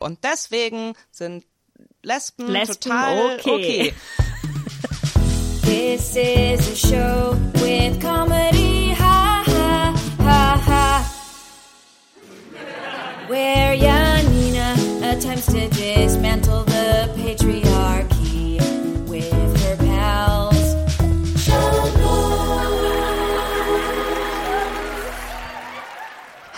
[0.00, 1.44] Und deswegen sind
[2.02, 3.50] Lesben, Lesben total okay.
[3.50, 3.92] okay.
[5.62, 11.04] This is a show with comedy, ha ha ha ha.
[13.28, 14.74] Where Janina
[15.04, 16.69] attempts to dismantle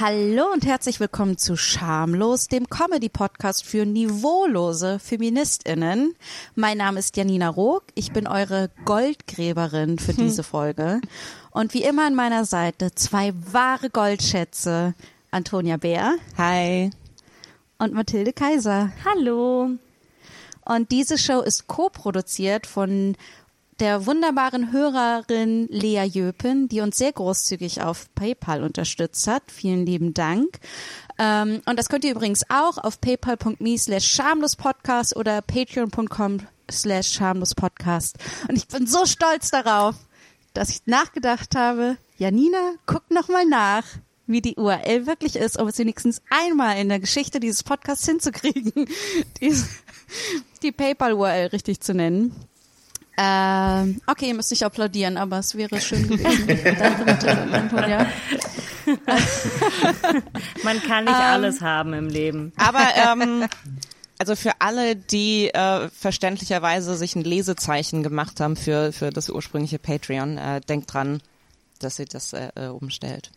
[0.04, 6.16] Hallo und herzlich willkommen zu Schamlos, dem Comedy-Podcast für niveaulose FeministInnen.
[6.56, 11.00] Mein Name ist Janina Rook, ich bin eure Goldgräberin für diese Folge.
[11.52, 14.94] Und wie immer an meiner Seite zwei wahre Goldschätze,
[15.30, 16.90] Antonia Bär Hi.
[17.78, 18.90] und Mathilde Kaiser.
[19.04, 19.70] Hallo.
[20.64, 23.16] Und diese Show ist co-produziert von
[23.82, 29.42] der wunderbaren Hörerin Lea Jöpen, die uns sehr großzügig auf PayPal unterstützt hat.
[29.50, 30.60] Vielen lieben Dank.
[31.18, 38.18] Ähm, und das könnt ihr übrigens auch auf paypal.me slash schamlospodcast oder patreon.com slash schamlospodcast.
[38.48, 39.96] Und ich bin so stolz darauf,
[40.54, 43.82] dass ich nachgedacht habe, Janina, guck noch mal nach,
[44.28, 48.72] wie die URL wirklich ist, um es wenigstens einmal in der Geschichte dieses Podcasts hinzukriegen,
[49.40, 49.56] die,
[50.62, 52.32] die PayPal-URL richtig zu nennen.
[53.18, 56.48] Ähm, okay, ihr müsst nicht applaudieren, aber es wäre schön gewesen.
[56.48, 58.06] Und Antonia.
[60.64, 62.52] Man kann nicht alles haben im Leben.
[62.56, 63.46] Aber ähm,
[64.18, 69.78] also für alle, die äh, verständlicherweise sich ein Lesezeichen gemacht haben für, für das ursprüngliche
[69.78, 71.20] Patreon, äh, denkt dran,
[71.80, 73.30] dass ihr das äh, äh, umstellt.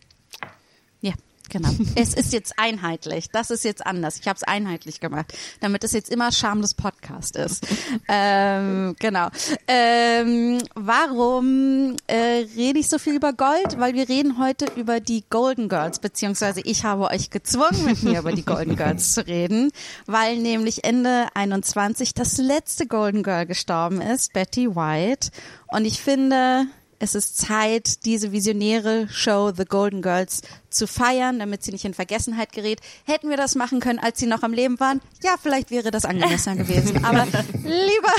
[1.50, 1.68] Genau.
[1.94, 3.30] Es ist jetzt einheitlich.
[3.30, 4.18] Das ist jetzt anders.
[4.18, 7.66] Ich habe es einheitlich gemacht, damit es jetzt immer schamlos Podcast ist.
[8.08, 9.28] ähm, genau.
[9.68, 13.78] Ähm, warum äh, rede ich so viel über Gold?
[13.78, 18.20] Weil wir reden heute über die Golden Girls, beziehungsweise ich habe euch gezwungen, mit mir
[18.20, 19.70] über die Golden Girls zu reden,
[20.06, 25.30] weil nämlich Ende 21 das letzte Golden Girl gestorben ist, Betty White.
[25.68, 26.66] Und ich finde,
[26.98, 31.94] es ist Zeit, diese visionäre Show The Golden Girls zu feiern, damit sie nicht in
[31.94, 32.80] Vergessenheit gerät.
[33.04, 35.00] Hätten wir das machen können, als sie noch am Leben waren?
[35.22, 37.04] Ja, vielleicht wäre das angemessener gewesen.
[37.04, 37.26] Aber
[37.64, 38.12] lieber,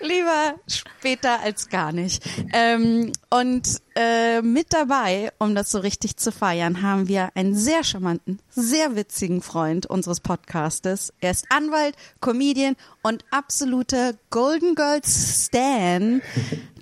[0.00, 2.22] lieber später als gar nicht.
[2.52, 7.84] Ähm, und äh, mit dabei, um das so richtig zu feiern, haben wir einen sehr
[7.84, 11.12] charmanten, sehr witzigen Freund unseres Podcastes.
[11.20, 16.22] Er ist Anwalt, Comedian und absoluter Golden Girls Stan.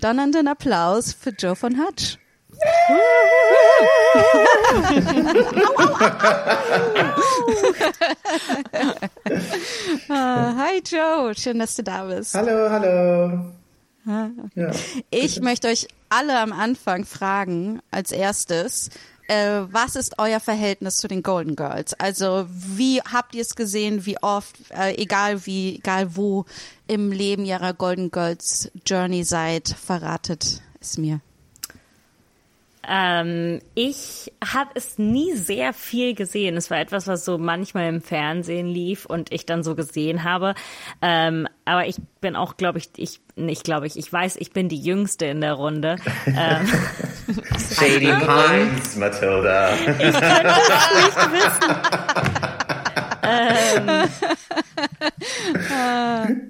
[0.00, 2.18] Donnernden Applaus für Joe von Hutch.
[10.08, 12.34] Hi Joe, schön, dass du da bist.
[12.34, 13.52] Hallo, hallo.
[14.54, 14.70] Ja.
[15.10, 18.90] Ich möchte euch alle am Anfang fragen, als erstes,
[19.28, 21.94] äh, was ist euer Verhältnis zu den Golden Girls?
[21.94, 26.46] Also wie habt ihr es gesehen, wie oft, äh, egal wie, egal wo
[26.86, 31.20] im Leben ihrer Golden Girls Journey seid, verratet es mir.
[32.86, 36.56] Ähm, ich habe es nie sehr viel gesehen.
[36.56, 40.54] Es war etwas, was so manchmal im Fernsehen lief und ich dann so gesehen habe.
[41.02, 44.68] Ähm, aber ich bin auch, glaube ich, ich nicht glaube ich, ich weiß, ich bin
[44.68, 45.96] die Jüngste in der Runde.
[46.26, 46.66] ähm,
[47.74, 49.70] Shady Pines, Matilda.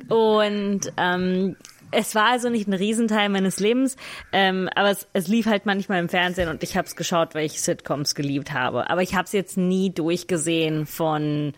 [0.09, 1.56] Und ähm,
[1.91, 3.97] es war also nicht ein Riesenteil meines Lebens,
[4.32, 7.47] ähm, aber es, es lief halt manchmal im Fernsehen und ich habe es geschaut, weil
[7.47, 8.91] ich Sitcoms geliebt habe.
[8.91, 11.54] Aber ich habe es jetzt nie durchgesehen von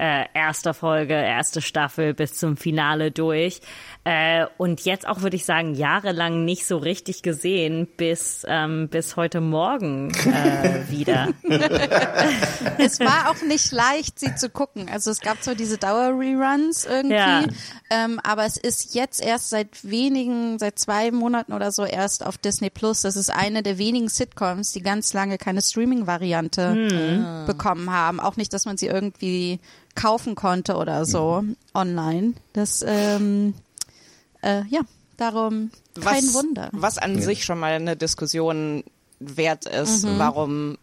[0.00, 3.60] äh, erster Folge, erste Staffel bis zum Finale durch.
[4.04, 9.16] Äh, und jetzt auch würde ich sagen, jahrelang nicht so richtig gesehen, bis, ähm, bis
[9.16, 11.28] heute Morgen äh, wieder.
[12.78, 14.88] Es war auch nicht leicht, sie zu gucken.
[14.88, 17.42] Also es gab zwar diese Dauer-Reruns irgendwie, Ja.
[17.90, 22.38] ähm, aber es ist jetzt erst seit wenigen, seit zwei Monaten oder so erst auf
[22.38, 23.02] Disney Plus.
[23.02, 28.20] Das ist eine der wenigen Sitcoms, die ganz lange keine Streaming-Variante bekommen haben.
[28.20, 29.58] Auch nicht, dass man sie irgendwie
[29.98, 31.44] kaufen konnte oder so
[31.74, 32.34] online.
[32.52, 33.54] Das, ähm,
[34.42, 34.80] äh, ja,
[35.16, 36.68] darum kein was, Wunder.
[36.72, 38.84] Was an sich schon mal eine Diskussion
[39.20, 40.78] wert ist, warum,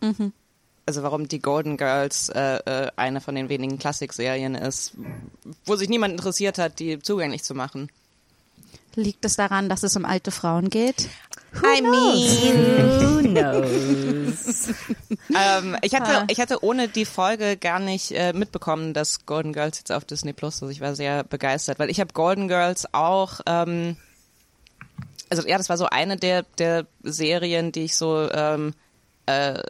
[0.85, 4.93] also warum die Golden Girls äh, äh, eine von den wenigen Klassikserien ist,
[5.65, 7.89] wo sich niemand interessiert hat, die zugänglich zu machen.
[8.95, 11.09] Liegt es daran, dass es um alte Frauen geht?
[11.63, 14.69] I mean, Who knows?
[15.35, 16.25] ähm, ich hatte, Ah.
[16.29, 20.33] ich hatte ohne die Folge gar nicht äh, mitbekommen, dass Golden Girls jetzt auf Disney
[20.33, 20.61] Plus ist.
[20.63, 23.97] Also ich war sehr begeistert, weil ich habe Golden Girls auch, ähm,
[25.29, 28.73] also ja, das war so eine der der Serien, die ich so ähm,
[29.25, 29.61] äh,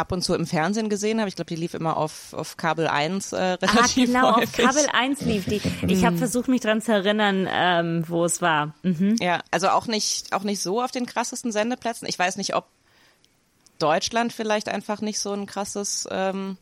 [0.00, 1.28] ab und zu im Fernsehen gesehen habe.
[1.28, 4.64] Ich glaube, die lief immer auf, auf Kabel 1 äh, Ah, relativ genau, häufig.
[4.66, 5.60] auf Kabel 1 lief die.
[5.86, 8.74] Ich habe versucht, mich dran zu erinnern, ähm, wo es war.
[8.82, 9.16] Mhm.
[9.20, 12.08] Ja, also auch nicht, auch nicht so auf den krassesten Sendeplätzen.
[12.08, 12.66] Ich weiß nicht, ob
[13.78, 16.56] Deutschland vielleicht einfach nicht so ein krasses ähm,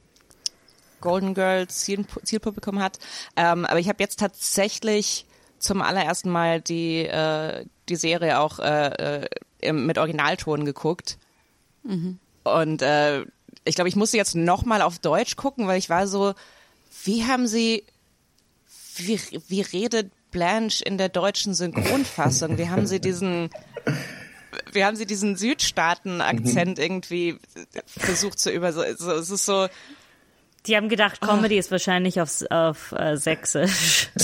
[1.00, 2.98] Golden Girls Ziel, Zielpublikum hat.
[3.36, 5.26] Ähm, aber ich habe jetzt tatsächlich
[5.58, 9.28] zum allerersten Mal die, äh, die Serie auch äh, äh,
[9.60, 11.18] im, mit Originalton geguckt.
[12.44, 13.24] Und äh,
[13.64, 16.34] ich glaube, ich musste jetzt nochmal auf Deutsch gucken, weil ich war so,
[17.04, 17.84] wie haben sie,
[18.96, 22.58] wie, wie redet Blanche in der deutschen Synchronfassung?
[22.58, 23.50] Wie haben sie diesen,
[24.72, 27.38] wie haben sie diesen Südstaaten-Akzent irgendwie
[27.86, 29.68] versucht zu über, so, so, es ist so,
[30.66, 34.08] Die haben gedacht, Comedy ist wahrscheinlich auf, auf äh, Sächsisch.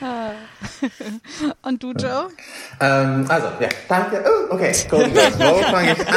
[1.62, 2.28] Und du, Joe?
[2.80, 4.24] Ähm, also, ja, danke.
[4.24, 5.38] Oh, okay, Golden Girls.
[5.38, 6.16] Wo fange ich an?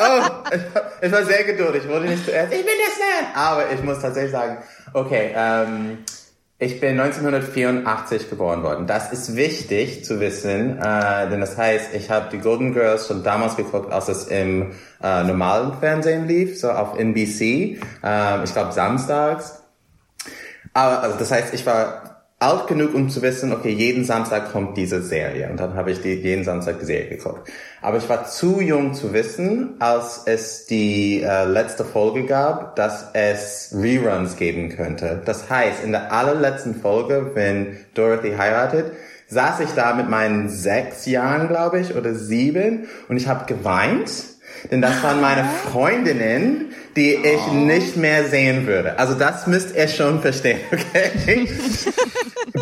[0.00, 1.82] Oh, ich, ich war sehr geduldig.
[1.84, 2.52] Ich wurde nicht zuerst.
[2.52, 3.34] Ich bin der Stan.
[3.34, 4.58] Aber ich muss tatsächlich sagen,
[4.92, 5.98] okay, ähm,
[6.62, 8.86] ich bin 1984 geboren worden.
[8.86, 13.24] Das ist wichtig zu wissen, äh, denn das heißt, ich habe die Golden Girls schon
[13.24, 14.70] damals geguckt, als es im
[15.02, 17.80] äh, normalen Fernsehen lief, so auf NBC.
[18.04, 19.62] Ähm, ich glaube samstags.
[20.72, 22.01] Aber also das heißt, ich war
[22.42, 25.48] alt genug, um zu wissen, okay, jeden Samstag kommt diese Serie.
[25.48, 27.48] Und dann habe ich die jeden Samstag die Serie geguckt.
[27.80, 33.10] Aber ich war zu jung zu wissen, als es die äh, letzte Folge gab, dass
[33.12, 35.22] es Reruns geben könnte.
[35.24, 38.92] Das heißt, in der allerletzten Folge, wenn Dorothy heiratet,
[39.28, 44.31] saß ich da mit meinen sechs Jahren, glaube ich, oder sieben und ich habe geweint.
[44.70, 48.98] Denn das waren meine Freundinnen, die ich nicht mehr sehen würde.
[48.98, 51.48] Also das müsst ihr schon verstehen, okay?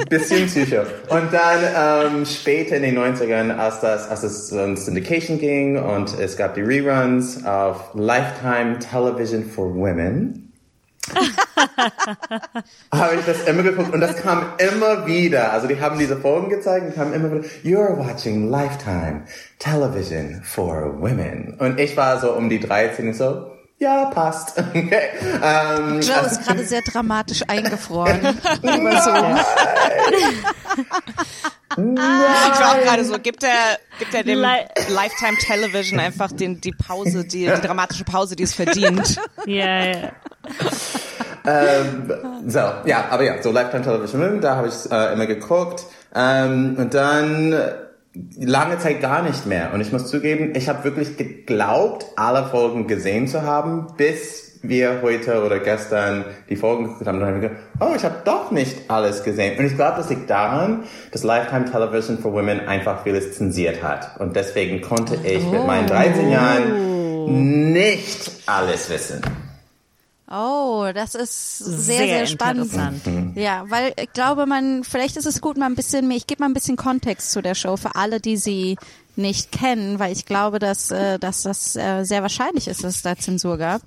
[0.08, 0.82] Bisschen psycho.
[1.08, 6.18] Und dann ähm, später in den 90ern, als, das, als es um Syndication ging und
[6.18, 10.49] es gab die Reruns auf Lifetime Television for Women,
[12.92, 15.52] habe ich das immer geguckt und das kam immer wieder.
[15.52, 19.24] Also die haben diese Folgen gezeigt und kamen immer wieder, you're watching Lifetime
[19.58, 21.56] Television for Women.
[21.58, 24.58] Und ich war so um die 13 und so, ja, passt.
[24.74, 25.00] Okay.
[25.42, 28.20] Ähm, Joe ist gerade sehr dramatisch eingefroren.
[28.62, 29.10] Über so.
[31.76, 36.60] ich war auch gerade so, gibt er, gibt er dem Li- Lifetime Television einfach den,
[36.60, 39.18] die Pause, die, die dramatische Pause, die es verdient.
[39.46, 40.12] Ja, ja.
[41.46, 42.12] Ähm,
[42.46, 45.84] so, ja, aber ja, so Lifetime Television Women, da habe ich äh, immer geguckt.
[46.14, 47.54] Ähm, und dann
[48.38, 49.72] lange Zeit gar nicht mehr.
[49.72, 55.00] Und ich muss zugeben, ich habe wirklich geglaubt, alle Folgen gesehen zu haben, bis wir
[55.00, 57.20] heute oder gestern die Folgen geguckt haben.
[57.20, 59.58] Dann habe ich gedacht, oh, ich habe doch nicht alles gesehen.
[59.58, 64.20] Und ich glaube, das liegt daran, dass Lifetime Television for Women einfach vieles zensiert hat.
[64.20, 69.22] Und deswegen konnte ich mit meinen 13 Jahren nicht alles wissen.
[70.32, 72.72] Oh, das ist sehr, Sehr sehr, spannend.
[72.72, 73.36] interessant.
[73.36, 76.40] Ja, weil ich glaube, man, vielleicht ist es gut, mal ein bisschen mehr, ich gebe
[76.42, 78.76] mal ein bisschen Kontext zu der Show für alle, die sie
[79.20, 83.02] nicht kennen, weil ich glaube, dass, äh, dass das äh, sehr wahrscheinlich ist, dass es
[83.02, 83.82] da Zensur gab.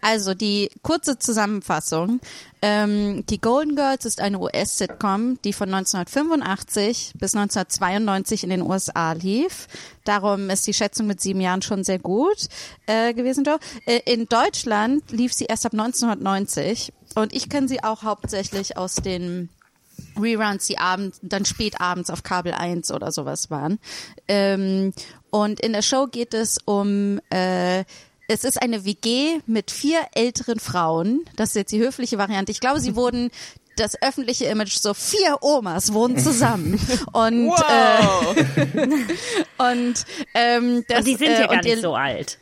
[0.00, 2.20] Also die kurze Zusammenfassung.
[2.62, 9.12] Ähm, die Golden Girls ist eine US-Sitcom, die von 1985 bis 1992 in den USA
[9.12, 9.68] lief.
[10.04, 12.48] Darum ist die Schätzung mit sieben Jahren schon sehr gut
[12.86, 13.44] äh, gewesen.
[13.84, 18.96] Äh, in Deutschland lief sie erst ab 1990 und ich kenne sie auch hauptsächlich aus
[18.96, 19.48] den
[20.20, 23.78] Reruns, die abends, dann spät abends auf Kabel 1 oder sowas waren.
[24.28, 24.92] Ähm,
[25.30, 27.84] und in der Show geht es um, äh,
[28.28, 31.24] es ist eine WG mit vier älteren Frauen.
[31.36, 32.50] Das ist jetzt die höfliche Variante.
[32.52, 33.30] Ich glaube, sie wurden
[33.76, 36.80] das öffentliche Image so vier Omas wohnen zusammen
[37.12, 38.36] und Wow.
[38.36, 38.88] äh,
[39.58, 42.38] und ähm, das, Und die sind äh, ja gar und ihr- nicht so alt.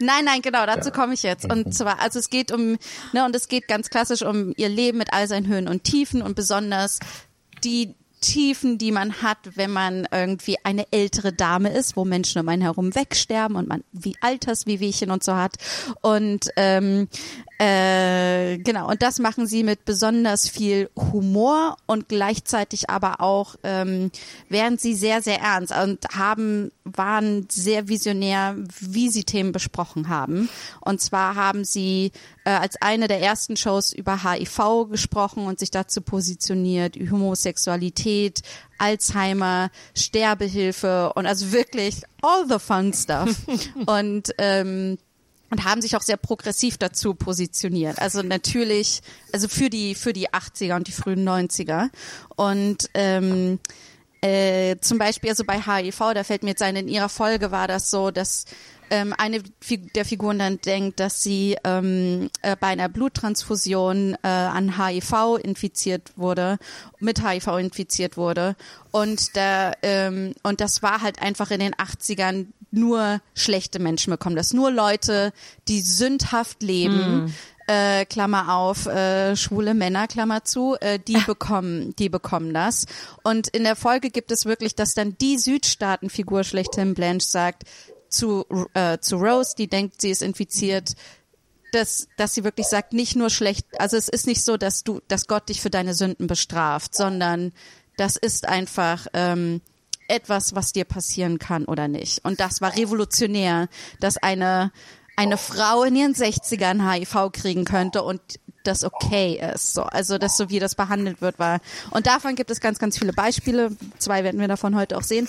[0.00, 1.50] Nein, nein, genau, dazu komme ich jetzt.
[1.50, 2.78] Und zwar, also es geht um,
[3.12, 6.22] ne, und es geht ganz klassisch um ihr Leben mit all seinen Höhen und Tiefen
[6.22, 7.00] und besonders
[7.64, 12.48] die Tiefen, die man hat, wenn man irgendwie eine ältere Dame ist, wo Menschen um
[12.48, 15.54] einen herum wegsterben und man wie Alterswehwehchen und so hat.
[16.00, 17.08] Und ähm,
[17.60, 24.12] äh, genau, und das machen sie mit besonders viel Humor und gleichzeitig aber auch ähm,
[24.48, 30.48] wären sie sehr, sehr ernst und haben, waren sehr visionär, wie sie Themen besprochen haben.
[30.82, 32.12] Und zwar haben sie
[32.44, 38.42] äh, als eine der ersten Shows über HIV gesprochen und sich dazu positioniert, Homosexualität,
[38.78, 43.36] Alzheimer, Sterbehilfe und also wirklich all the fun stuff.
[43.86, 44.96] und ähm,
[45.50, 47.98] und haben sich auch sehr progressiv dazu positioniert.
[48.00, 49.00] Also natürlich,
[49.32, 51.88] also für die für die 80er und die frühen 90er.
[52.36, 53.58] Und ähm,
[54.20, 57.68] äh, zum Beispiel also bei HIV, da fällt mir jetzt ein, in ihrer Folge war
[57.68, 58.46] das so, dass
[58.90, 59.42] ähm, eine
[59.94, 66.12] der Figuren dann denkt, dass sie ähm, äh, bei einer Bluttransfusion äh, an HIV infiziert
[66.16, 66.58] wurde,
[66.98, 68.56] mit HIV infiziert wurde.
[68.90, 74.36] Und da, ähm, und das war halt einfach in den 80ern nur schlechte Menschen bekommen
[74.36, 74.52] das.
[74.52, 75.32] Nur Leute,
[75.68, 77.34] die sündhaft leben.
[77.66, 82.86] Äh, Klammer auf, äh, schwule Männer, Klammer zu, äh, die bekommen, die bekommen das.
[83.24, 87.64] Und in der Folge gibt es wirklich, dass dann die Südstaatenfigur schlechthin Blanche sagt
[88.08, 90.94] zu, äh, zu Rose, die denkt, sie ist infiziert,
[91.72, 95.00] dass, dass sie wirklich sagt, nicht nur schlecht, also es ist nicht so, dass du,
[95.08, 97.52] dass Gott dich für deine Sünden bestraft, sondern
[97.98, 99.60] das ist einfach ähm,
[100.08, 102.24] etwas, was dir passieren kann oder nicht.
[102.24, 103.68] Und das war revolutionär,
[104.00, 104.72] dass eine
[105.16, 108.20] eine Frau in ihren 60ern HIV kriegen könnte und
[108.62, 109.74] das okay ist.
[109.74, 111.58] So, also das so wie das behandelt wird war.
[111.90, 113.72] Und davon gibt es ganz, ganz viele Beispiele.
[113.98, 115.26] Zwei werden wir davon heute auch sehen.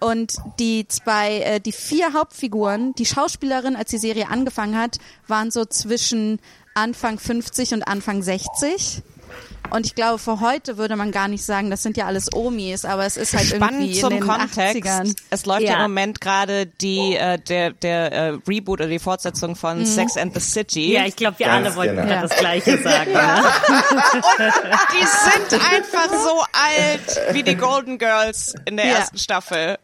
[0.00, 5.50] Und die zwei, äh, die vier Hauptfiguren, die Schauspielerin, als die Serie angefangen hat, waren
[5.50, 6.38] so zwischen
[6.74, 9.02] Anfang 50 und Anfang 60.
[9.70, 12.84] Und ich glaube, für heute würde man gar nicht sagen, das sind ja alles Omis,
[12.84, 14.82] aber es ist halt Spannend irgendwie in zum den Kontext.
[14.84, 15.16] 80ern.
[15.30, 15.70] Es läuft ja.
[15.72, 15.76] Ja.
[15.76, 20.34] im Moment gerade die äh, der der äh, Reboot oder die Fortsetzung von Sex and
[20.34, 20.92] the City.
[20.92, 22.08] Ja, ich glaube, wir Ganz alle wollten genau.
[22.08, 23.12] gerade das Gleiche sagen.
[23.12, 23.42] ne?
[24.92, 25.06] die
[25.48, 28.94] sind einfach so alt wie die Golden Girls in der Ja.
[28.96, 29.78] ersten Staffel.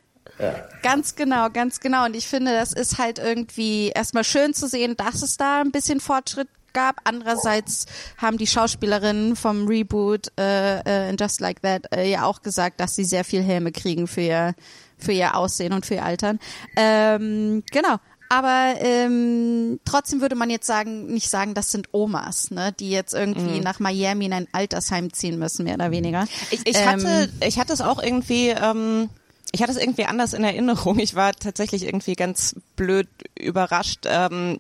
[0.82, 2.06] Ganz genau, ganz genau.
[2.06, 5.70] Und ich finde, das ist halt irgendwie erstmal schön zu sehen, dass es da ein
[5.70, 6.96] bisschen Fortschritt gab.
[7.04, 7.86] Andererseits
[8.16, 12.80] haben die Schauspielerinnen vom Reboot äh, äh, in Just Like That äh, ja auch gesagt,
[12.80, 14.54] dass sie sehr viel Helme kriegen für ihr,
[14.98, 16.38] für ihr Aussehen und für ihr Altern.
[16.76, 17.98] Ähm, genau.
[18.28, 23.12] Aber ähm, trotzdem würde man jetzt sagen, nicht sagen, das sind Omas, ne, die jetzt
[23.12, 26.26] irgendwie nach Miami in ein Altersheim ziehen müssen, mehr oder weniger.
[26.50, 29.10] Ich, ich Ähm, hatte ich hatte es auch irgendwie ähm,
[29.52, 30.98] ich hatte es irgendwie anders in Erinnerung.
[30.98, 34.58] Ich war tatsächlich irgendwie ganz blöd überrascht, ähm,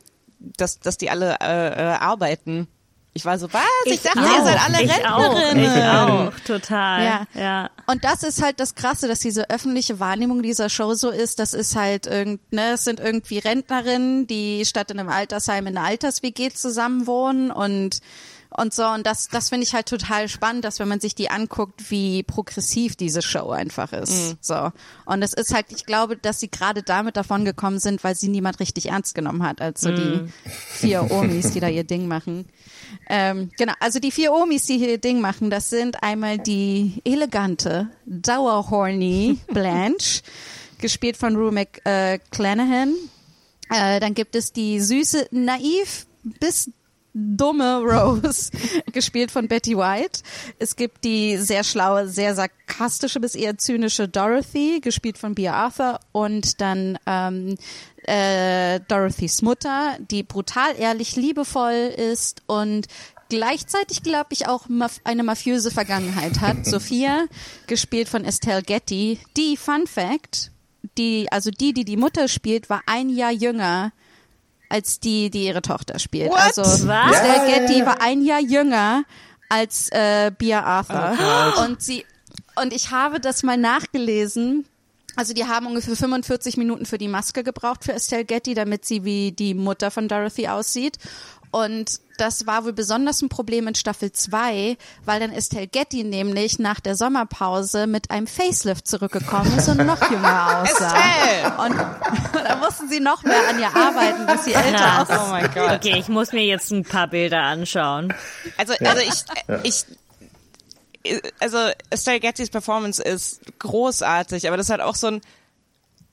[0.56, 2.68] dass dass die alle äh, äh, arbeiten.
[3.14, 3.62] Ich war so, was?
[3.84, 4.24] Ich, dachte, auch.
[4.24, 5.64] ihr seid alle ich auch, Rentnerinnen.
[5.64, 7.04] ich auch, total.
[7.04, 7.26] Ja.
[7.34, 7.70] ja.
[7.86, 11.38] Und das ist halt das Krasse, dass diese öffentliche Wahrnehmung dieser Show so ist.
[11.38, 15.76] Das ist halt irgend, ne, es sind irgendwie Rentnerinnen, die statt in einem Altersheim in
[15.76, 17.98] einer Alters-WG zusammenwohnen und
[18.56, 18.84] und so.
[18.86, 22.22] Und das, das finde ich halt total spannend, dass wenn man sich die anguckt, wie
[22.22, 24.36] progressiv diese Show einfach ist.
[24.40, 24.72] So.
[25.04, 28.28] Und es ist halt, ich glaube, dass sie gerade damit davon gekommen sind, weil sie
[28.28, 32.46] niemand richtig ernst genommen hat, als so die vier Omis, die da ihr Ding machen.
[33.08, 37.00] Ähm, genau, also die vier Omis, die hier ihr Ding machen, das sind einmal die
[37.04, 40.22] elegante, dauerhorny Blanche,
[40.78, 42.94] gespielt von Rue McClanahan.
[43.70, 46.70] Äh, dann gibt es die süße, naiv bis
[47.14, 48.50] dumme Rose,
[48.92, 50.20] gespielt von Betty White.
[50.58, 56.00] Es gibt die sehr schlaue, sehr sarkastische bis eher zynische Dorothy, gespielt von Bea Arthur.
[56.12, 57.56] Und dann ähm,
[58.04, 62.86] äh, Dorothys Mutter, die brutal ehrlich, liebevoll ist und
[63.28, 66.56] gleichzeitig, glaube ich, auch maf eine mafiöse Vergangenheit hat.
[66.66, 67.26] Sophia,
[67.66, 70.50] gespielt von Estelle Getty, die, Fun Fact,
[70.98, 73.92] die, also die, die die Mutter spielt, war ein Jahr jünger
[74.72, 76.30] als die, die ihre Tochter spielt.
[76.30, 76.38] What?
[76.38, 77.12] Also Was?
[77.12, 77.86] Estelle ja, Getty ja.
[77.86, 79.04] war ein Jahr jünger
[79.50, 81.18] als äh, Bea Arthur.
[81.58, 82.06] Oh und sie
[82.56, 84.66] und ich habe das mal nachgelesen.
[85.14, 89.04] Also die haben ungefähr 45 Minuten für die Maske gebraucht für Estelle Getty, damit sie
[89.04, 90.96] wie die Mutter von Dorothy aussieht.
[91.52, 96.58] Und das war wohl besonders ein Problem in Staffel 2, weil dann Estelle Getty nämlich
[96.58, 100.94] nach der Sommerpause mit einem Facelift zurückgekommen ist und noch jünger aussah.
[100.96, 101.58] Estelle!
[101.58, 101.76] Und
[102.44, 105.26] da mussten sie noch mehr an ihr arbeiten, dass sie älter aussah.
[105.26, 105.72] Oh mein Gott.
[105.72, 108.14] Okay, ich muss mir jetzt ein paar Bilder anschauen.
[108.56, 109.02] Also, also
[109.62, 109.84] ich,
[111.04, 111.58] ich, also
[111.90, 115.20] Estelle Gettys Performance ist großartig, aber das ist halt auch so ein,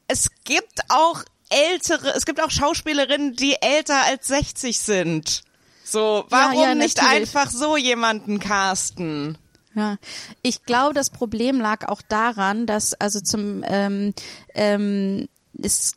[0.09, 5.43] es gibt auch ältere, es gibt auch Schauspielerinnen, die älter als 60 sind.
[5.83, 7.21] So, warum ja, nicht natürlich.
[7.21, 9.37] einfach so jemanden casten?
[9.73, 9.97] Ja,
[10.41, 14.13] ich glaube, das Problem lag auch daran, dass also zum ähm,
[14.53, 15.27] ähm,
[15.61, 15.95] es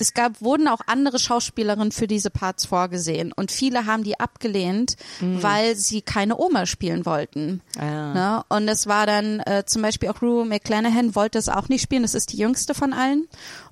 [0.00, 4.96] es gab, wurden auch andere Schauspielerinnen für diese Parts vorgesehen und viele haben die abgelehnt,
[5.20, 7.62] weil sie keine Oma spielen wollten.
[7.78, 8.14] Ah.
[8.14, 8.44] Ne?
[8.48, 12.02] Und es war dann äh, zum Beispiel auch Rue McClanahan wollte es auch nicht spielen,
[12.02, 13.28] das ist die jüngste von allen.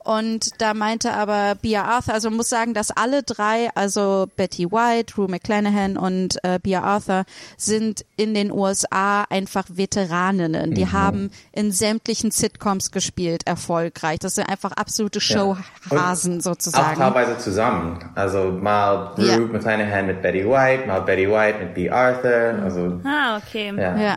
[0.07, 4.71] Und da meinte aber Bea Arthur, also man muss sagen, dass alle drei, also Betty
[4.71, 7.25] White, Rue McClanahan und äh, Bea Arthur,
[7.57, 10.75] sind in den USA einfach Veteraninnen.
[10.75, 14.21] Die haben in sämtlichen Sitcoms gespielt, erfolgreich.
[14.21, 17.01] Das sind einfach absolute Showhasen Auch sozusagen.
[17.01, 17.99] teilweise zusammen.
[18.15, 19.39] Also mal Rue Ja.
[19.39, 21.91] McClanahan mit Betty White, mal Betty White mit B.
[21.91, 22.63] Arthur.
[22.63, 23.73] Also Ah, okay.
[23.77, 23.97] ja.
[23.97, 24.17] Ja,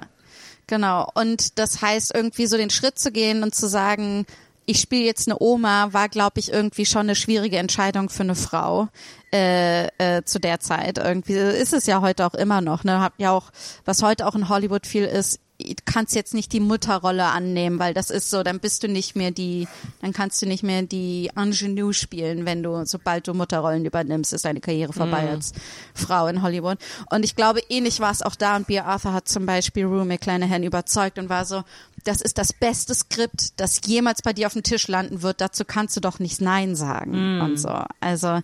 [0.68, 1.10] genau.
[1.16, 4.26] Und das heißt, irgendwie so den Schritt zu gehen und zu sagen,
[4.70, 8.36] ich spiele jetzt eine Oma, war, glaube ich, irgendwie schon eine schwierige Entscheidung für eine
[8.36, 8.88] Frau
[9.34, 11.00] äh, äh, zu der Zeit.
[11.00, 12.84] Irgendwie ist es ja heute auch immer noch.
[12.84, 13.00] Ne?
[13.00, 13.50] Hab ja auch,
[13.86, 17.94] was heute auch in Hollywood viel ist, du kannst jetzt nicht die Mutterrolle annehmen, weil
[17.94, 19.68] das ist so, dann bist du nicht mehr die,
[20.02, 24.46] dann kannst du nicht mehr die Ingenue spielen, wenn du, sobald du Mutterrollen übernimmst, ist
[24.46, 25.30] deine Karriere vorbei Mhm.
[25.30, 25.52] als
[25.94, 26.78] Frau in Hollywood.
[27.10, 30.06] Und ich glaube, ähnlich war es auch da und Bea Arthur hat zum Beispiel Rue
[30.06, 31.64] McClanahan überzeugt und war so,
[32.04, 35.66] das ist das beste Skript, das jemals bei dir auf dem Tisch landen wird, dazu
[35.66, 37.42] kannst du doch nicht Nein sagen Mhm.
[37.42, 37.82] und so.
[38.00, 38.40] Also,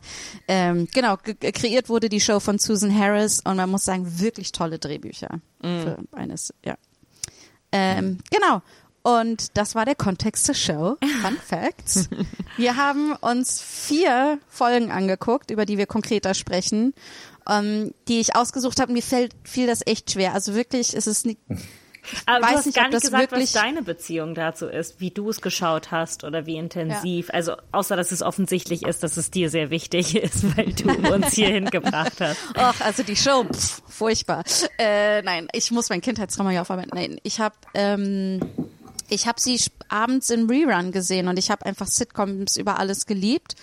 [0.48, 4.52] ähm, genau, ge- kreiert wurde die Show von Susan Harris und man muss sagen, wirklich
[4.52, 5.82] tolle Drehbücher Mhm.
[5.82, 6.76] für eines, ja.
[7.72, 8.62] Ähm, genau.
[9.04, 10.98] Und das war der Kontext der Show.
[11.22, 12.10] Fun Facts.
[12.58, 16.94] Wir haben uns vier Folgen angeguckt, über die wir konkreter sprechen,
[17.48, 18.92] ähm, die ich ausgesucht habe.
[18.94, 20.34] Mir fällt, fiel das echt schwer.
[20.34, 21.40] Also wirklich ist es nicht,
[22.26, 25.30] Aber weiß du hast nicht, gar nicht gesagt, was deine Beziehung dazu ist, wie du
[25.30, 27.30] es geschaut hast oder wie intensiv.
[27.32, 31.34] Also außer, dass es offensichtlich ist, dass es dir sehr wichtig ist, weil du uns
[31.34, 32.38] hierhin gebracht hast.
[32.56, 34.44] Ach, also die Show, pff, furchtbar.
[34.78, 36.92] Äh, nein, ich muss mein Kindheitstrauma hier aufarbeiten.
[36.94, 38.40] Nein, ich habe ähm,
[39.10, 43.56] ich habe sie abends in Rerun gesehen und ich habe einfach Sitcoms über alles geliebt.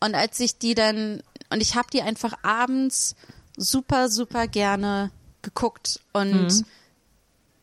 [0.00, 3.16] Und als ich die dann und ich habe die einfach abends
[3.56, 5.10] super super gerne
[5.42, 6.64] geguckt und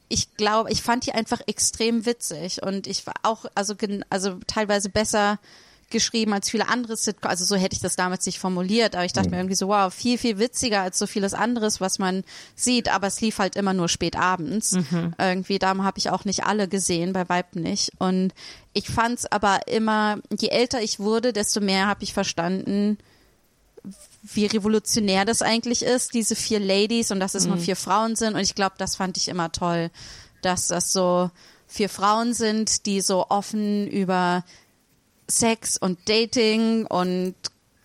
[0.10, 3.76] ich glaube, ich fand die einfach extrem witzig und ich war auch also
[4.10, 5.40] also teilweise besser
[5.90, 7.30] geschrieben als viele andere Sitcoms.
[7.30, 9.94] Also so hätte ich das damals nicht formuliert, aber ich dachte mir irgendwie so, wow,
[9.94, 12.24] viel, viel witziger als so vieles anderes, was man
[12.56, 14.78] sieht, aber es lief halt immer nur spät abends.
[15.18, 17.92] Irgendwie, darum habe ich auch nicht alle gesehen, bei Weib nicht.
[18.00, 18.34] Und
[18.74, 22.98] ich fand's aber immer, je älter ich wurde, desto mehr habe ich verstanden,
[24.34, 28.34] wie revolutionär das eigentlich ist, diese vier Ladies und dass es nur vier Frauen sind.
[28.34, 29.90] Und ich glaube, das fand ich immer toll,
[30.42, 31.32] dass das so
[31.68, 34.44] vier Frauen sind, die so offen über
[35.30, 37.36] Sex und Dating und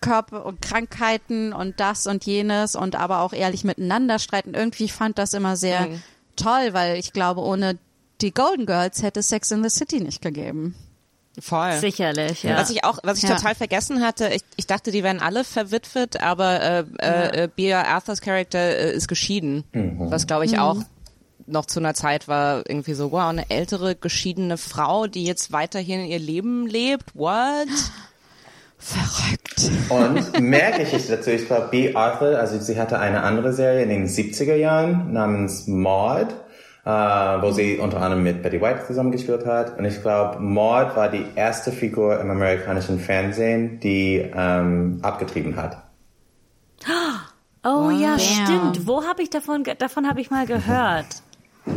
[0.01, 4.55] Körper und Krankheiten und das und jenes und aber auch ehrlich miteinander streiten.
[4.55, 5.89] Irgendwie fand das immer sehr
[6.37, 7.79] toll, weil ich glaube, ohne
[8.21, 10.75] die Golden Girls hätte Sex in the City nicht gegeben.
[11.41, 11.73] Voll.
[11.79, 12.57] Sicherlich, ja.
[12.59, 13.37] Was ich auch, was ich Ja.
[13.37, 17.83] total vergessen hatte, ich, ich dachte, die wären alle verwitwet, aber äh, äh, äh, Bea
[17.85, 20.77] Arthurs Charakter äh, ist geschieden, was glaube ich auch
[21.47, 26.05] noch zu einer Zeit war irgendwie so, wow, eine ältere geschiedene Frau, die jetzt weiterhin
[26.07, 27.67] ihr Leben lebt, what?
[28.79, 29.71] Verrückt.
[29.91, 31.31] Und mehr Geschichte dazu.
[31.31, 31.95] Ich glaube, B.
[31.95, 36.29] Arthur, also sie hatte eine andere Serie in den 70er Jahren namens Maud,
[36.85, 39.79] äh, wo sie unter anderem mit Betty White zusammengespielt hat.
[39.79, 45.83] Und ich glaube, Maud war die erste Figur im amerikanischen Fernsehen, die ähm, abgetrieben hat.
[47.65, 48.19] oh ja, Bam.
[48.19, 48.87] stimmt.
[48.87, 51.07] Wo habe ich davon, ge- davon habe ich mal gehört.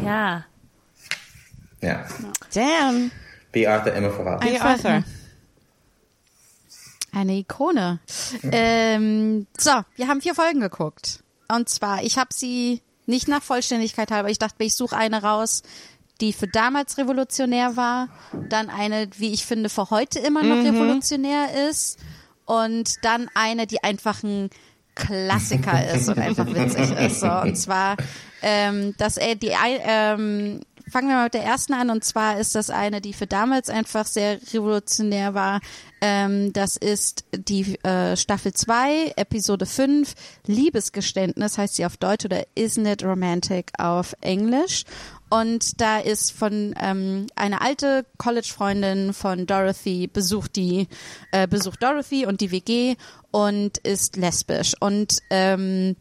[0.03, 0.43] Ja.
[1.79, 2.05] Ja.
[2.55, 3.11] Damn.
[3.51, 3.67] B.
[3.67, 4.39] Arthur immer voraus.
[4.41, 5.03] Bea Arthur.
[7.13, 7.99] Eine Ikone.
[8.51, 11.23] Ähm, so, wir haben vier Folgen geguckt.
[11.47, 14.29] Und zwar, ich habe sie nicht nach Vollständigkeit halber.
[14.29, 15.63] Ich dachte, ich suche eine raus,
[16.21, 18.09] die für damals revolutionär war.
[18.49, 21.99] Dann eine, wie ich finde, für heute immer noch revolutionär ist.
[22.45, 24.49] Und dann eine, die einfach ein
[24.93, 27.19] Klassiker ist und einfach witzig ist.
[27.19, 27.97] So, und zwar,
[28.41, 31.89] ähm, dass er die, ähm, fangen wir mal mit der ersten an.
[31.89, 35.59] Und zwar ist das eine, die für damals einfach sehr revolutionär war.
[36.07, 40.13] Ähm, das ist die äh, Staffel 2, Episode 5,
[40.45, 44.83] Liebesgeständnis heißt sie auf Deutsch oder Isn't It Romantic auf Englisch.
[45.31, 50.87] Und da ist von ähm, eine alte College-Freundin von Dorothy besucht die
[51.31, 52.97] äh, besucht Dorothy und die WG
[53.31, 55.95] und ist lesbisch und ähm,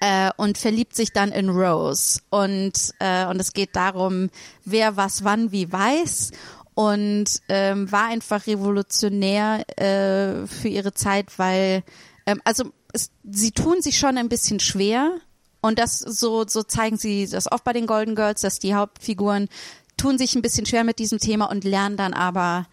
[0.00, 4.30] äh, und verliebt sich dann in Rose und äh, und es geht darum,
[4.64, 6.30] wer was wann wie weiß
[6.74, 11.82] und ähm, war einfach revolutionär äh, für ihre Zeit, weil
[12.26, 15.12] ähm, also es, sie tun sich schon ein bisschen schwer
[15.60, 19.48] und das so so zeigen sie das oft bei den Golden Girls, dass die Hauptfiguren
[19.96, 22.66] tun sich ein bisschen schwer mit diesem Thema und lernen dann aber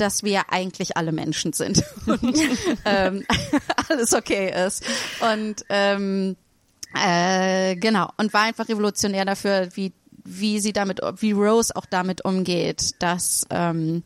[0.00, 2.38] dass wir eigentlich alle Menschen sind und
[2.84, 3.24] ähm,
[3.88, 4.84] alles okay ist.
[5.20, 6.36] Und ähm,
[6.94, 9.92] äh, genau, und war einfach revolutionär dafür, wie,
[10.24, 14.02] wie sie damit, wie Rose auch damit umgeht, dass, ähm,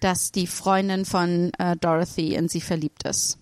[0.00, 3.38] dass die Freundin von äh, Dorothy in sie verliebt ist.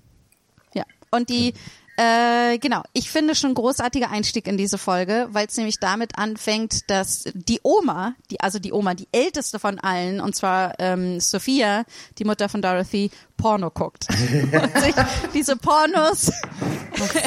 [0.74, 0.84] Ja.
[1.10, 1.54] Und die,
[1.96, 6.90] äh, genau, ich finde schon großartiger Einstieg in diese Folge, weil es nämlich damit anfängt,
[6.90, 11.84] dass die Oma, die, also die Oma, die älteste von allen, und zwar ähm, Sophia,
[12.18, 14.06] die Mutter von Dorothy, Porno guckt.
[14.10, 14.94] und sich
[15.34, 16.30] diese Pornos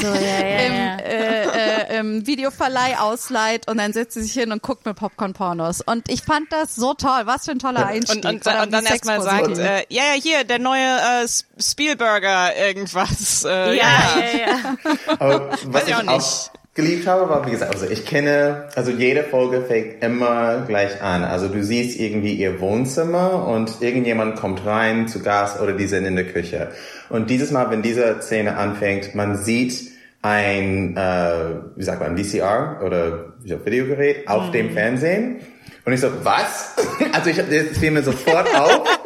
[0.02, 0.96] So, ja, ja, im, ja.
[0.98, 5.82] äh, äh, im Videoverleih ausleiht und dann setzt sie sich hin und guckt mir Popcorn-Pornos.
[5.82, 7.22] Und ich fand das so toll.
[7.26, 8.26] Was für ein toller Einstieg.
[8.26, 11.28] Und, und, und dann erstmal sagt, äh, ja, ja, hier, der neue äh,
[11.62, 13.44] Spielberger irgendwas.
[13.46, 13.86] Äh, Ja,
[14.18, 14.76] ja, ja.
[15.20, 16.52] Aber was ich ich auch auch, nicht.
[16.80, 21.24] Geliebt habe, war, wie gesagt, also ich kenne, also jede Folge fängt immer gleich an.
[21.24, 26.06] Also du siehst irgendwie ihr Wohnzimmer und irgendjemand kommt rein zu Gast oder die sind
[26.06, 26.70] in der Küche.
[27.10, 31.32] Und dieses Mal, wenn diese Szene anfängt, man sieht ein, äh,
[31.76, 35.42] wie sagt man, VCR oder Videogerät auf dem Fernsehen.
[35.86, 36.76] Und ich so, was?
[37.12, 38.99] Also ich, es fiel mir sofort auf,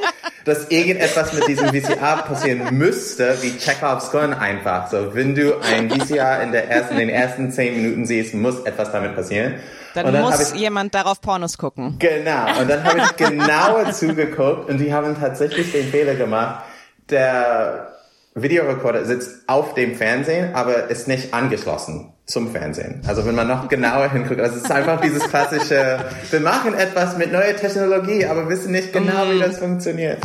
[0.46, 4.90] dass irgendetwas mit diesem VCR passieren müsste, wie Chekhovs Gun einfach.
[4.90, 8.62] So, wenn du ein VCR in der ersten, in den ersten zehn Minuten siehst, muss
[8.66, 9.56] etwas damit passieren.
[9.94, 11.98] Dann, dann muss ich jemand darauf Pornos gucken.
[12.00, 12.60] Genau.
[12.60, 16.66] Und dann habe ich genauer zugeguckt und die haben tatsächlich den Fehler gemacht.
[17.10, 17.93] Der
[18.36, 23.02] Videorekorder sitzt auf dem Fernsehen, aber ist nicht angeschlossen zum Fernsehen.
[23.06, 27.18] Also wenn man noch genauer hinguckt, also es ist einfach dieses klassische, wir machen etwas
[27.18, 30.20] mit neuer Technologie, aber wissen nicht genau, wie das funktioniert.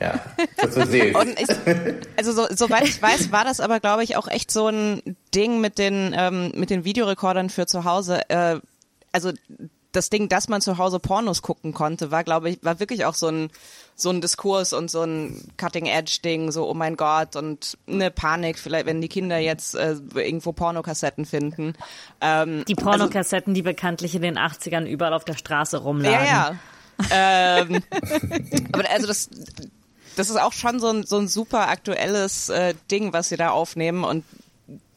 [0.00, 0.14] Ja,
[0.56, 1.14] das ist so süß.
[1.14, 1.48] Und ich,
[2.16, 5.60] also so, soweit ich weiß, war das aber, glaube ich, auch echt so ein Ding
[5.60, 8.28] mit den ähm, mit den Videorekordern für zu Hause.
[8.28, 8.58] Äh,
[9.12, 9.30] also
[9.92, 13.14] das Ding, dass man zu Hause Pornos gucken konnte, war, glaube ich, war wirklich auch
[13.14, 13.50] so ein
[13.94, 18.86] so ein Diskurs und so ein Cutting-Edge-Ding, so oh mein Gott und eine Panik, vielleicht
[18.86, 21.74] wenn die Kinder jetzt äh, irgendwo Pornokassetten finden.
[22.20, 26.26] Ähm, Die Pornokassetten, die bekanntlich in den 80ern überall auf der Straße rumlagen.
[26.26, 26.58] Ja, ja.
[27.60, 27.82] ähm,
[28.72, 29.30] aber also das,
[30.16, 33.50] das ist auch schon so ein, so ein super aktuelles äh, Ding, was sie da
[33.50, 34.24] aufnehmen und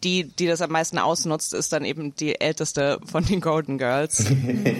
[0.03, 4.25] die, die das am meisten ausnutzt, ist dann eben die älteste von den Golden Girls.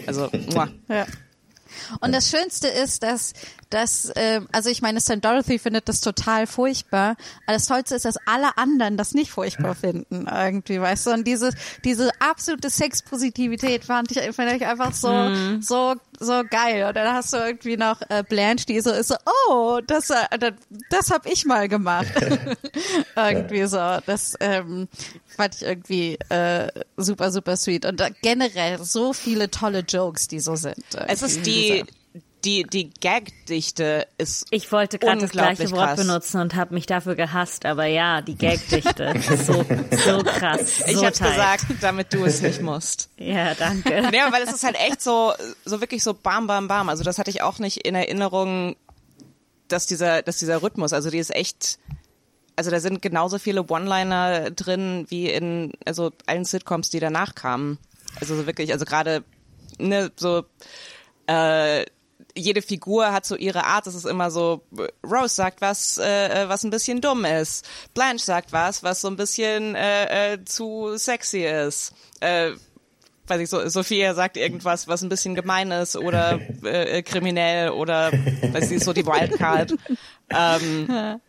[0.06, 0.70] Also, muah.
[0.88, 1.08] Ja.
[2.00, 3.34] Und das Schönste ist, dass,
[3.70, 5.24] dass ähm, also ich meine, St.
[5.24, 9.76] Dorothy findet das total furchtbar, aber das Tollste ist, dass alle anderen das nicht furchtbar
[9.76, 11.12] finden, irgendwie, weißt du?
[11.12, 11.52] Und diese,
[11.84, 16.86] diese absolute Sexpositivität fand ich, fand ich einfach so, so, so geil.
[16.88, 19.16] Und dann hast du irgendwie noch äh, Blanche, die so ist so,
[19.50, 20.54] oh, das, äh, das,
[20.90, 22.08] das hab ich mal gemacht.
[23.16, 23.78] irgendwie so.
[24.06, 24.88] Das ähm,
[25.36, 27.86] fand ich irgendwie äh, super, super sweet.
[27.86, 30.76] Und generell so viele tolle Jokes, die so sind.
[31.08, 31.84] Es ist die,
[32.44, 36.00] die, die Gagdichte ist Ich wollte gerade das gleiche Wort krass.
[36.00, 39.14] benutzen und habe mich dafür gehasst, aber ja, die Gagdichte.
[39.46, 39.66] so,
[39.98, 40.78] so krass.
[40.78, 41.32] So Ich hab's tight.
[41.32, 43.10] gesagt, damit du es nicht musst.
[43.18, 44.10] Ja, danke.
[44.14, 45.34] Ja, weil es ist halt echt so,
[45.66, 46.90] so wirklich so bam, bam, bam.
[46.90, 48.76] Also das hatte ich auch nicht in Erinnerung,
[49.68, 51.80] dass dieser, dass dieser Rhythmus, also die ist echt,
[52.56, 57.78] also da sind genauso viele One-Liner drin wie in, also allen Sitcoms, die danach kamen.
[58.20, 59.24] Also so wirklich, also gerade,
[59.78, 60.46] ne, so,
[61.28, 61.86] äh,
[62.38, 63.88] jede Figur hat so ihre Art.
[63.88, 64.62] Es ist immer so,
[65.04, 67.66] Rose sagt was, äh, was ein bisschen dumm ist.
[67.94, 71.94] Blanche sagt was, was so ein bisschen äh, äh, zu sexy ist.
[72.20, 72.52] Äh,
[73.28, 77.70] weiß ich, so, Sophia sagt irgendwas, was ein bisschen gemein ist oder äh, äh, kriminell
[77.70, 79.74] oder weiß ich, so die Wildcard.
[80.30, 81.20] ähm,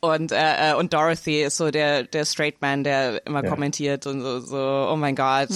[0.00, 3.50] und äh, äh, und Dorothy ist so der der Straight Man, der immer Ja.
[3.50, 5.48] kommentiert und so, so oh mein Gott,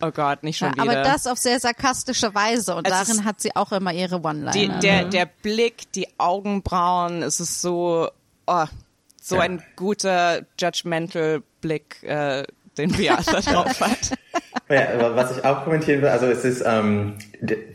[0.00, 1.00] oh Gott, nicht schon Ja, wieder.
[1.00, 4.52] aber das auf sehr sarkastische Weise und Es darin hat sie auch immer ihre One-Liner.
[4.52, 8.08] die, der, der Blick, die Augenbrauen, es ist so,
[8.46, 8.64] oh,
[9.20, 9.42] so Ja.
[9.42, 12.44] ein guter judgmental Blick, äh,
[12.80, 14.10] den Beata drauf hat.
[14.68, 17.14] Ja, was ich auch kommentieren will, also es ist, ähm,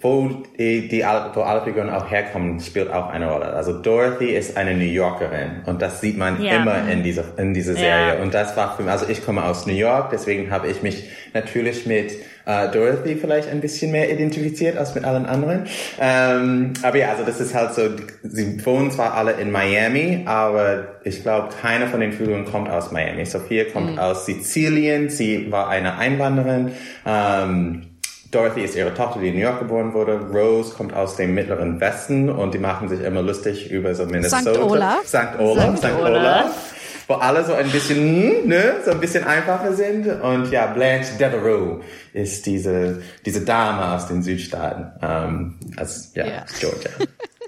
[0.02, 3.48] wo die, die alle, wo alle Figuren auch herkommen, spielt auch eine Rolle.
[3.48, 6.56] Also Dorothy ist eine New Yorkerin und das sieht man Ja.
[6.58, 7.80] immer in dieser in dieser Ja.
[7.80, 8.22] Serie.
[8.22, 11.10] Und das war für mich, also ich komme aus New York, deswegen habe ich mich
[11.34, 12.14] natürlich mit
[12.46, 15.66] äh, Dorothy vielleicht ein bisschen mehr identifiziert als mit allen anderen.
[16.00, 17.90] Ähm, aber ja, also das ist halt so,
[18.24, 22.92] sie wohnen zwar alle in Miami, aber ich glaube, keiner von den Figuren kommt aus
[22.92, 23.26] Miami.
[23.26, 26.72] Sophia kommt aus Sizilien, sie war eine Einwanderin.
[27.06, 27.84] Ähm,
[28.32, 30.20] Dorothy ist ihre Tochter, die in New York geboren wurde.
[30.34, 34.54] Rose kommt aus dem mittleren Westen und die machen sich immer lustig über so Minnesota.
[34.54, 34.60] St.
[34.60, 35.08] Olaf.
[35.08, 35.40] St.
[35.40, 35.78] Olaf.
[35.78, 35.86] St.
[36.02, 36.75] Olaf.
[37.08, 40.08] Wo alle so ein bisschen, hm, ne, so ein bisschen einfacher sind.
[40.08, 41.82] Und ja, Blanche Devereaux
[42.14, 46.92] ist diese, diese Dame aus den Südstaaten, ähm, als, ja, aus Georgia.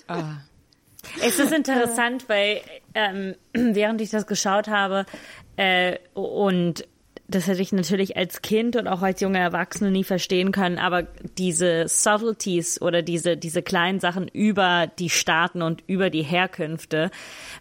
[1.24, 2.62] Es ist interessant, weil
[2.94, 5.06] ähm, während ich das geschaut habe
[5.56, 6.86] äh, und
[7.30, 11.04] das hätte ich natürlich als Kind und auch als junger Erwachsene nie verstehen können, aber
[11.38, 17.12] diese Subtleties oder diese, diese kleinen Sachen über die Staaten und über die Herkünfte,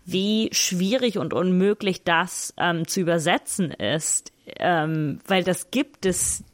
[0.06, 6.44] wie schwierig und unmöglich das ähm, zu übersetzen ist, ähm, weil das gibt es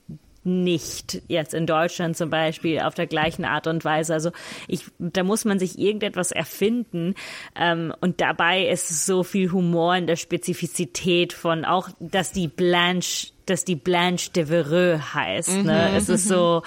[0.44, 4.12] nicht jetzt in Deutschland zum Beispiel auf der gleichen Art und Weise.
[4.12, 4.32] Also
[4.66, 7.14] ich, da muss man sich irgendetwas erfinden
[7.54, 13.28] ähm, und dabei ist so viel Humor in der Spezifizität von auch, dass die Blanche,
[13.46, 15.62] dass die Blanche de Vereux heißt.
[15.62, 15.94] Ne?
[15.94, 16.62] Es ist so,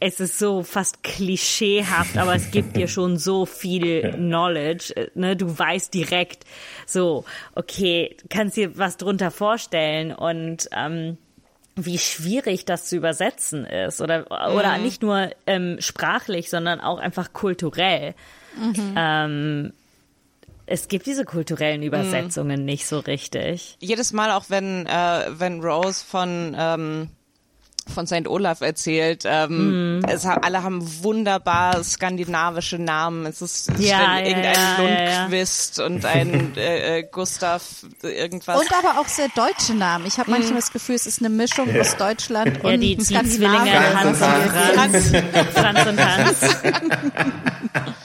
[0.00, 5.10] es ist so fast klischeehaft, aber es gibt dir schon so viel Knowledge.
[5.14, 5.36] Ne?
[5.36, 6.44] Du weißt direkt
[6.86, 11.16] so, okay, kannst dir was drunter vorstellen und ähm,
[11.76, 14.82] wie schwierig das zu übersetzen ist oder oder Mhm.
[14.82, 18.14] nicht nur ähm, sprachlich, sondern auch einfach kulturell.
[18.58, 18.94] Mhm.
[18.96, 19.72] Ähm,
[20.66, 23.76] es gibt diese kulturellen Übersetzungen nicht so richtig.
[23.80, 27.08] jedes Mal auch wenn äh, wenn Rose von ähm,
[27.92, 28.26] von St.
[28.28, 30.04] Olaf erzählt, ähm, Mhm.
[30.08, 33.26] es alle haben wunderbar skandinavische Namen.
[33.26, 35.20] Es ist Ja, ja, irgendein ja, ja, ja.
[35.22, 37.62] Lundqvist und ein äh, äh, Gustav
[38.02, 38.60] irgendwas.
[38.60, 40.06] Und aber auch sehr deutsche Namen.
[40.06, 43.62] Ich habe manchmal das Gefühl, es ist eine Mischung aus Deutschland und die, die Skandinavien.
[43.62, 44.16] Zwillinge Hans und
[44.74, 45.12] Franz.
[45.54, 46.40] Franz und Hans.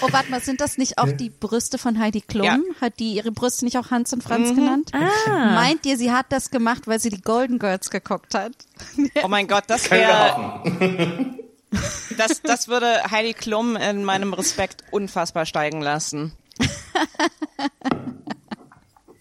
[0.00, 2.44] Oh, warte mal, sind das nicht auch die Brüste von Heidi Klum?
[2.44, 2.58] Ja.
[2.80, 4.90] Hat die ihre Brüste nicht auch Hans und Franz genannt?
[5.26, 8.52] Meint ihr, sie hat das gemacht, weil sie die Golden Girls geguckt hat?
[9.22, 10.62] oh mein Gott, das wäre
[12.16, 16.32] das das würde Heidi Klum in meinem Respekt unfassbar steigen lassen.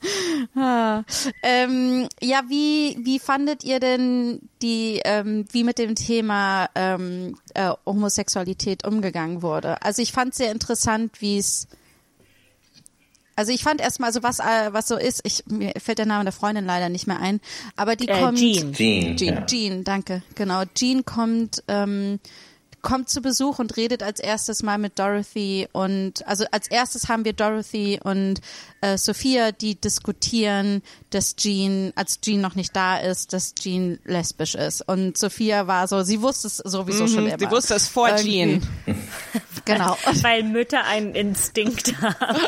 [1.43, 7.71] Ähm, ja, wie, wie fandet ihr denn die, ähm, wie mit dem Thema ähm, äh,
[7.85, 9.81] Homosexualität umgegangen wurde?
[9.81, 11.67] Also ich fand sehr interessant, wie es
[13.35, 16.25] also ich fand erstmal so was äh, was so ist, ich mir fällt der Name
[16.25, 17.39] der Freundin leider nicht mehr ein,
[17.77, 18.73] aber die Äh, kommt Jean.
[18.73, 19.15] Jean.
[19.15, 19.33] Jean.
[19.35, 19.45] Ja.
[19.45, 20.23] Jean, danke.
[20.35, 20.63] Genau.
[20.75, 22.19] Jean kommt, ähm,
[22.81, 27.25] kommt zu Besuch und redet als erstes mal mit Dorothy und also als erstes haben
[27.25, 28.41] wir Dorothy und
[28.81, 34.55] äh, Sophia, die diskutieren, dass Jean, als Jean noch nicht da ist, dass Jean lesbisch
[34.55, 34.87] ist.
[34.87, 37.35] Und Sophia war so, sie wusste es sowieso schon immer.
[37.35, 38.31] Mhm, Sie wusste es vor Irgendwie.
[38.31, 38.67] Jean.
[39.65, 39.95] Genau.
[40.21, 42.39] Weil Mütter einen Instinkt haben.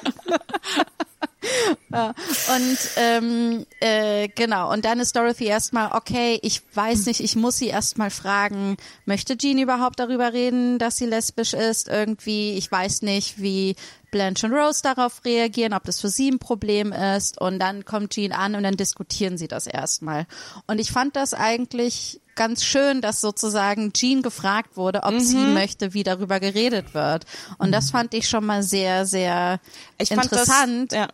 [1.92, 7.58] Und ähm, äh, genau, und dann ist Dorothy erstmal, okay, ich weiß nicht, ich muss
[7.58, 11.88] sie erstmal fragen, möchte Jean überhaupt darüber reden, dass sie lesbisch ist?
[11.88, 13.76] Irgendwie, ich weiß nicht, wie
[14.12, 17.40] Blanche und Rose darauf reagieren, ob das für sie ein Problem ist.
[17.40, 20.28] Und dann kommt Jean an und dann diskutieren sie das erstmal.
[20.68, 25.94] Und ich fand das eigentlich ganz schön, dass sozusagen Jean gefragt wurde, ob sie möchte,
[25.94, 27.26] wie darüber geredet wird.
[27.58, 29.60] Und das fand ich schon mal sehr, sehr
[29.98, 30.92] Ich fand interessant.
[30.92, 31.08] das, ja.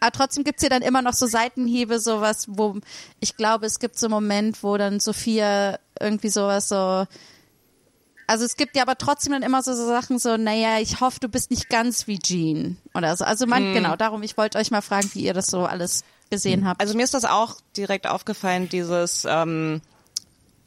[0.00, 2.76] Aber trotzdem gibt's hier dann immer noch so Seitenhiebe, sowas, wo
[3.20, 7.06] ich glaube, es gibt so einen Moment, wo dann Sophia irgendwie sowas so.
[8.26, 11.18] Also es gibt ja aber trotzdem dann immer so, so Sachen so, naja, ich hoffe,
[11.18, 13.24] du bist nicht ganz wie Jean oder so.
[13.24, 16.66] Also man, genau, darum, ich wollte euch mal fragen, wie ihr das so alles gesehen
[16.66, 16.80] habt.
[16.80, 19.80] Also mir ist das auch direkt aufgefallen, dieses ähm,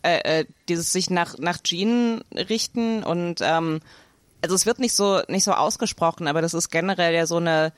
[0.04, 3.82] äh, äh, dieses sich nach nach Jean richten und ähm,
[4.42, 7.74] also es wird nicht so nicht so ausgesprochen, aber das ist generell ja so eine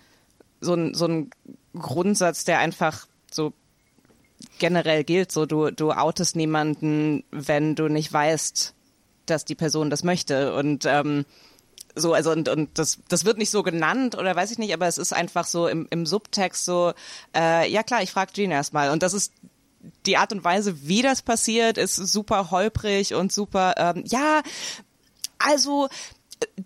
[0.63, 1.29] so ein so ein
[1.73, 3.53] Grundsatz, der einfach so
[4.59, 5.31] generell gilt.
[5.31, 8.73] So du du outest niemanden, wenn du nicht weißt,
[9.25, 11.25] dass die Person das möchte und ähm,
[11.95, 14.87] so, also und, und das, das wird nicht so genannt oder weiß ich nicht, aber
[14.87, 16.93] es ist einfach so im, im Subtext so,
[17.35, 18.89] äh, ja klar, ich frage Jean erstmal.
[18.89, 19.31] Und das ist
[20.05, 24.41] die Art und Weise, wie das passiert, ist super holprig und super, ähm, ja,
[25.37, 25.89] also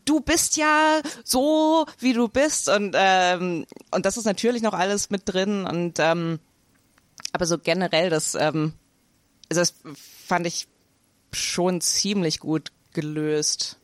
[0.06, 5.10] du bist ja so, wie du bist und ähm, und das ist natürlich noch alles
[5.10, 6.40] mit drin und ähm,
[7.34, 8.74] aber so generell das, ähm,
[9.50, 9.76] also das
[10.26, 10.68] fand ich
[11.32, 13.78] schon ziemlich gut gelöst.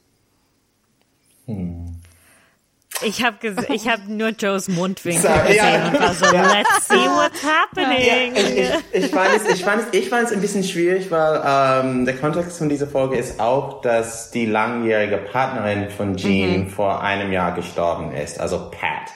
[3.02, 3.38] Ich habe
[3.74, 5.88] ich hab nur Joes Mundwinkel So, gesehen ja.
[5.88, 8.34] und war so, let's see what's happening.
[8.36, 8.58] Ich,
[8.94, 12.06] ich, ich, fand es, ich, fand es, ich fand es ein bisschen schwierig, weil ähm,
[12.06, 17.32] der Kontext von dieser Folge ist auch, dass die langjährige Partnerin von Jean vor einem
[17.32, 19.12] Jahr gestorben ist, also Pat.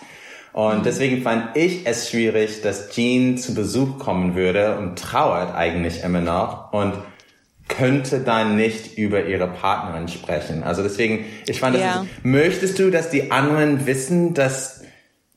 [0.53, 6.03] Und deswegen fand ich es schwierig, dass Jean zu Besuch kommen würde und trauert eigentlich
[6.03, 6.93] immer noch und
[7.77, 10.63] könnte dann nicht über ihre Partnerin sprechen.
[10.63, 12.01] Also deswegen, ich fand, das Ja.
[12.01, 14.81] ist, möchtest du, dass die anderen wissen, dass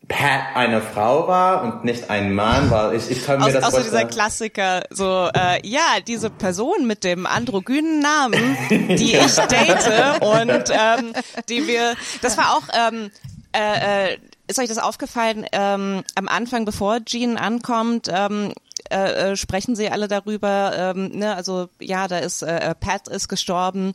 [0.09, 3.65] Pat eine Frau war und nicht ein Mann, weil ich, ich kann mir Aus, das
[3.65, 4.05] außer dieser.
[4.07, 11.13] Klassiker, so, äh, ja, diese Person mit dem androgynen Namen, die ich date und ähm,
[11.49, 13.11] die wir, das war auch, ähm,
[13.53, 18.53] äh, äh, ist euch das aufgefallen, ähm, am Anfang, bevor Jean ankommt, ähm,
[18.91, 23.29] äh, äh, sprechen sie alle darüber, ähm, ne, also ja, da ist, äh, Pat ist
[23.29, 23.93] gestorben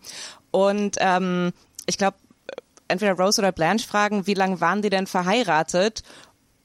[0.51, 1.51] und ähm,
[1.86, 2.17] ich glaube,
[2.88, 6.03] entweder Rose oder Blanche fragen, wie lange waren die denn verheiratet?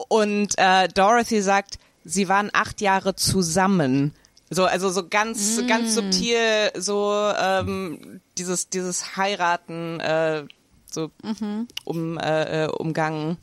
[0.09, 4.15] Und äh, Dorothy sagt, sie waren acht Jahre zusammen.
[4.51, 5.67] So, also so ganz, Mm.
[5.67, 10.45] ganz subtil, so ähm, dieses, dieses Heiraten äh,
[10.91, 11.69] so Mhm.
[11.85, 13.37] um, äh, äh, umgangen.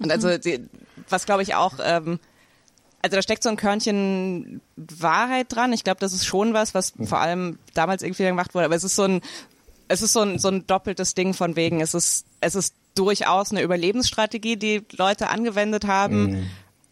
[0.00, 0.40] Und also, Mhm.
[0.40, 0.66] die,
[1.08, 2.18] was glaube ich auch, ähm,
[3.02, 5.72] also da steckt so ein Körnchen Wahrheit dran.
[5.72, 8.66] Ich glaube, das ist schon was, was vor allem damals irgendwie gemacht wurde.
[8.66, 9.20] Aber es ist so ein,
[9.88, 11.80] es ist so ein, so ein doppeltes Ding von wegen.
[11.80, 16.48] Es ist, es ist durchaus eine Überlebensstrategie, die Leute angewendet haben.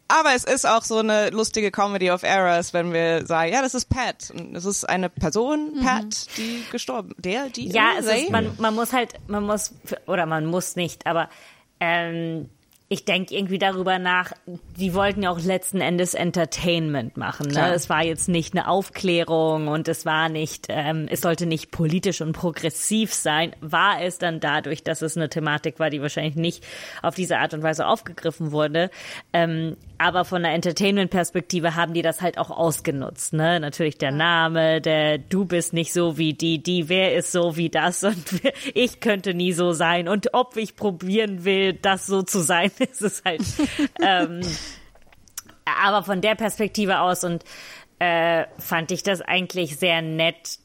[0.09, 3.75] Aber es ist auch so eine lustige Comedy of Errors, wenn wir sagen, ja, das
[3.75, 4.33] ist Pat.
[4.37, 8.93] Und es ist eine Person, Pat, die gestorben, der, die, Ja, ist, man, man muss
[8.93, 9.73] halt, man muss,
[10.07, 11.31] oder man muss nicht, aber
[11.79, 12.51] ähm,
[12.93, 14.33] ich denke irgendwie darüber nach,
[14.77, 17.47] die wollten ja auch letzten Endes Entertainment machen.
[17.47, 17.53] Ne?
[17.53, 17.73] Klar.
[17.73, 22.21] Es war jetzt nicht eine Aufklärung und es war nicht, ähm, es sollte nicht politisch
[22.21, 26.67] und progressiv sein, war es dann dadurch, dass es eine Thematik war, die wahrscheinlich nicht
[27.01, 28.91] auf diese Art und Weise aufgegriffen wurde.
[29.33, 33.35] Ähm, aber von der Entertainment-Perspektive haben die das halt auch ausgenutzt.
[33.35, 33.61] Ne?
[33.61, 37.69] Natürlich der Name, der du bist nicht so wie die, die, wer ist so wie
[37.69, 38.41] das und
[38.75, 40.09] ich könnte nie so sein.
[40.09, 43.43] Und ob ich probieren will, das so zu sein, ist es halt.
[44.03, 44.41] ähm,
[45.65, 47.45] aber von der Perspektive aus und
[47.99, 50.59] äh, fand ich das eigentlich sehr nett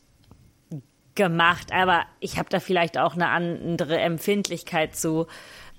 [1.16, 5.28] gemacht, aber ich habe da vielleicht auch eine andere Empfindlichkeit zu.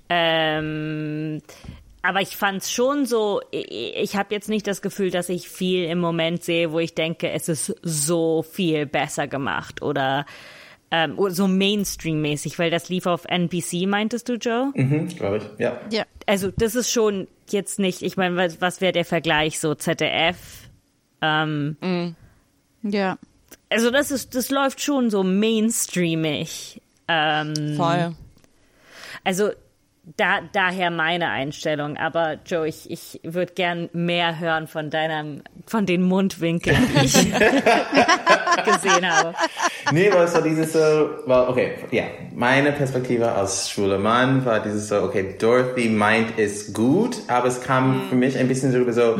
[0.09, 1.41] Ähm,
[2.01, 5.49] aber ich fand es schon so, ich, ich habe jetzt nicht das Gefühl, dass ich
[5.49, 10.25] viel im Moment sehe, wo ich denke, es ist so viel besser gemacht oder
[10.89, 14.71] ähm, so Mainstream-mäßig, weil das lief auf NBC, meintest du, Joe?
[14.73, 15.43] Mhm, glaube ich.
[15.59, 15.81] Ja.
[15.91, 16.05] Ja.
[16.27, 20.37] Also das ist schon jetzt nicht, ich meine, was, was wäre der Vergleich so ZDF?
[21.21, 22.15] Ähm,
[22.83, 23.17] Ja.
[23.69, 26.81] also das ist, das läuft schon so mainstreamig.
[27.07, 28.15] Ähm, Voll.
[29.23, 29.51] Also
[30.15, 31.97] da, daher meine Einstellung.
[31.97, 37.13] Aber Joe, ich, ich würde gern mehr hören von deinem, von den Mundwinkeln, die ich
[38.65, 39.33] gesehen habe.
[39.91, 44.61] Nee, weil es war dieses so, well, okay, ja, meine Perspektive als schwuler Mann war
[44.61, 48.93] dieses so, okay, Dorothy meint es gut, aber es kam für mich ein bisschen darüber
[48.93, 49.17] so,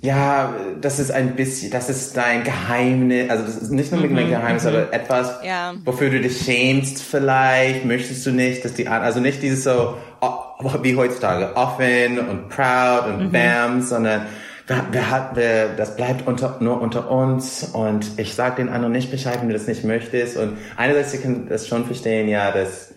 [0.00, 4.14] ja, das ist ein bisschen, das ist dein Geheimnis, also das ist nicht nur ein
[4.30, 5.74] Geheimnis, aber etwas, Ja.
[5.84, 9.96] wofür du dich schämst vielleicht, möchtest du nicht, dass die, an- also nicht dieses so,
[10.20, 14.26] o- wie heutzutage, offen und proud und bam, sondern
[14.66, 18.92] wer, wer hat, wer, das bleibt unter, nur unter uns und ich sag den anderen
[18.92, 22.50] nicht Bescheid, wenn du das nicht möchtest und einerseits, ich kann das schon verstehen, ja,
[22.52, 22.92] dass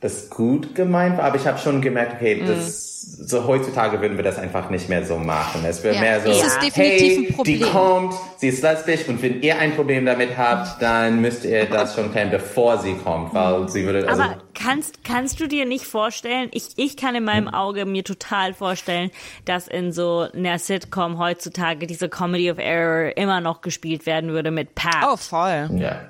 [0.00, 4.24] das gut gemeint war, aber ich habe schon gemerkt, okay, das, so heutzutage würden wir
[4.24, 5.64] das einfach nicht mehr so machen.
[5.64, 6.30] Es wird Ja, mehr so,
[6.74, 7.58] hey, ein Problem.
[7.58, 11.64] die kommt, sie ist lesbisch und wenn ihr ein Problem damit habt, dann müsst ihr
[11.66, 15.64] das schon klären, bevor sie kommt, weil sie würde, also, Aber kannst, kannst du dir
[15.64, 19.10] nicht vorstellen, ich, ich kann in meinem Auge mir total vorstellen,
[19.46, 24.50] dass in so einer Sitcom heutzutage diese Comedy of Error immer noch gespielt werden würde
[24.50, 25.06] mit Pat.
[25.10, 25.70] Oh, voll.
[25.76, 26.00] ja.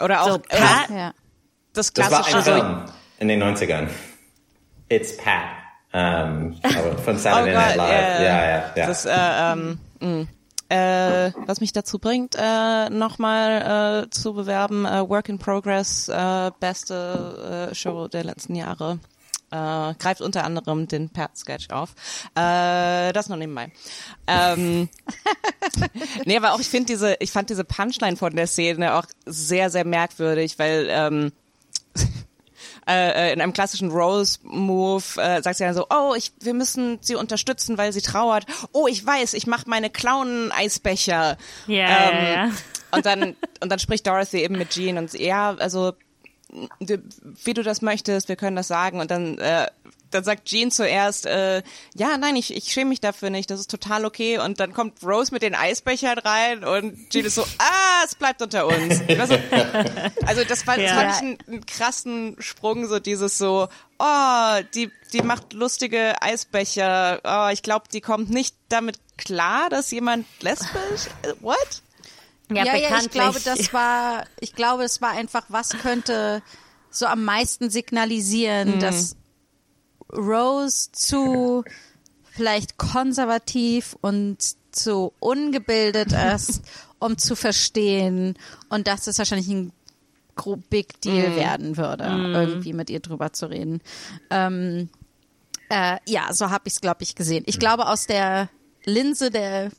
[0.00, 1.12] Oder auch So, äh, Pat, Ja.
[1.72, 2.84] das Das war klassische ein Film
[3.18, 3.86] in den 90ern.
[4.88, 5.59] It's Pat.
[5.92, 7.90] Ähm, aber von Saturday Oh Night Live.
[7.90, 8.86] ja, ja, ja, ja.
[8.86, 10.26] Das, äh, ähm, mh.
[10.68, 16.50] äh, was mich dazu bringt, äh, nochmal äh, zu bewerben, äh, Work in Progress, äh,
[16.60, 19.00] beste äh, Show der letzten Jahre.
[19.52, 21.90] Äh, greift unter anderem den Pat-Sketch auf.
[22.36, 23.72] Äh, das noch nebenbei.
[24.28, 24.88] Ähm,
[26.24, 29.68] nee, aber auch ich finde diese, ich fand diese Punchline von der Szene auch sehr,
[29.70, 31.32] sehr merkwürdig, weil ähm,
[32.88, 37.14] äh, in einem klassischen Rose-Move äh, sagt sie dann so, oh, ich, wir müssen sie
[37.14, 38.46] unterstützen, weil sie trauert.
[38.72, 41.36] Oh, ich weiß, ich mache meine Clown-Eisbecher.
[41.66, 42.50] Ja, ja, ja.
[42.92, 45.92] Und dann und dann spricht Dorothy eben mit Jean und sie, ja, also
[47.44, 49.00] wie du das möchtest, wir können das sagen.
[49.00, 49.66] Und dann äh,
[50.10, 51.62] dann sagt Jean zuerst, äh,
[51.94, 54.38] ja, nein, ich, ich schäme mich dafür nicht, das ist total okay.
[54.38, 58.42] Und dann kommt Rose mit den Eisbechern rein und Jean ist so, ah, es bleibt
[58.42, 59.00] unter uns.
[59.18, 59.34] Also,
[60.26, 60.94] also das, war, das Ja.
[60.94, 63.68] fand ich einen, einen krassen Sprung, so dieses so,
[63.98, 69.90] oh, die, die macht lustige Eisbecher, oh, ich glaube, die kommt nicht damit klar, dass
[69.90, 71.08] jemand lesbisch,
[71.40, 71.82] what?
[72.52, 73.12] Ja, ja, ich bekanntlich.
[73.12, 76.42] glaube, das war, ich glaube, es war einfach, was könnte
[76.90, 79.14] so am meisten signalisieren, dass
[80.12, 81.64] Rose zu
[82.30, 84.38] vielleicht konservativ und
[84.72, 86.62] zu ungebildet ist,
[86.98, 88.36] um zu verstehen
[88.68, 89.72] und dass es wahrscheinlich ein
[90.70, 93.82] Big Deal werden würde, irgendwie mit ihr drüber zu reden.
[94.30, 94.88] Ähm,
[95.68, 97.44] äh, ja, so habe ich es, glaube ich, gesehen.
[97.46, 98.48] Ich glaube, aus der
[98.84, 99.70] Linse der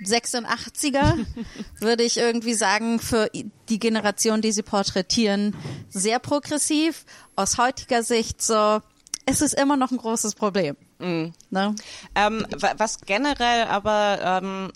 [0.00, 1.26] 86er
[1.80, 3.28] würde ich irgendwie sagen, für
[3.68, 5.56] die Generation, die sie porträtieren,
[5.88, 7.04] sehr progressiv.
[7.36, 8.80] Aus heutiger Sicht so,
[9.28, 10.76] es ist immer noch ein großes Problem.
[10.98, 11.74] Ne?
[12.14, 14.72] Ähm, wa- was generell aber ähm,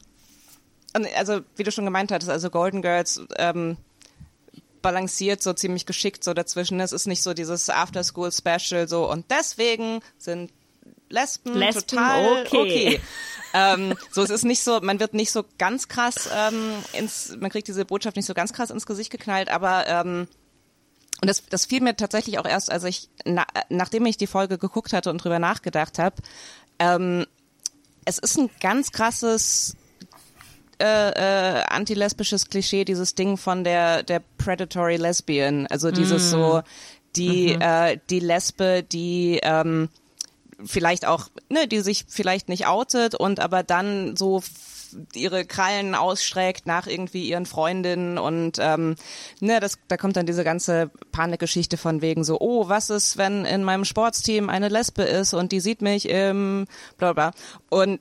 [1.17, 3.77] also wie du schon gemeint hattest, also Golden Girls ähm,
[4.83, 6.81] balanciert so ziemlich geschickt so dazwischen.
[6.81, 10.53] Es ist nicht so dieses After-School-Special so und deswegen sind
[11.09, 12.47] Lesben, Lesben, total okay.
[12.97, 13.01] okay.
[13.53, 17.51] ähm, so, es ist nicht so, man wird nicht so ganz krass ähm, ins, man
[17.51, 20.27] kriegt diese Botschaft nicht so ganz krass ins Gesicht geknallt, aber ähm,
[21.23, 24.59] und das, das fiel mir tatsächlich auch erst, als ich, na, nachdem ich die Folge
[24.59, 26.17] geguckt hatte und drüber nachgedacht habe,
[26.81, 27.27] ähm,
[28.05, 29.77] es ist ein ganz krasses
[30.81, 35.69] äh, äh, antilesbisches Klischee, dieses Ding von der, der predatory Lesbian.
[35.69, 36.63] Also dieses so,
[37.15, 39.91] die, äh, die Lesbe, die ähm,
[40.65, 44.43] vielleicht auch, ne, die sich vielleicht nicht outet und aber dann so
[45.15, 48.97] ihre Krallen ausstreckt nach irgendwie ihren Freundinnen und ähm,
[49.41, 53.45] ne, das, da kommt dann diese ganze Panikgeschichte von wegen so, oh, was ist, wenn
[53.45, 56.67] in meinem Sportsteam eine Lesbe ist und die sieht mich im
[56.99, 57.33] bla bla.
[57.69, 58.01] Und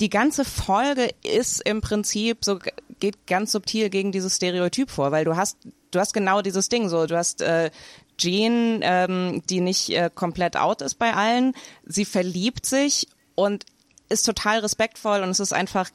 [0.00, 2.58] die ganze Folge ist im Prinzip so
[3.00, 5.58] geht ganz subtil gegen dieses Stereotyp vor, weil du hast
[5.90, 7.70] du hast genau dieses Ding so, du hast äh,
[8.18, 11.54] Jean, ähm, die nicht äh, komplett out ist bei allen,
[11.84, 13.64] sie verliebt sich und
[14.08, 15.90] ist total respektvoll und es ist einfach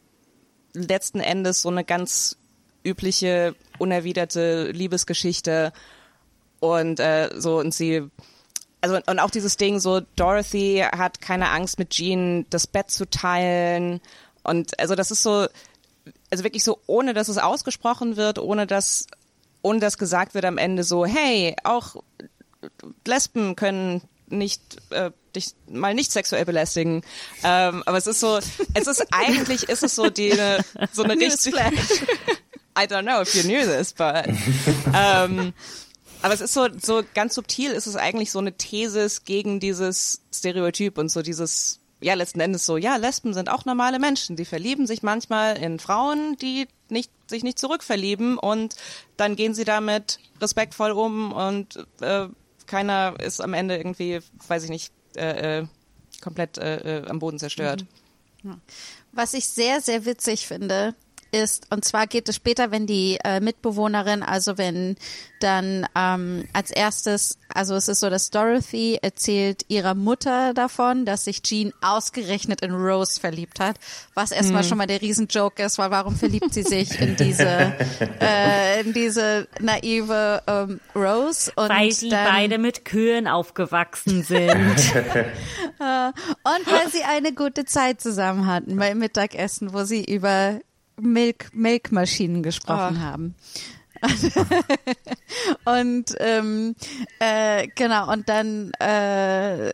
[0.74, 2.38] letzten Endes so eine ganz
[2.84, 5.74] übliche unerwiderte Liebesgeschichte.
[6.60, 8.10] Und äh, so und sie
[8.82, 13.10] also und auch dieses Ding so Dorothy hat keine Angst mit Jean das Bett zu
[13.10, 14.02] teilen.
[14.44, 15.48] Und also das ist so
[16.30, 19.08] also wirklich so ohne dass es ausgesprochen wird ohne dass
[19.62, 21.96] ohne dass gesagt wird am Ende so hey auch
[23.06, 24.02] Lesben können
[24.38, 24.62] nicht
[24.92, 27.04] äh, dich mal nicht sexuell belästigen
[27.44, 28.40] ähm, aber es ist so
[28.74, 30.34] es ist eigentlich ist es so die
[30.92, 34.26] so eine richtig I don't know if you knew this but
[34.96, 35.54] ähm,
[36.24, 40.22] aber es ist so, so ganz subtil ist es eigentlich so eine Thesis gegen dieses
[40.34, 44.38] Stereotyp und so dieses, ja, letzten Endes so, ja, Lesben sind auch normale Menschen.
[44.38, 48.78] Die verlieben sich manchmal in Frauen, die nicht, sich nicht zurückverlieben und
[49.18, 52.28] dann gehen sie damit respektvoll um und äh,
[52.68, 55.68] keiner ist am Ende irgendwie, weiß ich nicht, äh, äh,
[56.22, 57.86] komplett äh, äh, am Boden zerstört.
[59.12, 60.96] Was ich sehr, sehr witzig finde,
[61.34, 64.96] ist, und zwar geht es später, wenn die äh, Mitbewohnerin, also wenn
[65.40, 71.26] dann ähm, als erstes, also es ist so, dass Dorothy erzählt ihrer Mutter davon, dass
[71.26, 73.78] sich Jean ausgerechnet in Rose verliebt hat,
[74.14, 77.44] was erstmal schon mal der Riesenjoke ist, weil warum verliebt sie sich in diese,
[78.22, 81.52] äh, in diese naive ähm, Rose?
[81.56, 84.50] Und Weil die dann, beide mit Kühen aufgewachsen sind.
[85.80, 90.60] Und weil sie eine gute Zeit zusammen hatten beim Mittagessen, wo sie über
[91.00, 93.36] Milk, Milkmaschinen gesprochen haben.
[95.66, 96.76] und ähm,
[97.20, 99.72] äh, genau, und dann äh,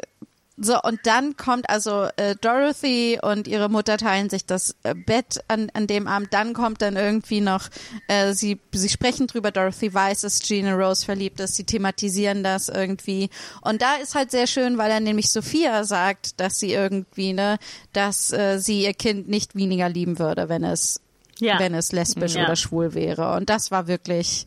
[0.62, 5.40] so, und dann kommt also äh, Dorothy und ihre Mutter teilen sich das äh, Bett
[5.48, 6.34] an, an dem Abend.
[6.34, 7.70] Dann kommt dann irgendwie noch,
[8.10, 12.68] äh, sie, sie sprechen drüber, Dorothy weiß, dass Gina Rose verliebt ist, sie thematisieren das
[12.68, 13.30] irgendwie.
[13.62, 17.58] Und da ist halt sehr schön, weil er nämlich Sophia sagt, dass sie irgendwie, ne,
[17.94, 21.00] dass äh, sie ihr Kind nicht weniger lieben würde, wenn es,
[21.40, 21.60] Ja.
[21.60, 22.44] wenn es lesbisch Ja.
[22.46, 23.34] oder schwul wäre.
[23.36, 24.46] Und das war wirklich,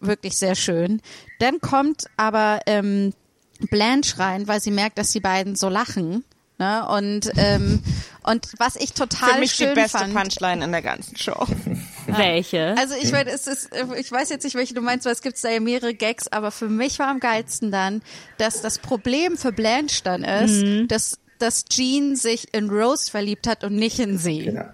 [0.00, 1.00] wirklich sehr schön.
[1.38, 3.12] Dann kommt aber ähm,
[3.70, 6.24] Blanche rein, weil sie merkt, dass die beiden so lachen.
[6.58, 6.86] Ne?
[6.88, 7.82] Und, ähm,
[8.22, 10.14] und was ich total Für mich schön die beste fand.
[10.14, 11.46] Punchline in der ganzen Show.
[12.06, 12.74] Welche?
[12.78, 15.42] Also ich meine, es ist, ich weiß jetzt nicht, welche du meinst, weil es gibt
[15.42, 18.02] da ja mehrere Gags, aber für mich war am geilsten dann,
[18.36, 20.86] dass das Problem für Blanche dann ist, Mhm.
[20.88, 24.44] dass, dass Jean sich in Rose verliebt hat und nicht in sie.
[24.44, 24.66] Genau.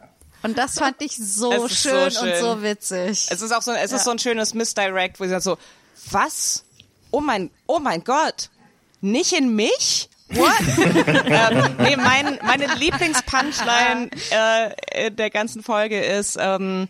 [0.42, 2.40] Und das fand ich so ist so schön, und schön.
[2.40, 3.26] so witzig.
[3.30, 5.58] Es ist auch so, es ist so ein schönes Misdirect, wo sie sagt so,
[6.10, 6.64] was?
[7.10, 8.50] Oh mein, oh mein Gott,
[9.00, 10.08] nicht in mich?
[10.28, 10.52] What?
[11.26, 16.88] ähm, nee, mein, meine Lieblingspunchline äh, in der ganzen Folge ist, ähm,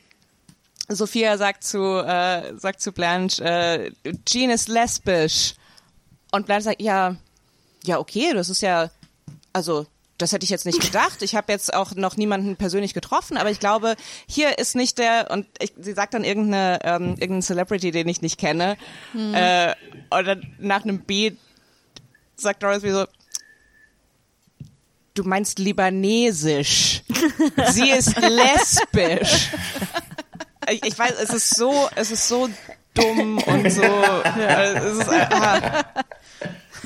[0.88, 3.92] Sophia sagt zu, äh, sagt zu Blanche, äh,
[4.26, 5.54] Jean ist lesbisch.
[6.32, 7.16] Und Blanche sagt, ja,
[7.84, 8.90] ja, okay, das ist ja,
[9.52, 9.86] also,
[10.20, 11.22] das hätte ich jetzt nicht gedacht.
[11.22, 13.96] Ich habe jetzt auch noch niemanden persönlich getroffen, aber ich glaube,
[14.26, 18.22] hier ist nicht der, und ich, sie sagt dann irgendeine, ähm, irgendeinen Celebrity, den ich
[18.22, 18.76] nicht kenne,
[19.14, 19.74] äh,
[20.10, 21.36] oder nach einem Beat
[22.36, 23.04] sagt Dorothy so,
[25.14, 27.02] du meinst libanesisch.
[27.70, 29.50] Sie ist lesbisch.
[30.70, 32.48] Ich, ich weiß, es ist so, es ist so
[32.94, 33.82] dumm und so,
[34.38, 35.82] äh, es ist, äh,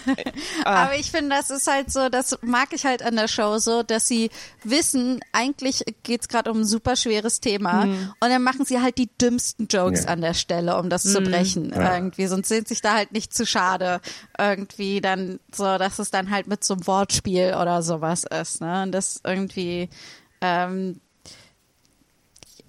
[0.64, 0.84] ah.
[0.84, 3.82] Aber ich finde, das ist halt so, das mag ich halt an der Show so,
[3.82, 4.30] dass sie
[4.62, 8.12] wissen, eigentlich geht's gerade um ein super schweres Thema Mhm.
[8.20, 10.10] und dann machen sie halt die dümmsten Jokes Ja.
[10.10, 11.94] an der Stelle, um das zu brechen Ja.
[11.96, 12.26] irgendwie.
[12.26, 14.00] Sonst sind sich da halt nicht zu schade
[14.38, 18.60] irgendwie dann so, dass es dann halt mit so einem Wortspiel oder sowas ist.
[18.60, 18.82] Ne?
[18.84, 19.88] Und das irgendwie
[20.40, 21.00] ähm,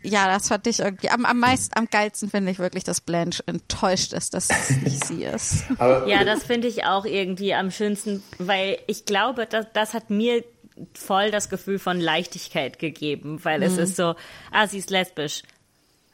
[0.06, 3.43] ja, das fand ich irgendwie am, am meisten, am geilsten finde ich wirklich, dass Blanche
[3.45, 5.66] enttäuscht ist, dass es nicht sie ist.
[5.80, 10.43] Ja, das finde ich auch irgendwie am schönsten, weil ich glaube, das, das hat mir
[10.93, 14.16] voll das Gefühl von Leichtigkeit gegeben, weil es ist so,
[14.51, 15.43] ah, sie ist lesbisch.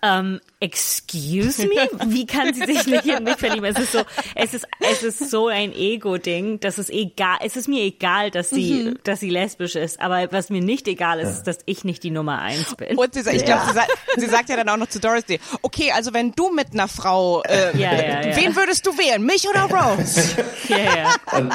[0.04, 1.88] Ähm, excuse me?
[2.08, 3.66] Wie kann sie sich nicht in mich verlieben?
[3.66, 4.00] Es ist so,
[4.36, 8.50] es ist, es ist so ein Ego-Ding, dass es egal, es ist mir egal, dass
[8.50, 12.02] sie, dass sie lesbisch ist, aber was mir nicht egal ist, ist, dass ich nicht
[12.04, 12.98] die Nummer eins bin.
[12.98, 13.84] Und sie, ich glaube, sie, sa
[14.18, 17.44] sie sagt ja dann auch noch zu Dorothy, okay, also wenn du mit einer Frau,
[17.44, 18.36] äh, Ja, ja, ja.
[18.36, 20.36] wen würdest du wählen, mich oder Rose?
[20.68, 21.16] ja, ja.
[21.38, 21.54] und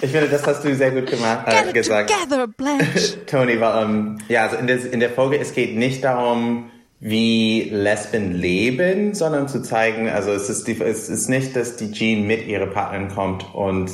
[0.00, 2.10] ich finde, das hast du sehr gut gemacht, äh, gesagt.
[2.10, 3.26] together, Blanche.
[3.26, 6.70] Tony war, ähm, ja, also in der, in der Folge, es geht nicht darum,
[7.06, 11.92] wie Lesben leben, sondern zu zeigen, also es ist, die, es ist nicht, dass die
[11.92, 13.92] Jean mit ihrer Partnerin kommt und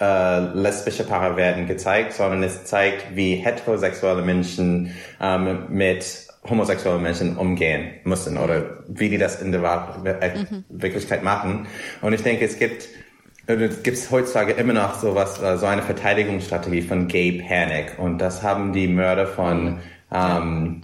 [0.00, 7.36] äh, lesbische Paare werden gezeigt, sondern es zeigt, wie heterosexuelle Menschen ähm, mit homosexuellen Menschen
[7.36, 9.62] umgehen müssen oder wie die das in der
[10.04, 11.66] äh, Wirklichkeit machen.
[12.02, 12.88] Und ich denke, es gibt
[13.46, 17.98] es gibt heutzutage immer noch sowas, äh, so eine Verteidigungsstrategie von Gay Panic.
[17.98, 19.80] Und das haben die Mörder von
[20.12, 20.82] ähm,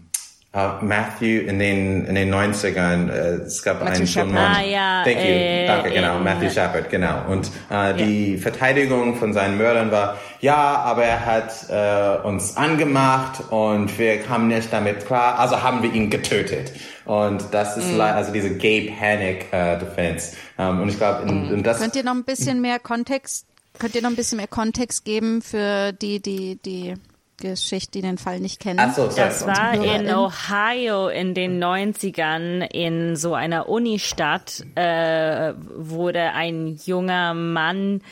[0.52, 3.08] äh, Matthew in den in den 90ern.
[3.10, 3.12] Äh,
[3.46, 4.56] es gab einen Shepard.
[4.56, 5.22] Ah, ja, Thank you.
[5.24, 6.16] äh, Danke, genau.
[6.18, 7.24] in- Matthew Shepard, genau.
[7.28, 13.42] Und äh, die Verteidigung von seinen Mördern war, ja, aber er hat äh, uns angemacht
[13.50, 16.72] und wir kamen nicht damit klar, also haben wir ihn getötet.
[17.04, 20.36] Und das ist le- also diese Gay Panic äh, Defense.
[20.58, 23.46] Ähm, und ich glaube, und das Könnt ihr noch ein bisschen mehr Kontext,
[23.78, 26.94] könnt ihr noch ein bisschen mehr Kontext geben für die, die, die
[27.40, 28.78] Geschichte, die den Fall nicht kennen?
[28.80, 29.16] Ach so, sorry.
[29.16, 30.08] Das war in.
[30.10, 38.02] Ohio in den 90ern in so einer Unistadt, äh, wurde ein junger Mann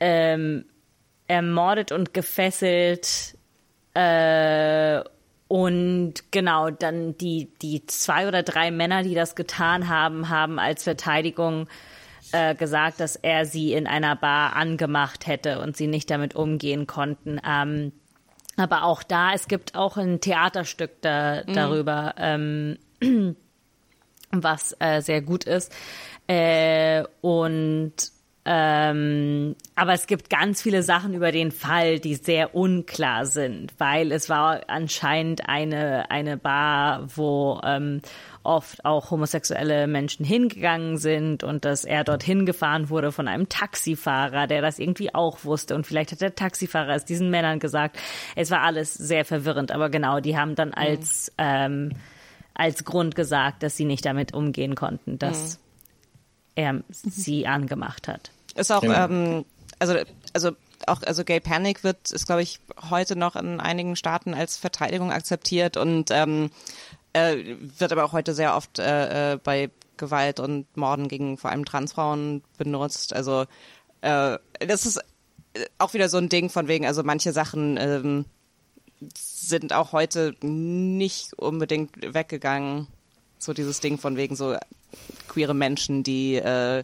[0.00, 0.64] ähm,
[1.26, 3.36] ermordet und gefesselt.
[3.94, 5.02] Äh,
[5.48, 10.84] und genau, dann die, die zwei oder drei Männer, die das getan haben, haben als
[10.84, 11.68] Verteidigung
[12.32, 16.86] äh, gesagt, dass er sie in einer Bar angemacht hätte und sie nicht damit umgehen
[16.86, 17.40] konnten.
[17.46, 17.92] Ähm,
[18.58, 22.78] aber auch da, es gibt auch ein Theaterstück da, darüber, ähm,
[24.30, 25.74] was äh, sehr gut ist.
[26.26, 27.94] Äh, und
[28.50, 34.10] ähm, aber es gibt ganz viele Sachen über den Fall, die sehr unklar sind, weil
[34.10, 38.00] es war anscheinend eine, eine Bar, wo ähm,
[38.48, 44.46] oft auch homosexuelle Menschen hingegangen sind und dass er dorthin gefahren wurde von einem Taxifahrer,
[44.46, 45.74] der das irgendwie auch wusste.
[45.74, 47.98] Und vielleicht hat der Taxifahrer es diesen Männern gesagt.
[48.34, 51.92] Es war alles sehr verwirrend, aber genau, die haben dann als, ähm,
[52.54, 55.60] als Grund gesagt, dass sie nicht damit umgehen konnten, dass
[56.54, 58.30] er sie angemacht hat.
[58.56, 59.04] Ist auch, Ja.
[59.04, 59.44] ähm,
[59.78, 59.94] also,
[60.32, 60.52] also
[60.86, 65.12] auch, also Gay Panic wird, ist glaube ich heute noch in einigen Staaten als Verteidigung
[65.12, 66.50] akzeptiert und ähm,
[67.18, 71.50] äh, wird aber auch heute sehr oft äh, äh, bei Gewalt und Morden gegen vor
[71.50, 73.12] allem Transfrauen benutzt.
[73.12, 73.44] Also
[74.00, 74.98] äh, das ist
[75.54, 78.24] äh, auch wieder so ein Ding von wegen, also manche Sachen ähm,
[79.14, 82.86] sind auch heute nicht unbedingt weggegangen.
[83.38, 84.56] So dieses Ding von wegen so
[85.28, 86.80] queere Menschen, die äh,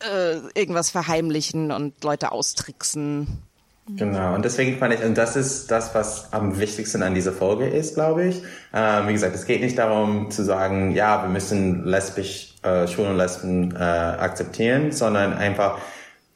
[0.00, 3.42] äh, irgendwas verheimlichen und Leute austricksen.
[3.88, 7.66] Genau, und deswegen fand ich, und das ist das, was am wichtigsten an dieser Folge
[7.66, 8.42] ist, glaube ich.
[8.72, 13.12] Ähm, wie gesagt, es geht nicht darum zu sagen, ja, wir müssen lesbisch, äh, Schwulen
[13.12, 15.78] und Lesben äh, akzeptieren, sondern einfach,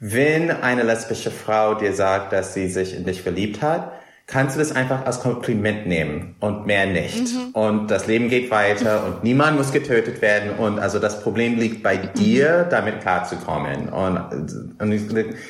[0.00, 3.92] wenn eine lesbische Frau dir sagt, dass sie sich in dich verliebt hat,
[4.26, 7.34] kannst du das einfach als Kompliment nehmen und mehr nicht.
[7.52, 11.82] Und das Leben geht weiter und niemand muss getötet werden und also das Problem liegt
[11.82, 13.90] bei dir, damit klarzukommen.
[13.90, 15.02] Und, und ich,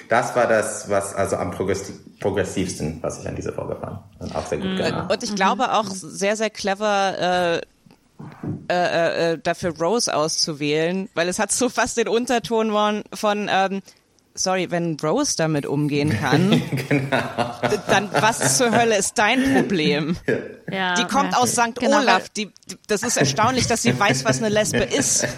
[0.08, 4.00] das war das, was also am progressi- progressivsten, was ich an dieser Folge fand.
[4.18, 5.12] Und auch sehr gut gemacht.
[5.12, 7.60] Und ich glaube auch sehr, sehr clever, äh,
[8.70, 13.82] äh, äh, dafür Rose auszuwählen, weil es hat so fast den Unterton von, von ähm,
[14.34, 16.60] sorry, wenn Rose damit umgehen kann,
[17.88, 20.16] dann was zur Hölle ist dein Problem?
[20.72, 21.38] Ja, Die kommt ja.
[21.38, 21.74] aus St.
[21.78, 22.30] Genau, Olaf.
[22.30, 25.26] Die, die, das ist erstaunlich, dass sie weiß, was eine Lesbe ist.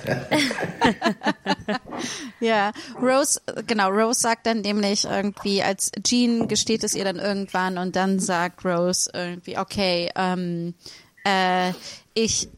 [2.41, 7.79] Ja, Rose, genau, Rose sagt dann nämlich irgendwie, als Jean gesteht es ihr dann irgendwann
[7.79, 10.75] und dann sagt Rose irgendwie, okay, ähm,
[11.25, 11.73] äh,
[12.15, 12.49] ich,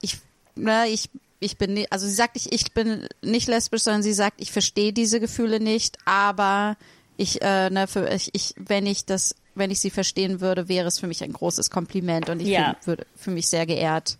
[0.00, 0.18] ich,
[0.54, 1.08] ne, ich,
[1.40, 4.52] ich bin, ni- also sie sagt nicht, ich bin nicht lesbisch, sondern sie sagt, ich
[4.52, 6.76] verstehe diese Gefühle nicht, aber
[7.16, 10.88] ich, äh, ne, für, ich, ich, wenn ich das, wenn ich sie verstehen würde, wäre
[10.88, 12.76] es für mich ein großes Kompliment und ich Ja.
[12.84, 14.18] würde für mich sehr geehrt,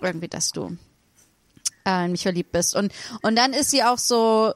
[0.00, 0.76] irgendwie, dass du
[1.84, 2.76] äh, in mich verliebt bist.
[2.76, 4.52] Und, und dann ist sie auch so,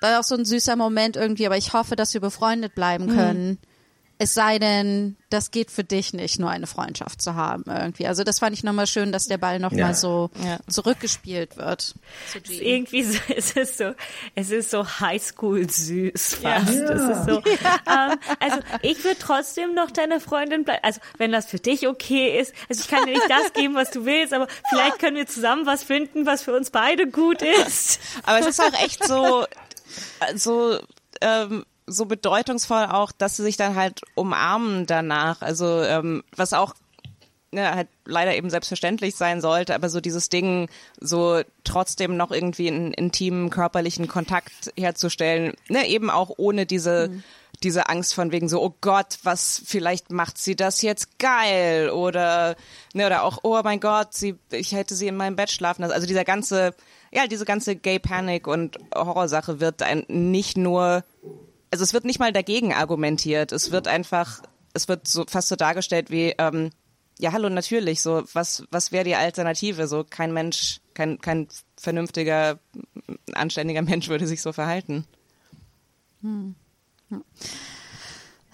[0.00, 3.58] war auch so ein süßer Moment irgendwie, aber ich hoffe, dass wir befreundet bleiben können.
[4.22, 8.06] Es sei denn, das geht für dich nicht, nur eine Freundschaft zu haben irgendwie.
[8.06, 9.86] Also das fand ich nochmal schön, dass der Ball nochmal Ja.
[9.86, 10.58] mal so Ja.
[10.68, 11.80] zurückgespielt wird.
[11.80, 13.94] Zu Es ist irgendwie so, es ist so,
[14.34, 16.68] es ist so Highschool süß fast.
[16.68, 17.42] Es ist so,
[17.90, 20.80] ähm, also ich würde trotzdem noch deine Freundin bleiben.
[20.84, 22.52] Also wenn das für dich okay ist.
[22.68, 25.64] Also ich kann dir nicht das geben, was du willst, aber vielleicht können wir zusammen
[25.64, 28.00] was finden, was für uns beide gut ist.
[28.24, 29.46] Aber es ist auch echt so,
[30.34, 30.78] so,
[31.22, 35.42] ähm, so bedeutungsvoll auch, dass sie sich dann halt umarmen danach.
[35.42, 36.74] Also ähm, was auch
[37.52, 40.68] ne, halt leider eben selbstverständlich sein sollte, aber so dieses Ding,
[41.00, 47.10] so trotzdem noch irgendwie einen intimen körperlichen Kontakt herzustellen, ne, eben auch ohne diese
[47.62, 52.56] diese Angst von wegen so, oh Gott, was, vielleicht macht sie das jetzt geil oder,
[52.94, 55.92] ne, oder auch, oh mein Gott, sie, ich hätte sie in meinem Bett schlafen lassen.
[55.92, 56.74] Also dieser ganze,
[57.12, 61.04] ja, diese ganze Gay Panic und Horrorsache wird ein, nicht nur,
[61.70, 64.42] also es wird nicht mal dagegen argumentiert, es wird einfach,
[64.74, 66.70] es wird so fast so dargestellt wie, ähm,
[67.18, 69.86] ja, hallo, natürlich, so, was, was wäre die Alternative?
[69.86, 72.58] So, kein Mensch, kein, kein vernünftiger,
[73.34, 75.04] anständiger Mensch würde sich so verhalten.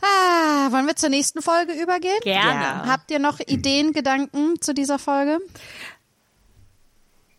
[0.03, 2.19] Ah, wollen wir zur nächsten Folge übergehen?
[2.23, 2.61] Gerne.
[2.61, 2.87] Ja.
[2.87, 5.39] Habt ihr noch Ideen, Gedanken zu dieser Folge?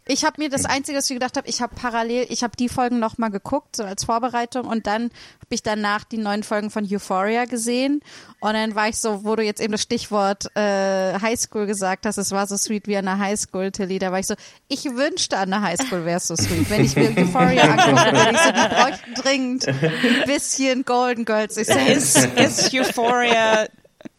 [0.09, 2.69] Ich habe mir das Einzige, was ich gedacht habe, ich habe parallel, ich habe die
[2.69, 6.87] Folgen nochmal geguckt, so als Vorbereitung und dann habe ich danach die neuen Folgen von
[6.89, 8.01] Euphoria gesehen
[8.39, 12.17] und dann war ich so, wo du jetzt eben das Stichwort äh, Highschool gesagt hast,
[12.17, 14.35] es war so sweet wie an der Highschool, Tilly, da war ich so,
[14.67, 16.69] ich wünschte an der Highschool wäre es so sweet.
[16.69, 21.57] Wenn ich mir Euphoria angucke, bin ich so, die bräuchten dringend ein bisschen Golden Girls.
[21.57, 23.67] Ich so, Ist, ist Euphoria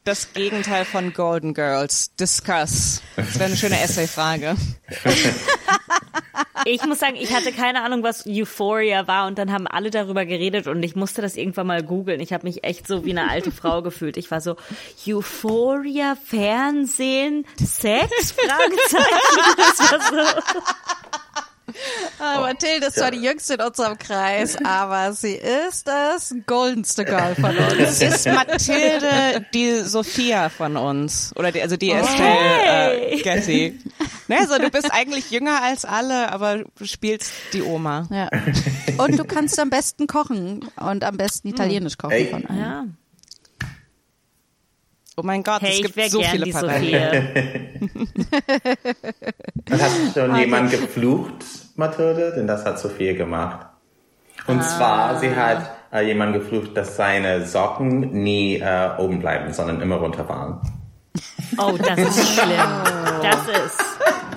[0.09, 2.15] das Gegenteil von Golden Girls?
[2.17, 3.03] Discuss.
[3.17, 4.57] Das wäre eine schöne Essay-Frage.
[6.65, 10.27] Ich muss sagen, ich hatte keine Ahnung, was Euphoria war und dann haben alle darüber
[10.27, 12.21] geredet und ich musste das irgendwann mal googeln.
[12.21, 14.17] Ich habe mich echt so wie eine alte Frau gefühlt.
[14.17, 14.57] Ich war so,
[15.07, 18.33] Euphoria, Fernsehen, Sex?
[18.33, 19.07] Fragezeichen.
[19.57, 20.61] Das war so.
[22.19, 27.35] Ah, Mathilde ist zwar die jüngste in unserem Kreis, aber sie ist das goldenste Girl
[27.35, 28.01] von uns.
[28.01, 31.33] Ist Mathilde die Sophia von uns?
[31.37, 33.79] Oder die, also die Estelle äh, Getty?
[34.31, 38.07] Ne, also du bist eigentlich jünger als alle, aber du spielst die Oma.
[38.11, 38.29] Ja.
[39.03, 42.27] Und du kannst am besten kochen und am besten italienisch kochen Ey.
[42.27, 42.59] von allen.
[42.61, 42.85] Ja.
[45.17, 47.91] Oh mein Gott, Hey, es gibt so gern viele die Parallelen.
[49.71, 51.45] Hast du schon jemand geflucht,
[51.79, 52.33] Mathilde?
[52.37, 53.67] Denn das hat Sophia gemacht.
[54.47, 59.81] Und zwar, sie hat äh, jemand geflucht, dass seine Socken nie äh, oben bleiben, sondern
[59.81, 60.61] immer runterfahren.
[61.59, 62.61] Oh, das ist schlimm.
[63.23, 63.85] Das ist,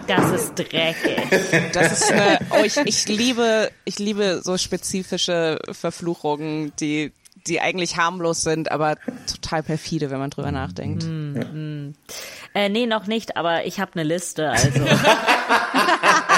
[0.07, 1.71] das ist dreckig.
[1.73, 7.11] Das ist eine, oh, ich, ich liebe, ich liebe so spezifische Verfluchungen, die,
[7.47, 8.95] die eigentlich harmlos sind, aber
[9.31, 11.03] total perfide, wenn man drüber nachdenkt.
[12.53, 14.49] Äh, nee, noch nicht, aber ich habe eine Liste.
[14.49, 14.69] Also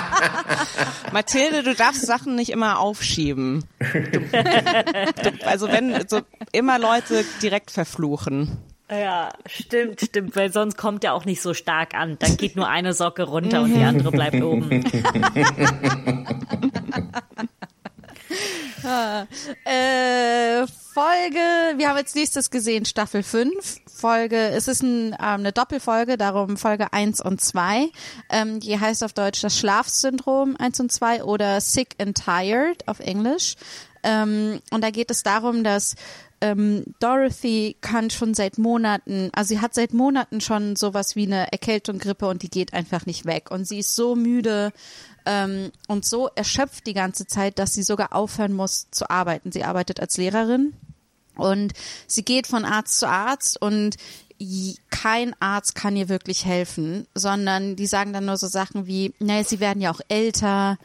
[1.12, 3.64] Mathilde, du darfst Sachen nicht immer aufschieben.
[3.80, 6.22] Du, du, also wenn so
[6.52, 8.58] immer Leute direkt verfluchen.
[8.90, 12.18] ja, stimmt, stimmt, weil sonst kommt er auch nicht so stark an.
[12.20, 14.84] Dann geht nur eine Socke runter und die andere bleibt oben.
[19.66, 23.82] Äh, Folge, wir haben jetzt nächstes gesehen, Staffel 5.
[23.88, 27.90] Folge, es ist ein, ähm, eine Doppelfolge, darum Folge 1 und 2.
[28.30, 33.00] Ähm, die heißt auf Deutsch das Schlafsyndrom 1 und 2 oder Sick and Tired auf
[33.00, 33.56] Englisch.
[34.04, 35.96] Ähm, und da geht es darum, dass
[36.42, 41.50] ähm, Dorothy kann schon seit Monaten, also sie hat seit Monaten schon sowas wie eine
[41.54, 43.50] Erkältung, Grippe und die geht einfach nicht weg.
[43.50, 44.74] Und sie ist so müde
[45.26, 49.52] ähm, und so erschöpft die ganze Zeit, dass sie sogar aufhören muss zu arbeiten.
[49.52, 50.74] Sie arbeitet als Lehrerin
[51.36, 51.74] und
[52.08, 53.98] sie geht von Arzt zu Arzt und
[54.90, 59.44] kein Arzt kann ihr wirklich helfen, sondern die sagen dann nur so Sachen wie, naja,
[59.44, 60.78] sie werden ja auch älter,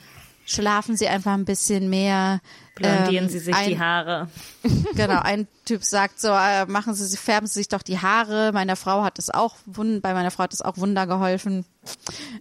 [0.46, 2.40] schlafen sie einfach ein bisschen mehr.
[2.74, 4.28] Blondieren ähm, sie sich ein, die Haare.
[4.94, 8.52] Genau, ein Typ sagt so, äh, machen Sie, färben Sie sich doch die Haare.
[8.52, 11.64] Meiner Frau hat es auch, bei meiner Frau hat es auch Wunder geholfen.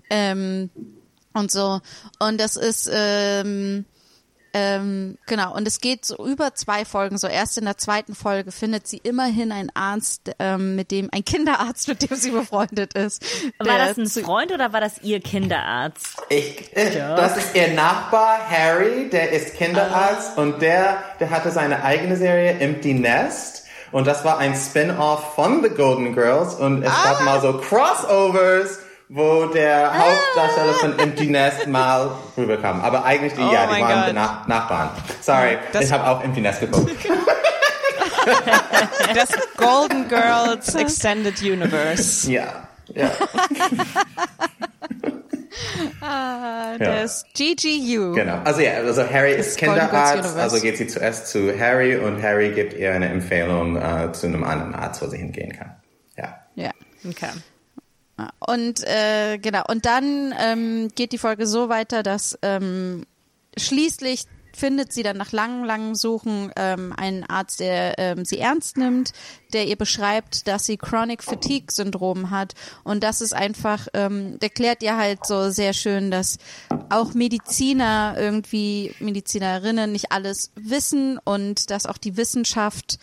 [0.09, 0.69] Ähm,
[1.37, 1.79] und so.
[2.19, 3.85] Und das ist, ähm,
[4.53, 7.17] ähm, genau, und es geht so über zwei Folgen.
[7.17, 11.23] So erst in der zweiten Folge findet sie immerhin einen Arzt, ähm, mit dem, ein
[11.23, 13.23] Kinderarzt, mit dem sie befreundet ist.
[13.59, 16.17] War das ein Freund oder war das ihr Kinderarzt?
[16.29, 21.83] Ich, äh, das ist ihr Nachbar Harry, der ist Kinderarzt und der, der hatte seine
[21.83, 27.03] eigene Serie Empty Nest und das war ein Spin-off von The Golden Girls und es
[27.03, 28.79] gab mal so Crossovers,
[29.09, 32.81] wo der Hauptdarsteller von Empty Nest mal rüberkam.
[32.81, 34.13] Aber eigentlich die, Oh ja, die waren.
[34.15, 34.89] Nach Nachbarn.
[35.21, 36.91] Sorry, Das- ich habe auch Empty Nest geguckt.
[39.15, 42.29] Das Golden Girls Extended Universe.
[42.29, 43.09] Ja, ja.
[46.01, 48.13] Ah, das GGU.
[48.13, 48.39] Genau.
[48.43, 52.21] Also ja, also Harry ist Golden Girls Kinderarzt, also geht sie zuerst zu Harry und
[52.21, 55.75] Harry gibt ihr eine Empfehlung äh, zu einem anderen Arzt, wo sie hingehen kann.
[56.15, 56.37] Ja.
[56.55, 56.71] Ja.
[57.07, 57.29] Okay.
[58.39, 63.05] Und äh, genau, und dann ähm, geht die Folge so weiter, dass ähm,
[63.57, 64.25] schließlich
[64.57, 69.13] findet sie dann nach langem, langem Suchen ähm, einen Arzt, der ähm, sie ernst nimmt,
[69.53, 72.53] der ihr beschreibt, dass sie Chronic Fatigue Syndrom hat.
[72.83, 76.39] Und das ist einfach, ähm, der klärt ihr halt so sehr schön, dass
[76.89, 82.97] auch Mediziner irgendwie, Medizinerinnen nicht alles wissen und dass auch die Wissenschaft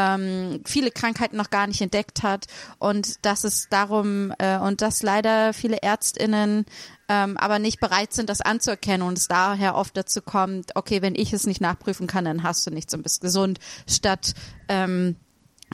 [0.00, 2.46] ähm, viele Krankheiten noch gar nicht entdeckt hat
[2.78, 6.64] und dass es darum äh, und dass leider viele Ärztinnen
[7.08, 11.14] ähm, aber nicht bereit sind, das anzuerkennen und es daher oft dazu kommt, okay, wenn
[11.14, 14.32] ich es nicht nachprüfen kann, dann hast du nichts und bist gesund, statt
[14.68, 15.16] ähm,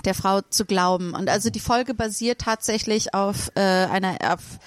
[0.04, 1.14] der Frau zu glauben.
[1.14, 4.58] Und also die Folge basiert tatsächlich auf äh, einer auf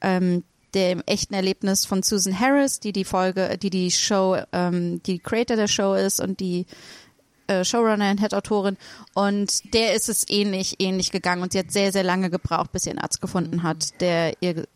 [0.00, 0.44] ähm,
[0.74, 5.56] dem echten Erlebnis von Susan Harris, die die Folge, die die Show, ähm, die Creator
[5.56, 6.66] der Show ist und die
[7.46, 8.76] äh, Showrunnerin, Head-Autorin
[9.14, 12.82] und der ist es ähnlich, ähnlich gegangen und sie hat sehr, sehr lange gebraucht, bis
[12.84, 14.66] sie einen Arzt gefunden hat, der ihr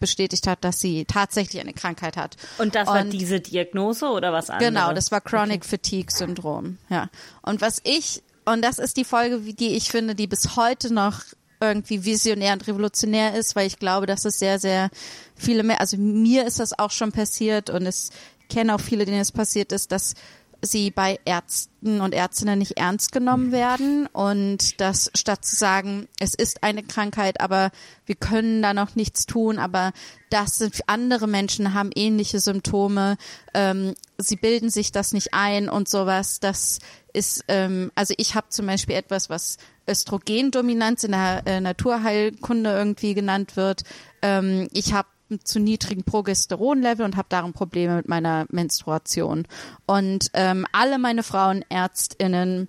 [0.00, 2.36] bestätigt hat, dass sie tatsächlich eine Krankheit hat.
[2.58, 4.68] Und das war Und- diese Diagnose oder was anderes?
[4.68, 6.78] Genau, das war Chronic Fatigue Syndrom.
[6.88, 7.08] Ja.
[7.42, 11.20] Und was ich, und das ist die Folge, die ich finde, die bis heute noch
[11.60, 14.90] irgendwie visionär und revolutionär ist, weil ich glaube, dass es sehr, sehr
[15.36, 18.10] viele mehr, also mir ist das auch schon passiert und es
[18.48, 20.14] kenne auch viele, denen es passiert ist, dass
[20.62, 26.34] sie bei Ärzten und Ärztinnen nicht ernst genommen werden und dass statt zu sagen, es
[26.34, 27.72] ist eine Krankheit, aber
[28.06, 29.92] wir können da noch nichts tun, aber
[30.30, 33.16] das sind andere Menschen haben ähnliche Symptome,
[33.54, 36.38] ähm, sie bilden sich das nicht ein und sowas.
[36.38, 36.78] Das
[37.12, 39.58] ist, ähm, also ich habe zum Beispiel etwas, was
[39.88, 43.82] Östrogendominanz in der äh, Naturheilkunde irgendwie genannt wird.
[44.22, 45.08] Ähm, ich habe
[45.40, 49.46] zu niedrigen Progesteronlevel und habe darum Probleme mit meiner Menstruation.
[49.86, 52.68] Und ähm, alle meine Frauenärztinnen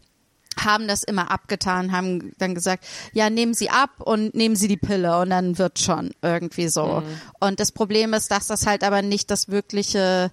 [0.60, 4.78] haben das immer abgetan, haben dann gesagt, ja, nehmen Sie ab und nehmen Sie die
[4.78, 7.04] Pille und dann wird schon irgendwie so.
[7.40, 10.32] Und das Problem ist, dass das halt aber nicht das wirkliche,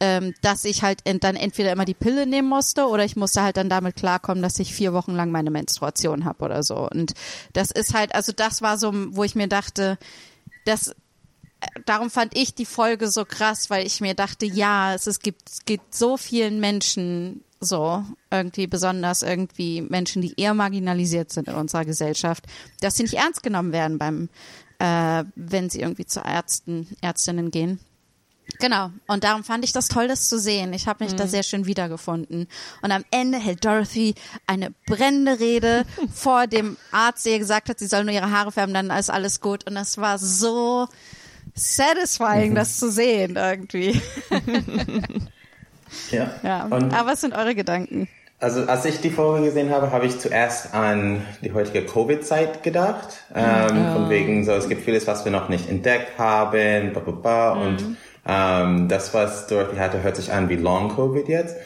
[0.00, 3.56] ähm, dass ich halt dann entweder immer die Pille nehmen musste oder ich musste halt
[3.56, 6.88] dann damit klarkommen, dass ich vier Wochen lang meine Menstruation habe oder so.
[6.88, 7.14] Und
[7.52, 9.98] das ist halt, also das war so, wo ich mir dachte,
[10.64, 10.94] das
[11.84, 15.48] darum fand ich die Folge so krass, weil ich mir dachte, ja, es, es gibt,
[15.50, 21.54] es gibt so vielen Menschen so, irgendwie besonders irgendwie Menschen, die eher marginalisiert sind in
[21.54, 22.44] unserer Gesellschaft,
[22.80, 24.28] dass sie nicht ernst genommen werden beim,
[24.78, 27.78] äh, wenn sie irgendwie zu Ärzten, Ärztinnen gehen.
[28.58, 28.90] Genau.
[29.06, 30.72] Und darum fand ich das toll, das zu sehen.
[30.72, 32.48] Ich habe mich da sehr schön wiedergefunden.
[32.82, 34.14] Und am Ende hält Dorothy
[34.46, 38.74] eine brennende Rede vor dem Arzt, der gesagt hat, sie soll nur ihre Haare färben,
[38.74, 39.66] dann ist alles gut.
[39.66, 40.88] Und das war so
[41.54, 44.00] satisfying, das zu sehen irgendwie.
[46.10, 46.30] Ja.
[46.42, 46.68] Ja.
[46.70, 48.08] Aber was sind eure Gedanken?
[48.40, 53.24] Also als ich die Folge gesehen habe, habe ich zuerst an die heutige Covid-Zeit gedacht.
[53.34, 57.12] Ähm, Von wegen so, es gibt vieles, was wir noch nicht entdeckt haben, bla, bla,
[57.12, 57.52] bla.
[57.52, 57.96] und
[58.26, 61.56] ähm, das, was Dorothy hatte, hört sich an wie Long-Covid jetzt.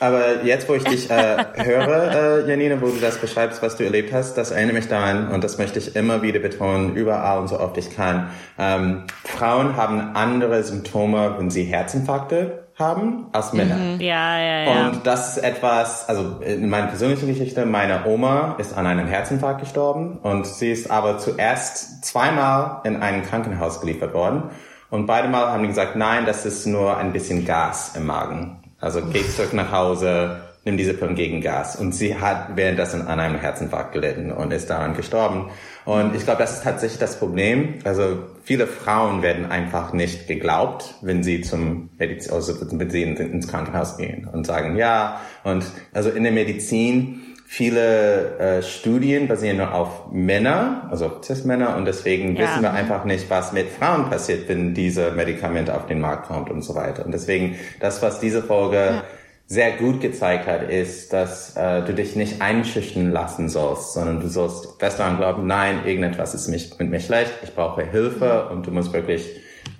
[0.00, 3.84] Aber jetzt, wo ich dich äh, höre, äh, Janine, wo du das beschreibst, was du
[3.84, 7.48] erlebt hast, das erinnert mich daran und das möchte ich immer wieder betonen, überall und
[7.48, 8.30] so oft ich kann.
[8.58, 13.76] Ähm, Frauen haben andere Symptome, wenn sie Herzinfarkte haben, als Männer.
[14.00, 14.88] Ja, ja, ja.
[14.88, 19.60] Und das ist etwas, also in meiner persönlichen Geschichte, meine Oma ist an einem Herzinfarkt
[19.60, 24.50] gestorben und sie ist aber zuerst zweimal in ein Krankenhaus geliefert worden.
[24.90, 28.63] Und beide Mal haben die gesagt, nein, das ist nur ein bisschen Gas im Magen.
[28.84, 31.76] Also geh zurück nach Hause, nimm diese Pillen gegen Gas.
[31.76, 35.50] Und sie hat währenddessen an einem Herzinfarkt gelitten und ist daran gestorben.
[35.84, 37.80] Und ich glaube, das ist tatsächlich das Problem.
[37.84, 43.16] Also viele Frauen werden einfach nicht geglaubt, wenn sie zum Mediz also wenn sie in-
[43.16, 45.20] ins Krankenhaus gehen und sagen ja.
[45.44, 47.20] Und also in der Medizin
[47.54, 52.42] viele äh, Studien basieren nur auf Männer, also Cis-Männer, und deswegen Ja.
[52.42, 56.50] wissen wir einfach nicht, was mit Frauen passiert, wenn diese Medikament auf den Markt kommt
[56.50, 57.04] und so weiter.
[57.06, 59.02] Und deswegen, das, was diese Folge
[59.46, 64.28] sehr gut gezeigt hat, ist, dass äh, du dich nicht einschüchtern lassen sollst, sondern du
[64.28, 68.66] sollst fest daran glauben, nein, irgendetwas ist mich, mit mir schlecht, ich brauche Hilfe und
[68.66, 69.28] du musst wirklich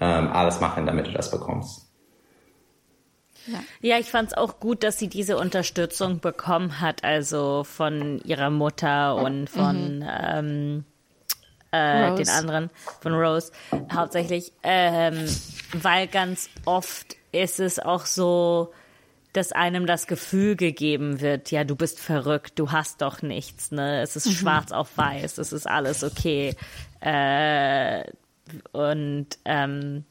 [0.01, 1.84] ähm, alles machen, damit du das bekommst.
[3.81, 8.51] Ja, ich fand es auch gut, dass sie diese Unterstützung bekommen hat, also von ihrer
[8.51, 10.85] Mutter und von ähm,
[11.71, 12.71] äh, den anderen,
[13.01, 13.53] von Rose
[13.93, 15.27] hauptsächlich, ähm,
[15.73, 18.73] weil ganz oft ist es auch so,
[19.33, 24.01] dass einem das Gefühl gegeben wird, ja, du bist verrückt, du hast doch nichts, ne?
[24.01, 26.55] Es ist schwarz auf weiß, es ist alles okay.
[27.01, 28.05] Äh,
[28.71, 30.05] und ähm,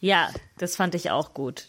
[0.00, 1.68] ja, das fand ich auch gut,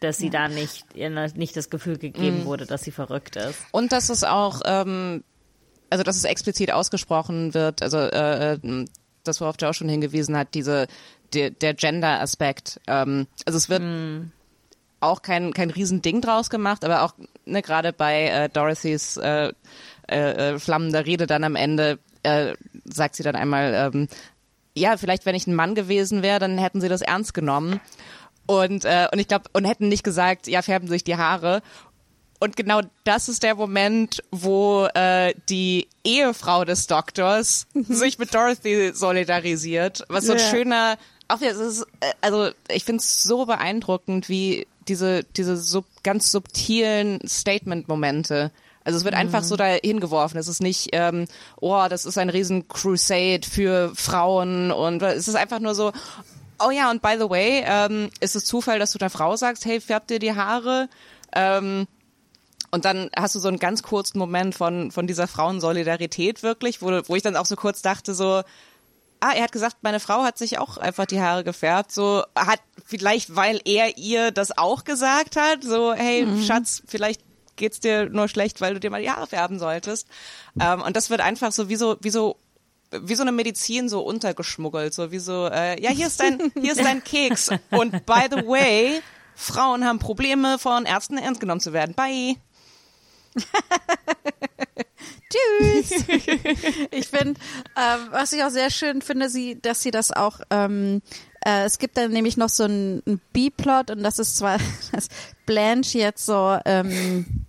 [0.00, 3.58] dass sie da nicht nicht das Gefühl gegeben wurde, dass sie verrückt ist.
[3.72, 5.24] Und dass es auch, ähm,
[5.90, 8.84] also dass es explizit ausgesprochen wird, also äh, äh,
[9.24, 10.86] das, worauf Joe schon hingewiesen hat, diese
[11.32, 12.80] der, der Gender-Aspekt.
[12.86, 13.82] Ähm, also es wird
[15.00, 19.52] auch kein kein Riesending draus gemacht, aber auch ne, gerade bei äh, Dorothys äh,
[20.08, 24.08] äh, äh, flammender Rede dann am Ende äh, sagt sie dann einmal, ähm,
[24.76, 27.80] ja, vielleicht wenn ich ein Mann gewesen wäre, dann hätten sie das ernst genommen.
[28.46, 31.62] Und, äh, und ich glaube, und hätten nicht gesagt, ja, färben sich die Haare.
[32.38, 38.92] Und genau das ist der Moment, wo äh, die Ehefrau des Doktors sich mit Dorothy
[38.94, 40.04] solidarisiert.
[40.08, 40.44] Was so ein Ja.
[40.44, 45.86] schöner, auch es ist, äh, also ich finde es so beeindruckend, wie diese, diese sub,
[46.02, 48.52] ganz subtilen Statement-Momente.
[48.84, 50.38] Also es wird einfach so da hingeworfen.
[50.38, 51.24] Es ist nicht, ähm,
[51.60, 55.90] oh, das ist ein riesen Crusade für Frauen und es ist einfach nur so,
[56.58, 59.64] oh ja, und by the way, ähm, ist es Zufall, dass du der Frau sagst,
[59.64, 60.88] hey, färb dir die Haare?
[61.34, 61.86] Ähm,
[62.70, 66.88] und dann hast du so einen ganz kurzen Moment von, von dieser Frauensolidarität wirklich, wo,
[67.06, 68.42] wo ich dann auch so kurz dachte, so,
[69.20, 72.60] ah, er hat gesagt, meine Frau hat sich auch einfach die Haare gefärbt, so, hat
[72.84, 77.22] vielleicht, weil er ihr das auch gesagt hat, so, hey, Schatz, vielleicht
[77.56, 80.08] geht's dir nur schlecht, weil du dir mal die Haare färben solltest.
[80.60, 82.36] Ähm, und das wird einfach so wie so, wie so,
[82.90, 86.72] wie so eine Medizin so untergeschmuggelt, so wie so, äh, ja, hier ist dein, hier
[86.72, 87.50] ist dein Keks.
[87.70, 89.02] Und by the way,
[89.34, 91.94] Frauen haben Probleme, von Ärzten ernst genommen zu werden.
[91.94, 92.36] Bye.
[95.30, 95.90] Tschüss.
[96.90, 97.40] ich finde,
[97.74, 101.02] äh, was ich auch sehr schön finde, sie, dass sie das auch, ähm,
[101.44, 104.58] äh, es gibt dann nämlich noch so einen, einen B-Plot und das ist zwar,
[104.92, 105.08] dass
[105.44, 107.45] Blanche jetzt so ähm,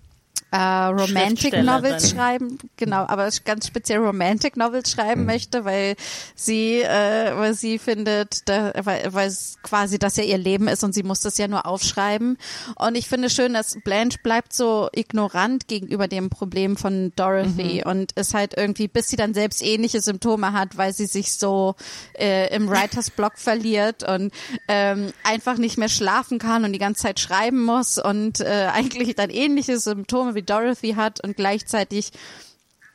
[0.51, 1.53] äh, Romantic.
[1.63, 5.95] Novels schreiben, genau, aber ganz speziell Romantic Novels schreiben möchte, weil
[6.35, 10.83] sie, äh, weil sie findet, da, weil, weil es quasi das ja ihr Leben ist
[10.83, 12.37] und sie muss das ja nur aufschreiben.
[12.75, 18.13] Und ich finde schön, dass Blanche bleibt so ignorant gegenüber dem Problem von Dorothy und
[18.13, 21.75] ist halt irgendwie, bis sie dann selbst ähnliche Symptome hat, weil sie sich so
[22.17, 24.31] äh, im Writers Block verliert und
[24.67, 29.15] ähm, einfach nicht mehr schlafen kann und die ganze Zeit schreiben muss und äh, eigentlich
[29.15, 32.11] dann ähnliche Symptome wie Dorothy hat und gleichzeitig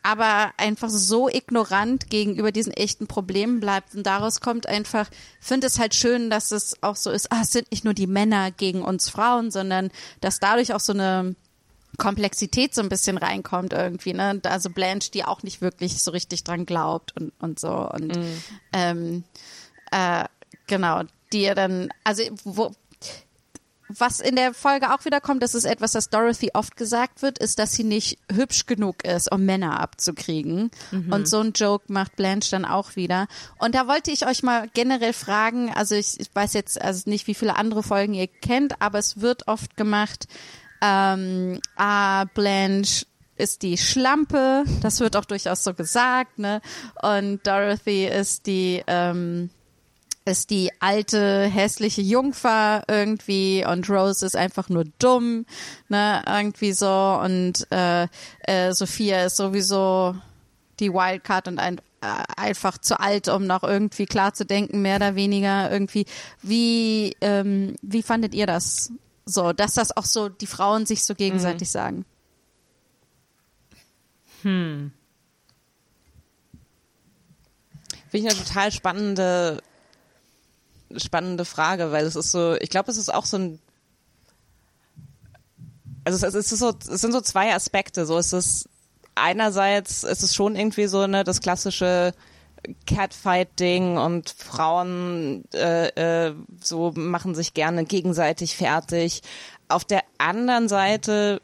[0.03, 3.94] aber einfach so ignorant gegenüber diesen echten Problemen bleibt.
[3.94, 5.09] Und daraus kommt einfach,
[5.40, 8.09] finde es halt schön, dass es auch so ist, ah, es sind nicht nur die
[8.09, 9.90] Männer gegen uns Frauen, sondern
[10.20, 11.36] dass dadurch auch so eine
[11.98, 14.40] Komplexität so ein bisschen reinkommt irgendwie, ne?
[14.44, 17.88] Also Blanche, die auch nicht wirklich so richtig dran glaubt und, und so.
[17.88, 18.18] Und
[18.72, 19.24] ähm,
[19.92, 20.24] äh,
[20.66, 22.72] genau, die ihr dann, also wo,
[23.99, 27.38] was in der Folge auch wieder kommt, das ist etwas, das Dorothy oft gesagt wird,
[27.38, 30.70] ist, dass sie nicht hübsch genug ist, um Männer abzukriegen.
[31.11, 33.26] Und so ein Joke macht Blanche dann auch wieder.
[33.59, 37.26] Und da wollte ich euch mal generell fragen, also ich, ich weiß jetzt also nicht,
[37.26, 40.26] wie viele andere Folgen ihr kennt, aber es wird oft gemacht,
[40.80, 46.61] ähm, ah, Blanche ist die Schlampe, das wird auch durchaus so gesagt, ne?
[47.03, 49.51] Und Dorothy ist die, ähm,
[50.24, 55.46] ist die alte, hässliche Jungfer irgendwie und Rose ist einfach nur dumm,
[55.88, 58.06] ne, irgendwie so und äh,
[58.40, 60.14] äh, Sophia ist sowieso
[60.78, 64.96] die Wildcard und ein, äh, einfach zu alt, um noch irgendwie klar zu denken, mehr
[64.96, 66.06] oder weniger irgendwie.
[66.42, 68.92] Wie, ähm, wie fandet ihr das
[69.24, 72.04] so, dass das auch so die Frauen sich so gegenseitig sagen?
[78.10, 79.62] Finde ich eine total spannende,
[80.97, 83.59] spannende Frage, weil es ist so, ich glaube, es ist auch so ein,
[86.05, 88.07] also es, es ist so, es sind so zwei Aspekte.
[88.07, 88.68] So es ist
[89.14, 92.14] einerseits ist es schon irgendwie so ne das klassische
[92.86, 99.22] Catfight-Ding und Frauen äh, äh, so machen sich gerne gegenseitig fertig.
[99.68, 101.40] Auf der anderen Seite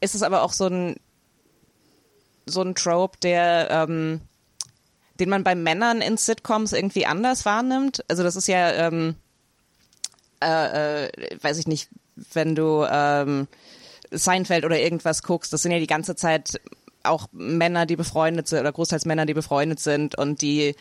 [0.00, 0.96] ist es aber auch so ein
[2.46, 4.20] so ein Trope, der ähm,
[5.20, 8.04] den man bei Männern in Sitcoms irgendwie anders wahrnimmt.
[8.08, 9.16] Also das ist ja, ähm,
[10.42, 11.88] äh, äh, weiß ich nicht,
[12.32, 13.48] wenn du ähm,
[14.10, 16.60] Seinfeld oder irgendwas guckst, das sind ja die ganze Zeit
[17.02, 20.74] auch Männer, die befreundet sind oder großteils Männer, die befreundet sind und die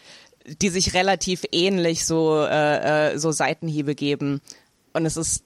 [0.45, 4.41] die sich relativ ähnlich so äh, äh, so Seitenhiebe geben.
[4.93, 5.43] Und es ist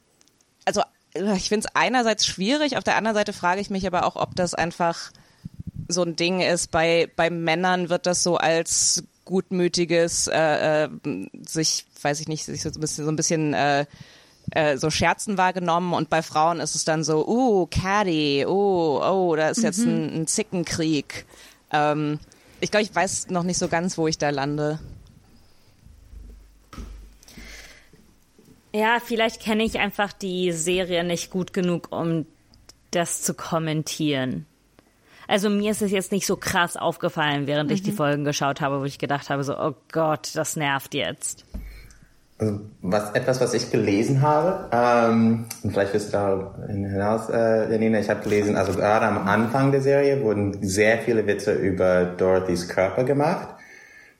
[0.65, 0.81] also
[1.13, 4.35] ich finde es einerseits schwierig, auf der anderen Seite frage ich mich aber auch, ob
[4.35, 5.11] das einfach
[5.87, 6.71] so ein Ding ist.
[6.71, 10.89] Bei, bei Männern wird das so als gutmütiges, äh, äh,
[11.45, 13.85] sich, weiß ich nicht, sich so ein bisschen, so ein bisschen äh,
[14.51, 19.35] äh, so Scherzen wahrgenommen und bei Frauen ist es dann so, uh, Caddy, oh, oh,
[19.35, 21.25] da ist jetzt ein, ein Zickenkrieg.
[21.71, 22.19] Ähm,
[22.61, 24.79] ich glaube, ich weiß noch nicht so ganz, wo ich da lande.
[28.73, 32.25] Ja, vielleicht kenne ich einfach die Serie nicht gut genug, um
[32.91, 34.45] das zu kommentieren.
[35.27, 38.79] Also mir ist es jetzt nicht so krass aufgefallen, während ich die Folgen geschaut habe,
[38.79, 41.45] wo ich gedacht habe, so, oh Gott, das nervt jetzt.
[42.39, 47.71] Also was, etwas, was ich gelesen habe, ähm, und vielleicht wirst du da hinaus, äh,
[47.71, 52.05] Janina, ich habe gelesen, also gerade am Anfang der Serie wurden sehr viele Witze über
[52.05, 53.56] Dorothys Körper gemacht,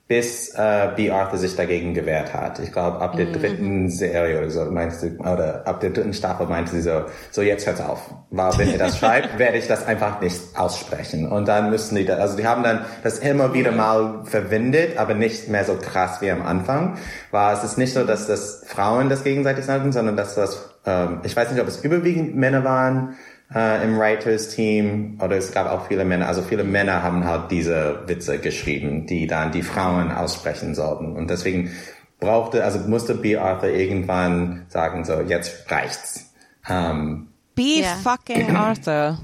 [0.07, 1.11] bis äh, B.
[1.11, 2.59] Arthur sich dagegen gewehrt hat.
[2.59, 6.47] Ich glaube, ab der dritten Serie oder so, meinte sie, oder ab der dritten Staffel
[6.47, 7.99] meinte sie so, so jetzt hört's auf.
[8.29, 11.29] Weil wenn ihr das schreibt, werde ich das einfach nicht aussprechen.
[11.29, 15.13] Und dann müssen die, da, also die haben dann das immer wieder mal verwendet, aber
[15.13, 16.97] nicht mehr so krass wie am Anfang.
[17.31, 21.19] War es ist nicht so, dass das Frauen das gegenseitig sagen, sondern dass das, ähm,
[21.23, 23.15] ich weiß nicht, ob es überwiegend Männer waren,
[23.53, 28.03] äh, im Writers-Team oder es gab auch viele Männer, also viele Männer haben halt diese
[28.07, 31.15] Witze geschrieben, die dann die Frauen aussprechen sollten.
[31.15, 31.71] Und deswegen
[32.19, 33.37] brauchte, also musste B.
[33.37, 36.31] Arthur irgendwann sagen, so, jetzt reicht's.
[36.67, 37.95] Ähm, Be Ja.
[38.03, 39.17] fucking Arthur.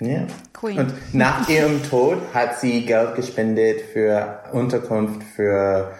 [0.00, 0.26] ja.
[0.52, 0.78] Queen.
[0.78, 5.92] Und nach ihrem Tod hat sie Geld gespendet für Unterkunft für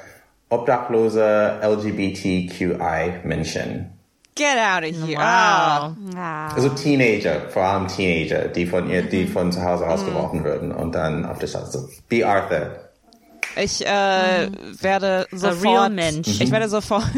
[0.48, 3.90] obdachlose LGBTQI-Menschen.
[4.36, 5.18] Get out of here.
[5.18, 5.96] Wow.
[6.14, 6.48] Ja.
[6.54, 10.94] Also Teenager, vor allem Teenager, die von ihr, die von zu Hause rausgeworfen würden und
[10.94, 11.70] dann auf der Straße.
[11.70, 12.24] So, B.
[12.24, 12.76] Arthur.
[13.56, 14.48] Ich äh,
[14.80, 15.92] werde real sofort.
[15.92, 16.40] Mensch.
[16.40, 17.04] Ich werde sofort.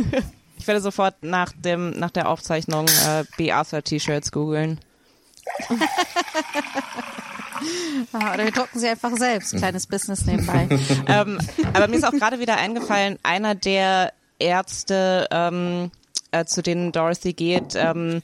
[0.58, 3.52] Ich werde sofort nach dem nach der Aufzeichnung äh, B.
[3.52, 4.80] Arthur T-Shirts googeln.
[8.12, 9.56] Ah, Oder wir drucken sie einfach selbst.
[9.56, 10.68] Kleines Business nebenbei.
[11.06, 11.38] ähm,
[11.72, 15.90] aber mir ist auch gerade wieder eingefallen, einer der Ärzte, ähm,
[16.40, 18.22] äh, zu denen Dorothy geht, ähm,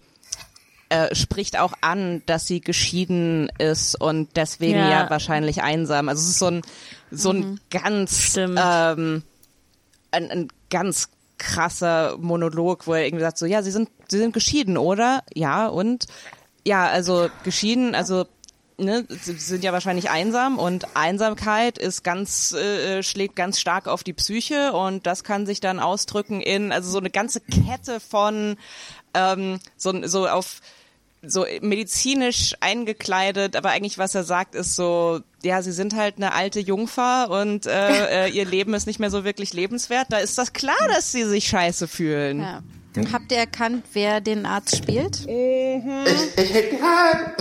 [0.88, 5.10] äh, spricht auch an, dass sie geschieden ist und deswegen ja, Ja.
[5.10, 6.08] wahrscheinlich einsam.
[6.08, 6.62] Also es ist so ein
[7.10, 8.58] so ein ganz Stimmt.
[8.62, 9.22] ähm,
[10.10, 11.08] ein, ein ganz
[11.38, 15.22] krasser Monolog, wo er irgendwie sagt so, ja, sie sind sie sind geschieden, oder?
[15.34, 16.06] Ja, und
[16.64, 18.26] ja, also geschieden, also
[18.83, 24.05] ne, sie sind ja wahrscheinlich einsam und Einsamkeit ist ganz äh, schlägt ganz stark auf
[24.05, 28.57] die Psyche und das kann sich dann ausdrücken in also so eine ganze Kette von
[29.14, 30.61] ähm, so so auf
[31.24, 36.33] so medizinisch eingekleidet, aber eigentlich was er sagt ist so, ja, sie sind halt eine
[36.33, 40.09] alte Jungfer und äh, äh, ihr Leben ist nicht mehr so wirklich lebenswert.
[40.11, 42.41] Da ist das klar, dass sie sich scheiße fühlen.
[42.41, 42.62] Ja.
[43.12, 45.20] Habt ihr erkannt, wer den Arzt spielt?
[45.20, 47.35] Ich, ich hätte die Hand.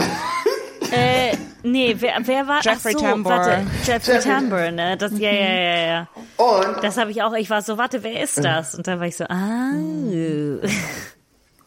[0.91, 3.31] Äh, nee, wer, wer war Jeffrey ach so, Tambor.
[3.31, 4.97] Warte, Jeffrey Tambor, ne?
[4.97, 6.07] Das, ja, ja, ja, ja.
[6.37, 8.75] Und, Das habe ich auch, ich war so, warte, wer ist das?
[8.75, 9.71] Und dann war ich so, ah.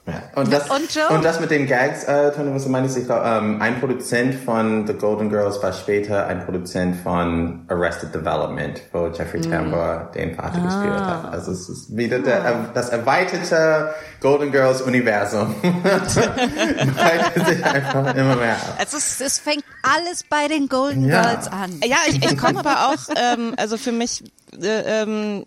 [0.06, 1.08] Ja, und, das, Und Joe?
[1.16, 4.34] und das mit den Gags, äh, Tony, was du meinst, ich glaube, ähm, ein Produzent
[4.34, 10.34] von The Golden Girls war später ein Produzent von Arrested Development, wo Jeffrey Tambor den
[10.34, 11.32] Vater gespielt hat.
[11.32, 15.54] Also es ist wieder der, äh, das erweiterte Golden Girls Universum.
[15.82, 18.92] Breitet sich einfach immer mehr aus.
[18.92, 21.22] Es Es fängt alles bei den Golden Ja.
[21.22, 21.80] Girls an.
[21.84, 24.22] Ja, ich, ich komme aber auch, ähm, also für mich,
[24.62, 25.46] äh, ähm,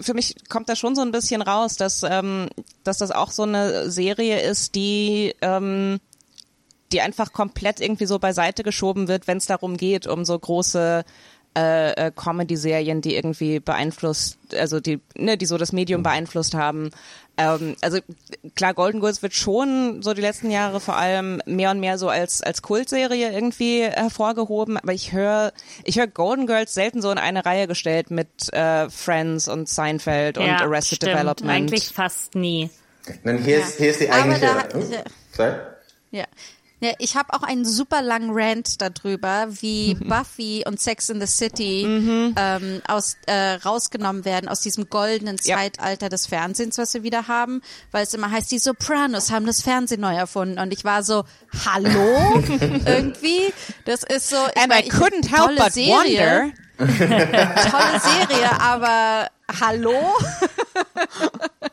[0.00, 2.48] für mich kommt da schon so ein bisschen raus, dass, ähm,
[2.84, 6.00] dass das auch so eine Serie ist, die, ähm,
[6.92, 11.04] die einfach komplett irgendwie so beiseite geschoben wird, wenn es darum geht, um so große
[11.56, 16.90] äh, äh, Comedy-Serien, die irgendwie beeinflusst, also die, ne, die so das Medium beeinflusst haben.
[17.36, 17.98] Ähm, also
[18.56, 22.08] klar, Golden Girls wird schon so die letzten Jahre vor allem mehr und mehr so
[22.08, 25.52] als als Kultserie irgendwie hervorgehoben, aber ich höre
[25.84, 30.38] ich höre Golden Girls selten so in eine Reihe gestellt mit äh, Friends und Seinfeld
[30.38, 31.12] und ja, Arrested stimmt.
[31.14, 31.50] Development.
[31.50, 32.70] Eigentlich fast nie.
[33.24, 34.46] Dann hier ist, hier ist die Aber eigentliche...
[34.46, 35.54] da- Oh, sorry?
[36.12, 36.24] Ja.
[36.82, 41.28] Ja, ich habe auch einen super langen Rant darüber, wie Buffy und Sex in the
[41.28, 41.84] City
[42.36, 45.56] ähm, aus, äh, rausgenommen werden aus diesem goldenen Ja.
[45.58, 47.62] Zeitalter des Fernsehens, was wir wieder haben,
[47.92, 51.22] weil es immer heißt, die Sopranos haben das Fernsehen neu erfunden und ich war so,
[51.64, 52.42] hallo?
[52.84, 53.52] Irgendwie,
[53.84, 56.88] das ist so, ich And mein, I couldn't help tolle but Serie, wonder.
[57.70, 59.28] tolle Serie, aber
[59.60, 59.94] hallo?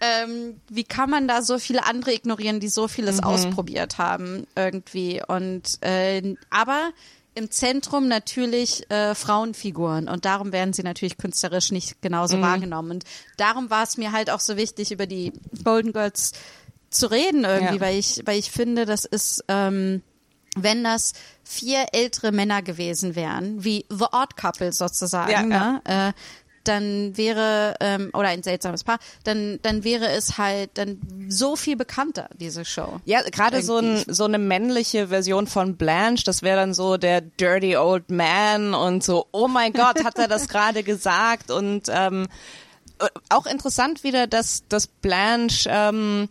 [0.00, 5.22] ähm, wie kann man da so viele andere ignorieren, die so vieles ausprobiert haben irgendwie
[5.26, 6.90] und äh, aber
[7.34, 13.04] im Zentrum natürlich äh, Frauenfiguren und darum werden sie natürlich künstlerisch nicht genauso wahrgenommen und
[13.36, 15.32] darum war es mir halt auch so wichtig über die
[15.62, 16.32] Golden Girls
[16.90, 17.80] zu reden irgendwie, Ja.
[17.80, 20.02] weil ich weil ich finde, das ist ähm,
[20.56, 21.12] wenn das
[21.44, 25.46] vier ältere Männer gewesen wären, wie The Odd Couple sozusagen, Ja, ja.
[25.46, 25.82] ne?
[25.84, 26.12] Äh,
[26.68, 31.76] dann wäre, ähm, oder ein seltsames Paar, dann, dann wäre es halt dann so viel
[31.76, 33.00] bekannter, diese Show.
[33.04, 37.22] Ja, gerade so, ein, so eine männliche Version von Blanche, das wäre dann so der
[37.22, 41.50] Dirty Old Man und so, oh mein Gott, hat er das gerade gesagt?
[41.50, 42.26] Und ähm,
[43.28, 46.28] auch interessant wieder, dass, dass Blanche, ähm,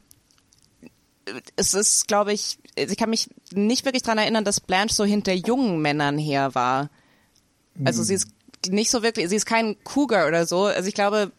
[1.56, 5.34] es ist, glaube ich, ich kann mich nicht wirklich dran erinnern, dass Blanche so hinter
[5.34, 6.90] jungen Männern her war.
[7.84, 8.28] Also sie ist
[8.70, 10.66] nicht so wirklich, sie ist kein Cougar oder so.
[10.66, 11.32] Also ich glaube,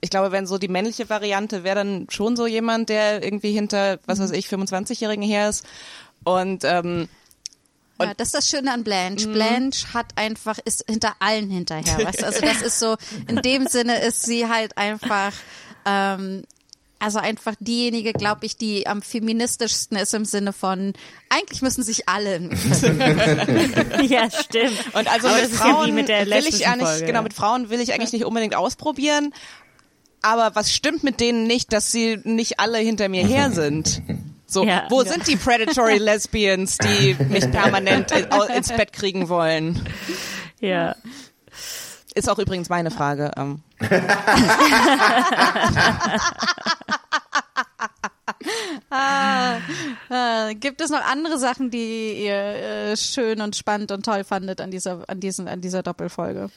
[0.00, 3.98] ich glaube, wenn so die männliche Variante wäre dann schon so jemand, der irgendwie hinter,
[4.06, 5.64] was weiß ich, 25-Jährigen her ist.
[6.24, 7.08] Und ähm,
[8.00, 9.28] Ja, das ist das Schöne an Blanche.
[9.28, 11.98] Blanche hat einfach, ist hinter allen hinterher.
[12.06, 12.22] Weißt?
[12.22, 15.32] Also das ist so, in dem Sinne ist sie halt einfach,
[15.84, 16.44] ähm,
[17.00, 20.92] also einfach diejenige, glaube ich, die am feministischsten ist im Sinne von,
[21.28, 22.40] eigentlich müssen sich alle
[24.02, 24.94] ja, stimmt.
[24.94, 27.06] Und also Aber mit ja Frauen wie mit der will ich ja nicht, Folge.
[27.06, 29.32] genau, mit Frauen will ich eigentlich nicht unbedingt ausprobieren.
[30.22, 34.02] Aber was stimmt mit denen nicht, dass sie nicht alle hinter mir her sind?
[34.46, 34.86] So, Ja.
[34.90, 35.12] wo Ja.
[35.12, 39.80] sind die Predatory Lesbians, die mich permanent ins Bett kriegen wollen?
[40.60, 40.96] Ja.
[42.18, 43.30] Ist auch übrigens meine Frage.
[43.36, 43.62] Ähm.
[50.10, 54.60] Äh, gibt es noch andere Sachen, die ihr äh, schön und spannend und toll fandet
[54.60, 56.50] an dieser, an diesen, an dieser Doppelfolge?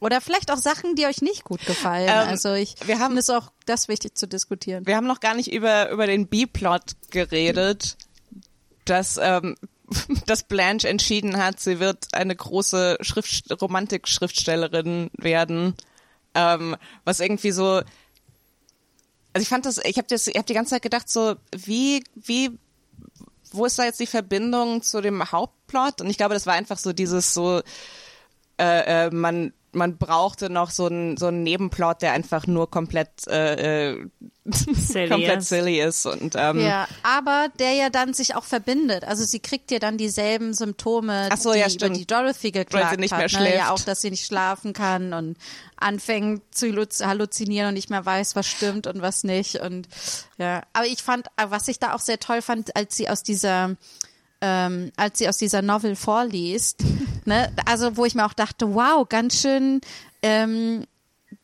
[0.00, 2.08] Oder vielleicht auch Sachen, die euch nicht gut gefallen.
[2.08, 4.86] Ähm, also ich wir haben- es auch das wichtig zu diskutieren.
[4.86, 7.98] Wir haben noch gar nicht über, über den B-Plot geredet,
[8.86, 9.56] dass, ähm,
[10.26, 15.74] dass Blanche entschieden hat, sie wird eine große Schrift Romantik-Schriftstellerin werden.
[16.34, 17.82] Ähm, was irgendwie so,
[19.32, 22.04] also ich fand das, ich habe das, ich habe die ganze Zeit gedacht, so wie,
[22.14, 22.50] wie,
[23.52, 26.00] wo ist da jetzt die Verbindung zu dem Hauptplot?
[26.00, 27.62] Und ich glaube, das war einfach so dieses so,
[28.58, 33.26] äh, äh, man man brauchte noch so einen so einen Nebenplot, der einfach nur komplett
[33.28, 34.06] äh, äh,
[34.52, 35.48] Silly komplett ist.
[35.48, 39.04] silly ist und ähm, Ja, aber der ja dann sich auch verbindet.
[39.04, 41.96] Also sie kriegt ja dann dieselben Symptome, Ach so, die ja, über stimmt.
[41.96, 43.18] die Dorothy geklagt Weil sie nicht hat.
[43.18, 43.46] mehr ne?
[43.46, 43.56] schläft.
[43.58, 45.36] Ja, auch, dass sie nicht schlafen kann und
[45.76, 49.56] anfängt zu halluz- halluzinieren und nicht mehr weiß, was stimmt und was nicht.
[49.60, 49.88] Und
[50.38, 53.76] ja, aber ich fand, was ich da auch sehr toll fand, als sie aus dieser
[54.40, 56.82] ähm, als sie aus dieser Novel vorliest,
[57.24, 59.80] ne, also wo ich mir auch dachte, wow, ganz schön,
[60.22, 60.84] ähm,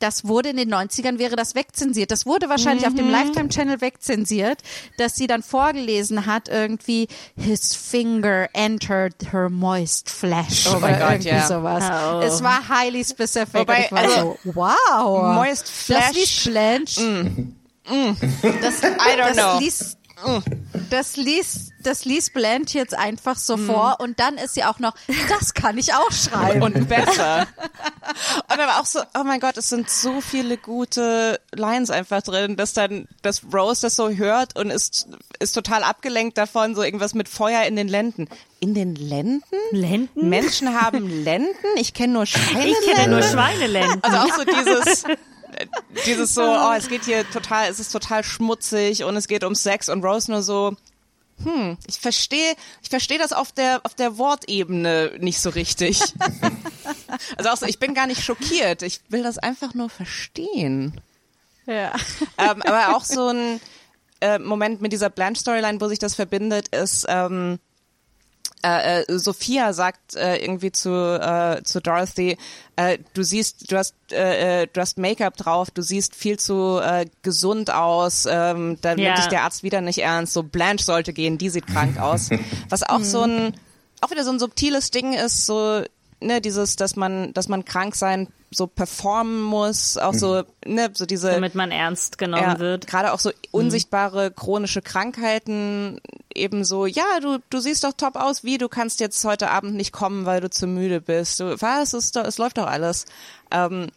[0.00, 2.10] das wurde in den 90ern, wäre das wegzensiert.
[2.10, 2.96] Das wurde wahrscheinlich auf Mhm.
[2.98, 4.58] dem Lifetime Channel wegzensiert,
[4.98, 10.66] dass sie dann vorgelesen hat, irgendwie, his finger entered her moist flesh.
[10.74, 11.46] Oh mein Gott, irgendwie ja.
[11.46, 11.84] sowas.
[11.84, 12.20] Oh.
[12.20, 13.54] Es war highly specific.
[13.60, 15.34] Wobei, und ich war also, so, wow.
[15.36, 16.12] Moist Das Flesh.
[16.14, 17.46] liest Blanche.
[18.60, 18.86] Das, I
[19.16, 19.58] don't das know.
[19.60, 19.98] liest,
[20.90, 23.66] das liest, das liest Blanche jetzt einfach so Mm.
[23.66, 24.94] vor und dann ist sie auch noch,
[25.28, 26.62] das kann ich auch schreiben.
[26.62, 27.46] und besser.
[28.50, 32.56] und aber auch so, oh mein Gott, es sind so viele gute Lines einfach drin,
[32.56, 35.08] dass dann, dass Rose das so hört und ist,
[35.38, 38.28] ist total abgelenkt davon, so irgendwas mit Feuer in den Lenden.
[38.60, 39.42] In den Lenden?
[39.70, 40.28] Lenden?
[40.28, 41.52] Menschen haben Lenden?
[41.76, 42.74] Ich kenne nur Schweinelenden.
[42.88, 44.02] Ich kenne nur Schweinelenden.
[44.02, 45.04] Also auch so dieses,
[46.06, 49.54] dieses so, oh, es geht hier total, es ist total schmutzig und es geht um
[49.54, 50.76] Sex und Rose nur so,
[51.42, 56.00] hm, ich verstehe, ich verstehe das auf der, auf der Wortebene nicht so richtig.
[57.38, 61.00] Also auch so, ich bin gar nicht schockiert, ich will das einfach nur verstehen.
[61.66, 61.94] ja.
[62.36, 63.60] Ähm, aber auch so ein
[64.20, 67.58] äh, Moment mit dieser Blanche-Storyline, wo sich das verbindet, ist, ähm,
[68.66, 72.36] äh, äh, Sophia sagt äh, irgendwie zu, äh, zu Dorothy,
[72.76, 76.80] äh, du siehst, du hast, äh, äh, du hast Make-up drauf, du siehst viel zu
[76.82, 79.04] äh, gesund aus, ähm, dann Ja.
[79.06, 82.30] nimmt dich der Arzt wieder nicht ernst, so Blanche sollte gehen, die sieht krank aus.
[82.68, 83.52] Was auch so ein,
[84.00, 85.82] auch wieder so ein subtiles Ding ist, so,
[86.20, 91.04] ne, dieses, dass man, dass man krank sein so performen muss, auch so, ne, so
[91.06, 92.86] diese damit man ernst genommen ja, wird.
[92.86, 96.00] Gerade auch so unsichtbare chronische Krankheiten,
[96.34, 99.74] eben so, ja, du, du siehst doch top aus, wie, du kannst jetzt heute Abend
[99.74, 101.40] nicht kommen, weil du zu müde bist.
[101.40, 103.06] Du, was, es, ist doch, es läuft doch alles.
[103.50, 103.88] Ähm,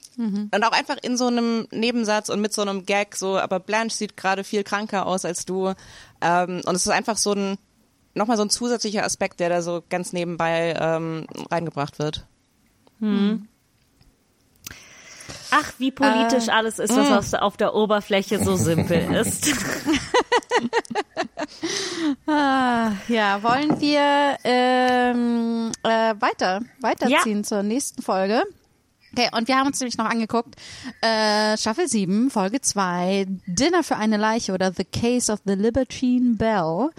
[0.52, 3.95] Und auch einfach in so einem Nebensatz und mit so einem Gag, so, aber Blanche
[3.95, 5.74] sieht gerade viel kranker aus als du.
[6.22, 7.57] Ähm, und es ist einfach so ein,
[8.15, 12.26] nochmal so ein zusätzlicher Aspekt, der da so ganz nebenbei ähm, reingebracht wird.
[15.52, 19.48] Ach, wie politisch alles ist, was auf, auf der Oberfläche so simpel ist.
[22.28, 28.44] Ah, ja, wollen wir ähm, äh, weiter, weiterziehen zur nächsten Folge?
[29.11, 30.56] Okay, und wir haben uns nämlich noch angeguckt,
[31.02, 36.36] äh, Staffel 7, Folge 2, Dinner für eine Leiche oder The Case of the Libertine
[36.36, 36.90] Bell.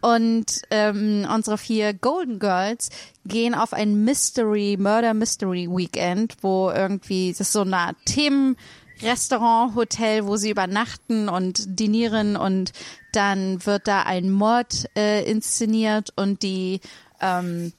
[0.00, 2.90] Und ähm, unsere vier Golden Girls
[3.24, 8.56] gehen auf ein Mystery, Murder Mystery Weekend, wo irgendwie, das ist so eine Themen,
[9.02, 12.72] Restaurant, Hotel, wo sie übernachten und dinieren und
[13.12, 16.80] dann wird da ein Mord äh, inszeniert und die
[17.20, 17.72] ähm,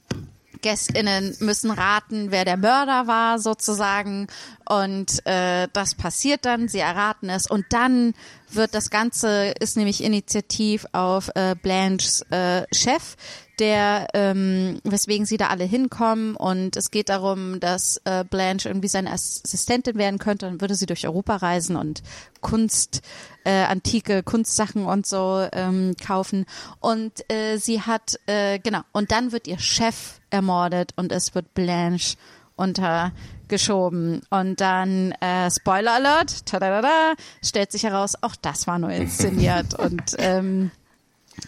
[0.62, 4.28] GästInnen müssen raten, wer der Mörder war, sozusagen.
[4.68, 7.46] Und äh, das passiert dann, sie erraten es.
[7.46, 8.14] Und dann
[8.50, 13.16] wird das Ganze, ist nämlich initiativ auf äh, Blanches äh, Chef,
[13.58, 16.36] der, ähm, weswegen sie da alle hinkommen.
[16.36, 20.46] Und es geht darum, dass äh, Blanche irgendwie seine Assistentin werden könnte.
[20.46, 22.02] Dann würde sie durch Europa reisen und
[22.40, 23.02] Kunst,
[23.44, 26.46] äh, antike Kunstsachen und so ähm, kaufen.
[26.80, 31.54] Und äh, sie hat, äh, genau, und dann wird ihr Chef ermordet und es wird
[31.54, 32.16] Blanche
[32.56, 34.22] untergeschoben.
[34.30, 37.14] Und dann, äh, Spoiler Alert, tadadada,
[37.44, 39.74] stellt sich heraus, auch das war nur inszeniert.
[39.78, 40.70] und ähm,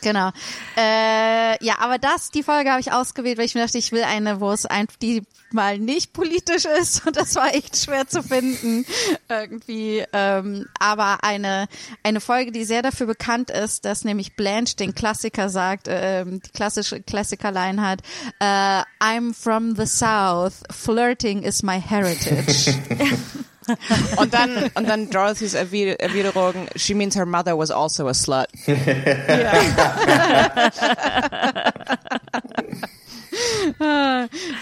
[0.01, 0.31] Genau.
[0.77, 4.02] Äh, ja, aber das, die Folge habe ich ausgewählt, weil ich mir dachte, ich will
[4.02, 5.23] eine, wo es einfach die
[5.55, 8.85] mal nicht politisch ist und das war echt schwer zu finden
[9.28, 10.05] irgendwie.
[10.12, 11.69] Ähm, aber eine
[12.02, 16.51] eine Folge, die sehr dafür bekannt ist, dass nämlich Blanche den Klassiker sagt, äh, die
[16.52, 18.01] klassische Klassikerline hat:
[18.40, 22.74] äh, "I'm from the South, flirting is my heritage."
[24.16, 28.46] Und dann, und dann Dorothys Erwi- Erwiderung, she means her mother was also a slut.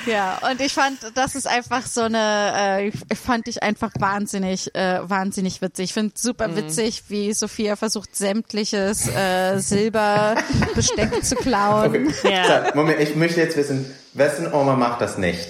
[0.07, 4.99] Ja, und ich fand, das ist einfach so eine, äh, fand ich einfach wahnsinnig, äh,
[5.03, 5.87] wahnsinnig witzig.
[5.87, 12.09] Ich finde super witzig, wie Sophia versucht, sämtliches äh, Silberbesteck zu klauen.
[12.09, 12.33] Okay.
[12.33, 12.67] Ja.
[12.71, 15.49] So, Moment, ich möchte jetzt wissen, wessen Oma macht das nicht?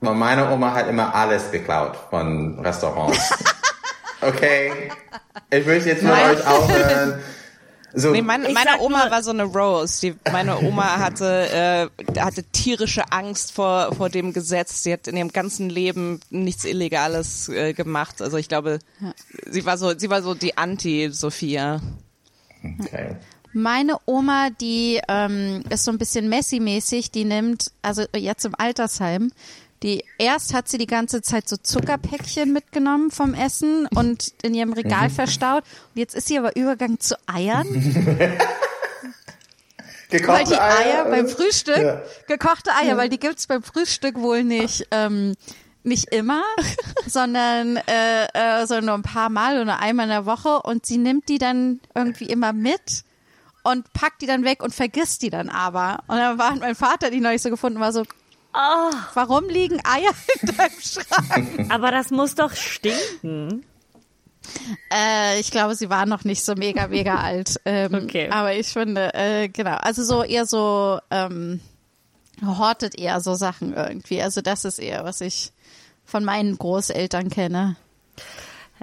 [0.00, 3.18] Weil meine Oma hat immer alles geklaut von Restaurants.
[4.20, 4.90] Okay?
[5.48, 7.20] Ich möchte jetzt von euch aufhören.
[7.94, 10.00] So, Nee, meine, Ich meine Oma nur- war so eine Rose.
[10.00, 14.82] Die, meine Oma hatte, äh, hatte tierische Angst vor, vor dem Gesetz.
[14.82, 18.20] Sie hat in ihrem ganzen Leben nichts Illegales äh, gemacht.
[18.20, 18.80] Also ich glaube,
[19.48, 21.80] sie war so, sie war so die Anti-Sophia.
[22.80, 23.16] okay.
[23.52, 29.30] Meine Oma, die ähm, ist so ein bisschen Messi-mäßig, die nimmt, also jetzt im Altersheim,
[29.82, 34.72] die erst hat sie die ganze Zeit so Zuckerpäckchen mitgenommen vom Essen und in ihrem
[34.72, 35.64] Regal verstaut.
[35.94, 37.66] Und jetzt ist sie aber übergegangen zu Eiern,
[38.06, 38.38] weil
[40.10, 42.02] Gekochte die Eier Eier beim Frühstück, Ja.
[42.26, 44.86] gekochte Eier, weil die gibt's beim Frühstück wohl nicht.
[44.90, 45.34] Ähm,
[45.84, 46.42] nicht immer,
[47.06, 50.98] sondern äh, äh, so nur ein paar Mal oder einmal in der Woche und sie
[50.98, 53.04] nimmt die dann irgendwie immer mit
[53.62, 56.00] und packt die dann weg und vergisst die dann aber.
[56.08, 58.02] Und dann war mein Vater, die neulich so gefunden war, so,
[58.60, 60.10] Oh, warum liegen Eier
[60.42, 61.72] in deinem Schrank?
[61.72, 63.64] aber das muss doch stinken.
[64.92, 67.60] Äh, ich glaube, sie war noch nicht so mega, mega alt.
[67.64, 68.28] Ähm, Okay.
[68.30, 71.60] Aber ich finde, äh, genau, also so eher so, ähm,
[72.44, 74.22] hortet eher so Sachen irgendwie.
[74.22, 75.52] Also das ist eher, was ich
[76.04, 77.76] von meinen Großeltern kenne.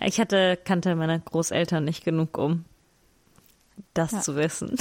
[0.01, 2.65] Ich hatte, kannte meine Großeltern nicht genug, um
[3.93, 4.77] das zu wissen.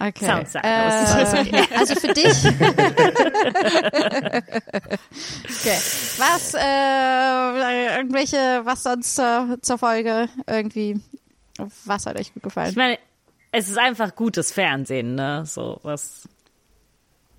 [0.00, 0.26] Okay.
[0.26, 0.64] Sounds sad.
[0.64, 2.44] Äh, ja, also für dich.
[5.48, 5.78] okay.
[6.18, 11.00] Was, äh, irgendwelche, was sonst zur, zur Folge irgendwie,
[11.84, 12.70] was hat euch gut gefallen?
[12.70, 12.98] Ich meine,
[13.52, 15.44] es ist einfach gutes Fernsehen, ne?
[15.46, 16.28] So was.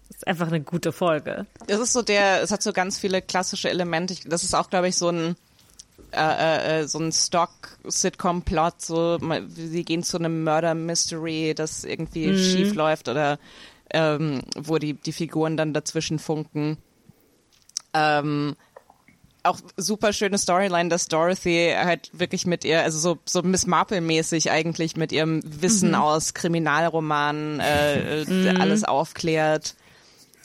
[0.10, 1.46] ist einfach eine gute Folge.
[1.68, 4.14] Das ist so der, es hat so ganz viele klassische Elemente.
[4.14, 5.36] Ich- Das ist auch, glaube ich, so ein
[6.14, 13.08] äh, äh, so ein Stock-Sitcom-Plot, so sie gehen zu einem Murder-Mystery, das irgendwie schief läuft
[13.10, 13.40] oder
[13.92, 16.78] ähm, wo die, die Figuren dann dazwischen funken.
[17.94, 18.56] Ähm,
[19.44, 24.52] auch super schöne Storyline, dass Dorothy halt wirklich mit ihr, also so, so Miss Marple-mäßig
[24.52, 29.76] eigentlich mit ihrem Wissen aus Kriminalromanen äh, äh, alles aufklärt.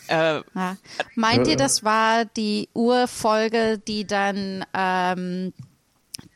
[0.09, 0.77] Äh, Ja.
[1.15, 5.53] Meint ihr, das war die Urfolge, die dann, ähm,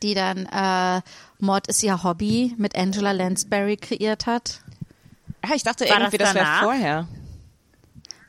[0.01, 1.01] die dann äh,
[1.39, 4.61] Mord ist ihr Hobby mit Angela Lansbury kreiert hat?
[5.47, 7.07] ja, ich dachte War irgendwie, das das, wäre vorher.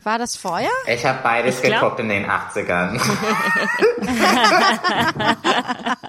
[0.02, 0.70] War das vorher?
[0.86, 2.98] Ich habe beides Ich glaub- geguckt in den 80ern.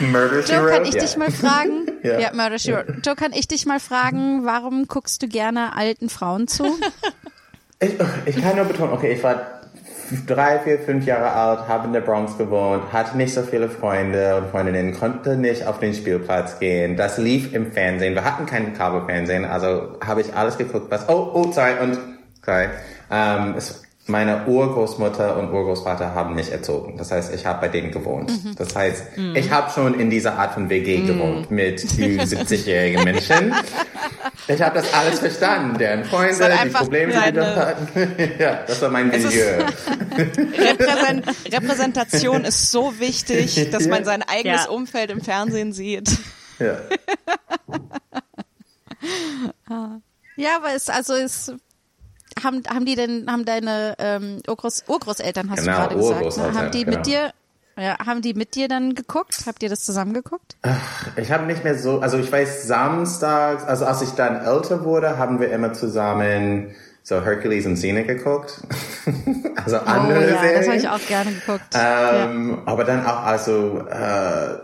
[0.00, 1.86] Murder, She Joe, kann ich dich mal fragen?
[2.02, 2.18] Ja.
[2.20, 3.00] ja, Murder, She Wrote.
[3.04, 6.64] Joe, kann ich dich mal fragen, warum guckst du gerne alten Frauen zu?
[7.80, 7.94] Ich,
[8.26, 9.60] ich kann nur betonen, okay, ich war
[10.26, 14.36] drei, vier, fünf Jahre alt, habe in der Bronx gewohnt, hatte nicht so viele Freunde
[14.36, 16.96] und Freundinnen, konnte nicht auf den Spielplatz gehen.
[16.96, 18.14] Das lief im Fernsehen.
[18.14, 21.98] Wir hatten kein Kabelfernsehen, also habe ich alles geguckt, was, oh, oh, sorry, und,
[22.44, 22.68] sorry.
[23.10, 26.96] Ähm, es, meine Urgroßmutter und Urgroßvater haben mich erzogen.
[26.96, 28.32] Das heißt, ich habe bei denen gewohnt.
[28.56, 29.04] Das heißt,
[29.34, 33.54] ich habe schon in dieser Art von WG gewohnt mit 70-jährigen Menschen.
[34.46, 35.76] Ich habe das alles verstanden.
[35.78, 37.88] Deren Freunde, die Probleme, die dort hatten.
[38.38, 39.28] ja, das war mein Milieu.
[40.16, 44.70] Repräsent Repräsentation ist so wichtig, dass man sein eigenes Ja.
[44.70, 46.16] Umfeld im Fernsehen sieht.
[46.58, 46.78] Ja.
[50.36, 51.52] Ja, aber es, also es,
[52.42, 56.54] haben, haben die denn, haben deine ähm, Urgroß, Urgroßeltern, hast Genau, du gerade gesagt, ne?
[56.58, 56.96] Haben die genau.
[56.96, 57.32] mit dir,
[57.76, 59.44] ja, haben die mit dir dann geguckt?
[59.46, 60.56] Habt ihr das zusammen geguckt?
[61.16, 65.18] Ich habe nicht mehr so, also ich weiß, samstags, also als ich dann älter wurde,
[65.18, 66.74] haben wir immer zusammen
[67.08, 68.60] so Hercules und Xena geguckt.
[69.64, 70.56] also andere oh ja, Serien.
[70.56, 71.74] das habe ich auch gerne geguckt.
[71.74, 74.58] Ähm, Aber dann auch also äh,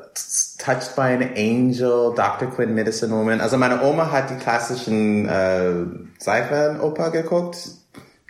[0.58, 2.50] Touched by an Angel, Dr.
[2.50, 3.40] Quinn, Medicine Woman.
[3.40, 5.72] Also meine Oma hat die klassischen äh,
[6.18, 7.66] Seifenoper geguckt,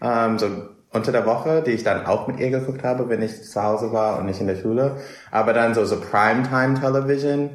[0.01, 0.47] ähm, so
[0.93, 3.93] unter der Woche, die ich dann auch mit ihr geguckt habe, wenn ich zu Hause
[3.93, 4.99] war und nicht in der Schule.
[5.33, 7.51] Aber dann so so Primetime Television.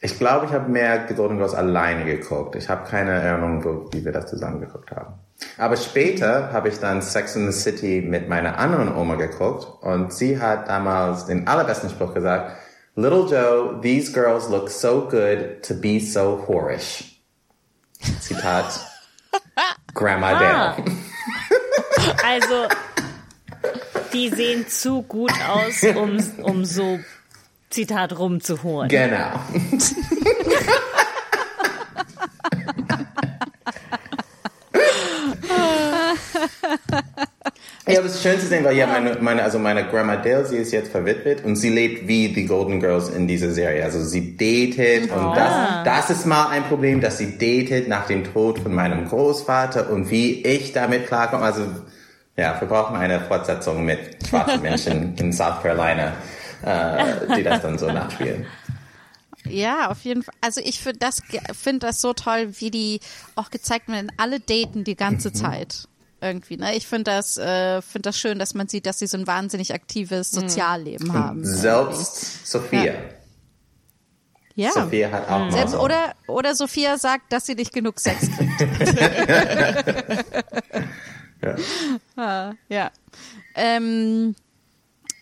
[0.00, 2.56] Ich glaube, ich habe mehr Golden Girls alleine geguckt.
[2.56, 5.12] Ich habe keine Erinnerung, wo, wie wir das zusammen geguckt haben.
[5.58, 10.12] Aber später habe ich dann Sex in the City mit meiner anderen Oma geguckt und
[10.12, 12.56] sie hat damals den allerbesten Spruch gesagt,
[12.94, 17.22] Little Joe, these girls look so good to be so whorish.
[18.20, 18.80] Zitat
[19.94, 20.84] Grandma Dale.
[22.24, 22.66] Also,
[24.12, 26.98] die sehen zu gut aus, um, um so,
[27.70, 28.88] Zitat, rumzuholen.
[28.88, 29.40] Genau.
[37.86, 40.44] Ja, aber es ist schön zu sehen, weil ja meine, meine, also meine Grandma Dale,
[40.46, 43.84] sie ist jetzt verwitwet und sie lebt wie die Golden Girls in dieser Serie.
[43.84, 48.24] Also sie datet und das, das ist mal ein Problem, dass sie datet nach dem
[48.32, 51.42] Tod von meinem Großvater und wie ich damit klarkomme.
[51.44, 51.66] Also
[52.36, 53.98] ja, wir brauchen eine Fortsetzung mit
[54.28, 56.12] schwarzen Menschen in South Carolina,
[56.64, 58.46] äh, die das dann so nachspielen.
[59.44, 60.34] Ja, auf jeden Fall.
[60.40, 61.20] Also ich finde das,
[61.52, 63.00] finde das so toll, wie die
[63.34, 64.12] auch gezeigt werden.
[64.16, 65.34] Alle daten die ganze Mhm.
[65.34, 65.88] Zeit.
[66.22, 66.74] Irgendwie, ne?
[66.76, 69.74] Ich finde das, äh, finde das schön, dass man sieht, dass sie so ein wahnsinnig
[69.74, 70.40] aktives Mhm.
[70.40, 71.44] Sozialleben haben.
[71.44, 72.94] Selbst Sophia.
[74.54, 74.70] Ja.
[74.70, 75.80] Sophia hat auch mal Selbst, so.
[75.80, 78.66] oder, oder Sophia sagt, dass sie nicht genug Sex kriegt.
[82.16, 82.92] Ah, ja.
[83.56, 84.36] Ähm,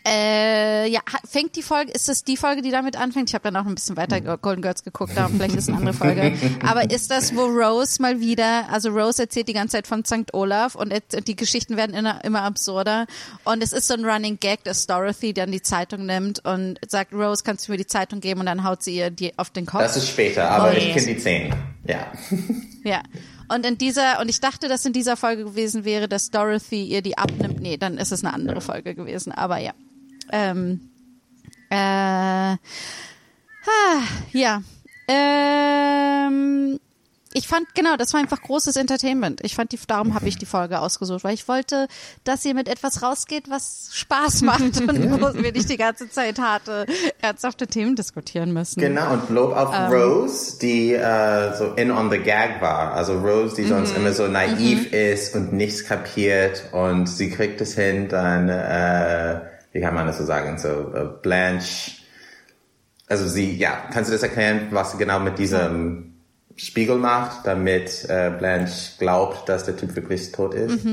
[0.06, 3.30] äh, ja, fängt die Folge, ist das die Folge, die damit anfängt?
[3.30, 5.94] Ich habe dann auch ein bisschen weiter Golden Girls geguckt, darum vielleicht ist eine andere
[5.96, 6.32] Folge.
[6.66, 10.32] Aber ist das, wo Rose mal wieder, also Rose erzählt die ganze Zeit von St.
[10.32, 10.92] Olaf und
[11.26, 13.06] die Geschichten werden immer, immer absurder.
[13.44, 17.12] Und es ist so ein Running Gag, dass Dorothy dann die Zeitung nimmt und sagt,
[17.12, 18.40] Rose, kannst du mir die Zeitung geben?
[18.40, 19.82] Und dann haut sie ihr die auf den Kopf.
[19.82, 21.54] Das ist später, aber Oh, ich kenne die zehn.
[21.86, 22.12] Ja.
[22.82, 23.02] Ja.
[23.48, 27.02] Und in dieser, und ich dachte, dass in dieser Folge gewesen wäre, dass Dorothy ihr
[27.02, 27.60] die abnimmt.
[27.60, 29.32] Nee, dann ist es eine andere Folge gewesen.
[29.32, 29.72] Aber ja.
[30.32, 30.90] Ähm,
[31.70, 32.56] äh, ah,
[34.32, 34.62] ja.
[35.08, 36.78] Ähm,
[37.32, 39.40] ich fand, genau, das war einfach großes Entertainment.
[39.44, 41.86] Ich fand die, darum habe ich die Folge ausgesucht, weil ich wollte,
[42.24, 44.80] dass ihr mit etwas rausgeht, was Spaß macht und
[45.10, 46.86] wo wir nicht die ganze Zeit harte,
[47.22, 48.80] ernsthafte Themen diskutieren müssen.
[48.80, 49.92] Genau, und Lob auf Ähm.
[49.92, 52.94] Rose, die äh, so in on the gag war.
[52.94, 53.68] Also Rose, die Mhm.
[53.68, 59.40] sonst immer so naiv ist und nichts kapiert und sie kriegt es hin, dann, äh,
[59.72, 61.92] wie kann man das so sagen, so äh, Blanche,
[63.08, 66.14] also sie, ja, kannst du das erklären, was sie genau mit diesem
[66.56, 70.86] Spiegel macht, damit äh, Blanche glaubt, dass der Typ wirklich tot ist?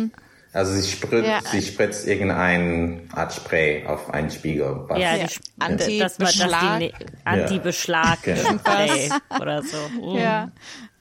[0.53, 1.23] Also sie spritzt, Mhm.
[1.25, 1.39] Ja.
[1.51, 4.85] sie spritzt irgendeine Art Spray auf einen Spiegel.
[4.87, 5.25] Was Ja, Ja.
[5.27, 6.79] die, Anti- das war das Beschlag.
[6.79, 6.93] die ne-
[7.25, 8.57] Anti-Beschlag Genau.
[8.57, 9.09] Spray
[9.39, 9.77] oder so.
[10.01, 10.17] Mm.
[10.17, 10.51] Ja.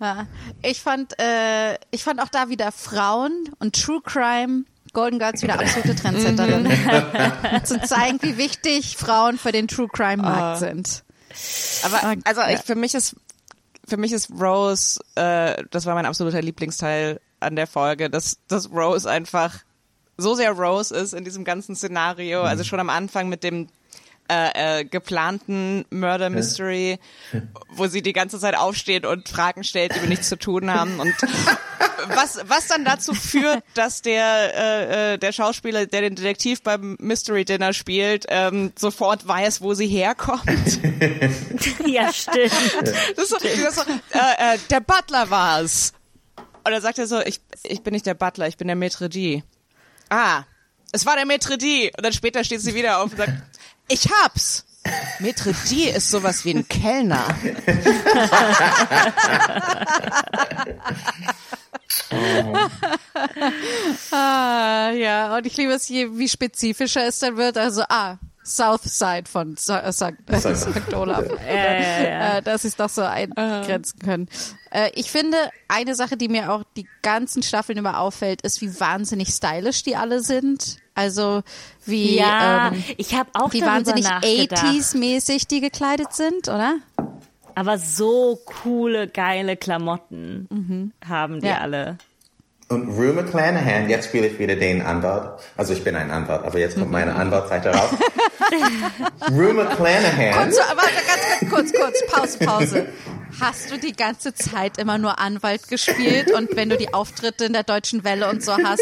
[0.00, 0.26] ja.
[0.62, 4.64] Ich fand, äh, ich fand auch da wieder Frauen und True Crime.
[4.97, 6.66] Golden Girls wieder absolute Trendsetterin.
[7.64, 11.05] Zu zeigen, wie wichtig Frauen für den True Crime Markt sind.
[11.85, 12.51] Aber also ja.
[12.51, 13.14] ich, für mich ist
[13.86, 18.73] für mich ist Rose, äh, das war mein absoluter Lieblingsteil an der Folge, dass, dass
[18.73, 19.59] Rose einfach
[20.16, 22.43] so sehr Rose ist in diesem ganzen Szenario.
[22.43, 23.68] Also schon am Anfang mit dem
[24.28, 26.98] äh, äh, geplanten Murder Mystery,
[27.68, 31.00] wo sie die ganze Zeit aufsteht und Fragen stellt, die wir nichts zu tun haben
[31.00, 31.14] und
[32.08, 36.96] was was dann dazu führt, dass der äh, äh, der Schauspieler, der den Detektiv beim
[37.00, 40.46] Mystery Dinner spielt, ähm, sofort weiß, wo sie herkommt.
[41.86, 42.52] Ja, stimmt.
[43.16, 43.82] Das ist so, das ist so
[44.12, 45.92] äh, äh, der Butler war's.
[46.64, 49.08] Und dann sagt er so, ich, ich bin nicht der Butler, ich bin der Maitre
[49.08, 49.42] d'.
[50.08, 50.42] Ah,
[50.92, 51.92] es war der Maitre d'.
[51.96, 53.32] Und dann später steht sie wieder auf und sagt,
[53.88, 54.64] ich hab's.
[55.18, 57.26] Maitre d' ist sowas wie ein Kellner.
[64.10, 67.56] Ah, ja, und ich liebe es, je, wie spezifischer es dann wird.
[67.56, 68.16] Also, ah,
[68.47, 69.73] South Side von St.
[69.90, 70.94] St.
[70.94, 71.24] Olaf.
[71.47, 72.36] Ja, ja, ja.
[72.39, 74.28] Äh, dass sie es doch so eingrenzen können.
[74.70, 75.36] Äh, ich finde,
[75.68, 79.97] eine Sache, die mir auch die ganzen Staffeln immer auffällt, ist, wie wahnsinnig stylisch die
[79.97, 80.78] alle sind.
[80.94, 81.43] Also
[81.85, 84.64] wie, Ja, ähm, ich habe auch wie wahnsinnig nachgedacht.
[84.64, 86.77] 80s-mäßig die gekleidet sind, oder?
[87.55, 91.59] Aber so coole, geile Klamotten haben die Ja.
[91.59, 91.98] alle.
[92.68, 95.40] Und Rue McClanahan, jetzt spiele ich wieder den Anwalt.
[95.56, 97.90] Also ich bin ein Anwalt, aber jetzt kommt meine Anwaltseite raus.
[99.30, 100.52] Rue McClanahan.
[100.52, 102.86] So, aber ganz, ganz kurz, kurz, Pause, Pause.
[103.40, 107.52] Hast du die ganze Zeit immer nur Anwalt gespielt und wenn du die Auftritte in
[107.52, 108.80] der Deutschen Welle und so hast,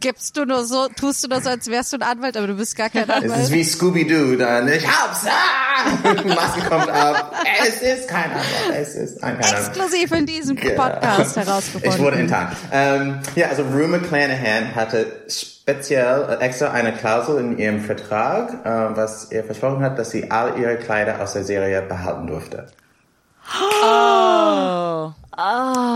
[0.00, 2.54] gibst du nur so, tust du nur so, als wärst du ein Anwalt, aber du
[2.54, 3.50] bist gar kein Es ist Anwalt?
[3.52, 4.68] wie Scooby-Doo dann.
[4.68, 5.26] Ich hab's!
[5.26, 6.12] Ah!
[6.24, 7.34] Maske kommt ab.
[7.66, 8.80] Es ist kein Anwalt.
[8.80, 9.66] Es ist ein kein Anwalt.
[9.68, 11.90] Exklusiv in diesem Podcast herausgefunden.
[11.90, 12.56] Ich wurde enttarnt.
[12.72, 18.96] Ähm, ja, also Rue McClanahan hatte speziell äh, extra eine Klausel in ihrem Vertrag, äh,
[18.96, 22.66] was ihr versprochen hat, dass sie all ihre Kleider aus der Serie behalten durfte.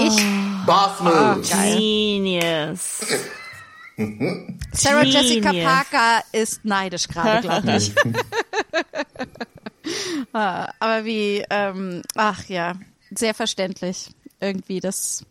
[0.00, 0.24] Ich,
[0.66, 1.42] Boss Move!
[1.42, 3.06] Genius.
[4.72, 5.64] Sarah Jessica Genius.
[5.64, 7.94] Parker ist neidisch gerade, glaube ich.
[10.32, 12.74] Ah, Aber wie, ähm, ach ja,
[13.14, 14.10] sehr verständlich.
[14.40, 15.24] Irgendwie, das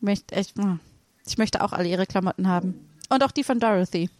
[0.00, 0.54] möchte ich,
[1.26, 2.88] ich möchte auch alle ihre Klamotten haben.
[3.08, 4.10] Und auch die von Dorothy.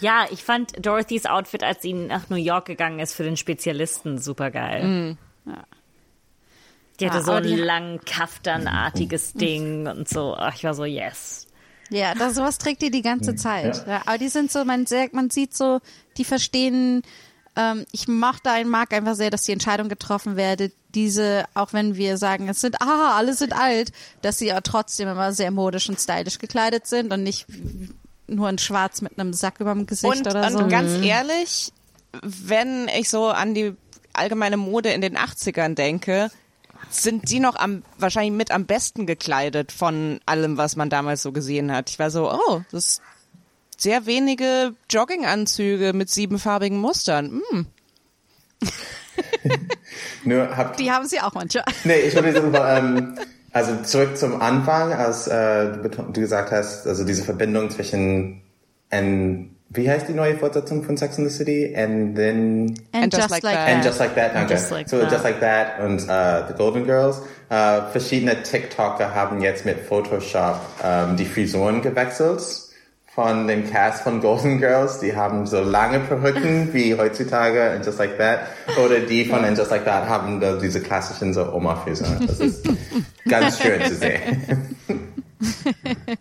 [0.00, 4.18] Ja, ich fand Dorothys Outfit, als sie nach New York gegangen ist für den Spezialisten,
[4.18, 5.16] super geil.
[6.98, 10.34] Die hatte Ah, so aber ein die- lang kaftanartiges Ding und so.
[10.36, 11.46] Ach, ich war so, yes.
[11.90, 13.84] Ja, das, sowas trägt die die ganze Zeit.
[13.86, 14.02] Ja.
[14.06, 15.80] aber die sind so, man, sehr, man sieht so,
[16.18, 17.02] die verstehen,
[17.56, 21.96] ähm, ich mochte einen mag einfach sehr, dass die Entscheidung getroffen werde, diese, auch wenn
[21.96, 25.88] wir sagen, es sind, ah, alle sind alt, dass sie aber trotzdem immer sehr modisch
[25.88, 27.46] und stylisch gekleidet sind und nicht
[28.26, 30.68] nur in schwarz mit einem Sack über dem Gesicht Und, oder und so.
[30.68, 31.72] ganz ehrlich,
[32.22, 33.74] wenn ich so an die
[34.12, 36.30] allgemeine Mode in den 80ern denke,
[36.88, 41.32] sind die noch am wahrscheinlich mit am besten gekleidet von allem, was man damals so
[41.32, 41.90] gesehen hat.
[41.90, 43.00] Ich war so, oh, das
[43.82, 47.40] sehr wenige Jogginganzüge mit siebenfarbigen Mustern.
[47.50, 47.66] Hm.
[50.24, 51.64] Nur habt Die haben sie auch manchmal.
[51.84, 53.18] Nee, ich würde sagen, ähm,
[53.52, 58.42] also zurück zum Anfang, als äh, du, gesagt hast, also diese Verbindung zwischen
[58.90, 61.74] and wie heißt die neue Fortsetzung von Sex and the City?
[61.76, 63.68] And then And, just, like, that.
[63.68, 64.52] and just like that, danke.
[64.52, 65.12] Just Like so That.
[65.12, 67.22] just like that und äh, The Golden Girls.
[67.50, 72.40] Äh, verschiedene TikToker haben jetzt mit Photoshop ähm, die Frisuren gewechselt
[73.22, 75.00] von dem Cast von Golden Girls.
[75.00, 78.40] Die haben so lange Perücken wie heutzutage and Just Like That.
[78.82, 82.26] Oder die von And Just Like That haben da diese klassischen so Oma-Frisuren.
[82.26, 82.66] Das ist
[83.28, 84.76] ganz schön zu sehen.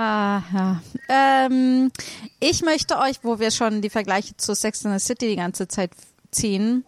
[0.00, 0.80] Ah, ja.
[1.08, 1.90] Ähm,
[2.38, 5.66] ich möchte euch, wo wir schon die Vergleiche zu Sex and the City die ganze
[5.66, 5.90] Zeit
[6.30, 6.84] ziehen,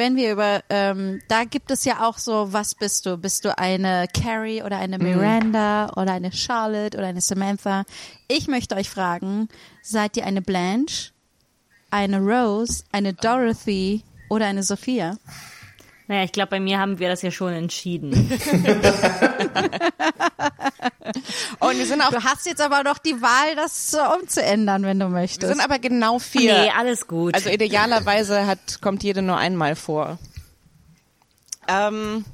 [0.00, 3.18] wenn wir über, ähm, da gibt es ja auch so, was bist du?
[3.18, 7.84] Bist du eine Carrie oder eine Miranda oder eine Charlotte oder eine Samantha?
[8.26, 9.50] Ich möchte euch fragen,
[9.82, 11.12] seid ihr eine Blanche,
[11.90, 15.18] eine Rose, eine Dorothy oder eine Sophia?
[16.10, 18.10] Naja, ich glaube, bei mir haben wir das ja schon entschieden.
[21.60, 24.98] Und wir sind auch, Du hast jetzt aber noch die Wahl, das so umzuändern, wenn
[24.98, 25.52] du wir möchtest.
[25.52, 26.62] sind aber genau vier.
[26.62, 27.34] Nee, alles gut.
[27.34, 30.18] Also idealerweise hat, kommt jede nur einmal vor.
[31.68, 32.24] Ähm,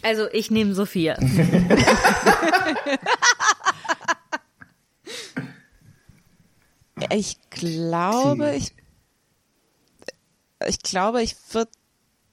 [0.00, 1.18] Also ich nehme Sophia.
[7.10, 8.74] ich glaube, ich,
[10.66, 11.70] ich glaube, ich würde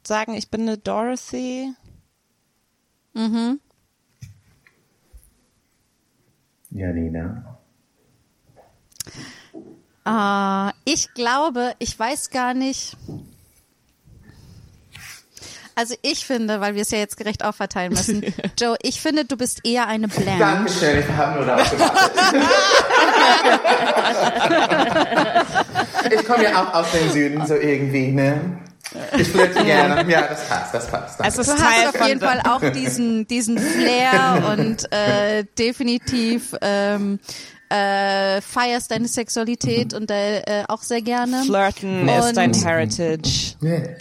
[0.05, 1.73] sagen, ich bin eine Dorothy.
[6.71, 7.57] Janina.
[10.05, 12.95] Ah, ich glaube, ich weiß gar nicht.
[15.75, 18.23] Also ich finde, weil wir es ja jetzt gerecht aufverteilen müssen,
[18.59, 20.39] Joe, ich finde, du bist eher eine Blanche.
[20.39, 22.17] Dankeschön, ich habe nur darauf gewartet.
[26.11, 28.59] ich komme ja auch aus dem Süden, so irgendwie, ne?
[29.17, 30.09] Ich flirte gerne.
[30.09, 31.19] Ja, das passt, das passt.
[31.19, 31.41] Es Danke.
[31.41, 37.19] ist Du hast auf jeden Fall auch diesen, diesen Flair und äh, definitiv ähm,
[37.69, 41.43] äh, feierst deine Sexualität und äh, auch sehr gerne.
[41.43, 43.55] Flirten ist dein Und- Heritage.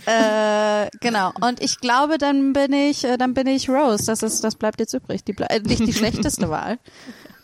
[0.06, 1.32] Äh, genau.
[1.40, 4.06] Und ich glaube, dann bin ich, äh, dann bin ich Rose.
[4.06, 5.24] Das ist, das bleibt jetzt übrig.
[5.24, 6.78] Die ble äh, nicht die schlechteste Wahl.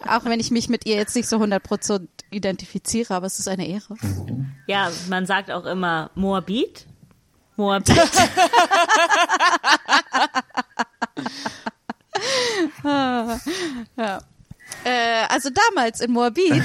[0.09, 3.67] Auch wenn ich mich mit ihr jetzt nicht so 100% identifiziere, aber es ist eine
[3.67, 3.97] Ehre.
[4.67, 6.87] Ja, man sagt auch immer Moabit.
[7.57, 7.97] Moabit.
[14.85, 16.65] Äh, also damals in Moabit.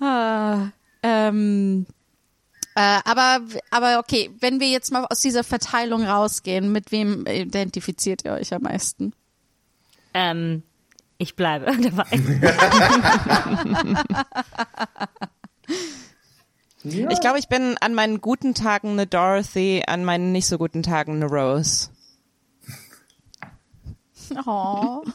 [0.00, 0.68] ah,
[1.02, 1.86] ähm,
[2.78, 3.40] äh, aber,
[3.72, 8.54] aber okay, wenn wir jetzt mal aus dieser Verteilung rausgehen, mit wem identifiziert ihr euch
[8.54, 9.12] am meisten?
[10.14, 10.62] ähm,
[11.18, 12.06] ich bleibe dabei.
[16.84, 20.84] Ich glaube, ich bin an meinen guten Tagen eine Dorothy, an meinen nicht so guten
[20.84, 21.90] Tagen eine Rose.
[24.46, 25.02] Oh.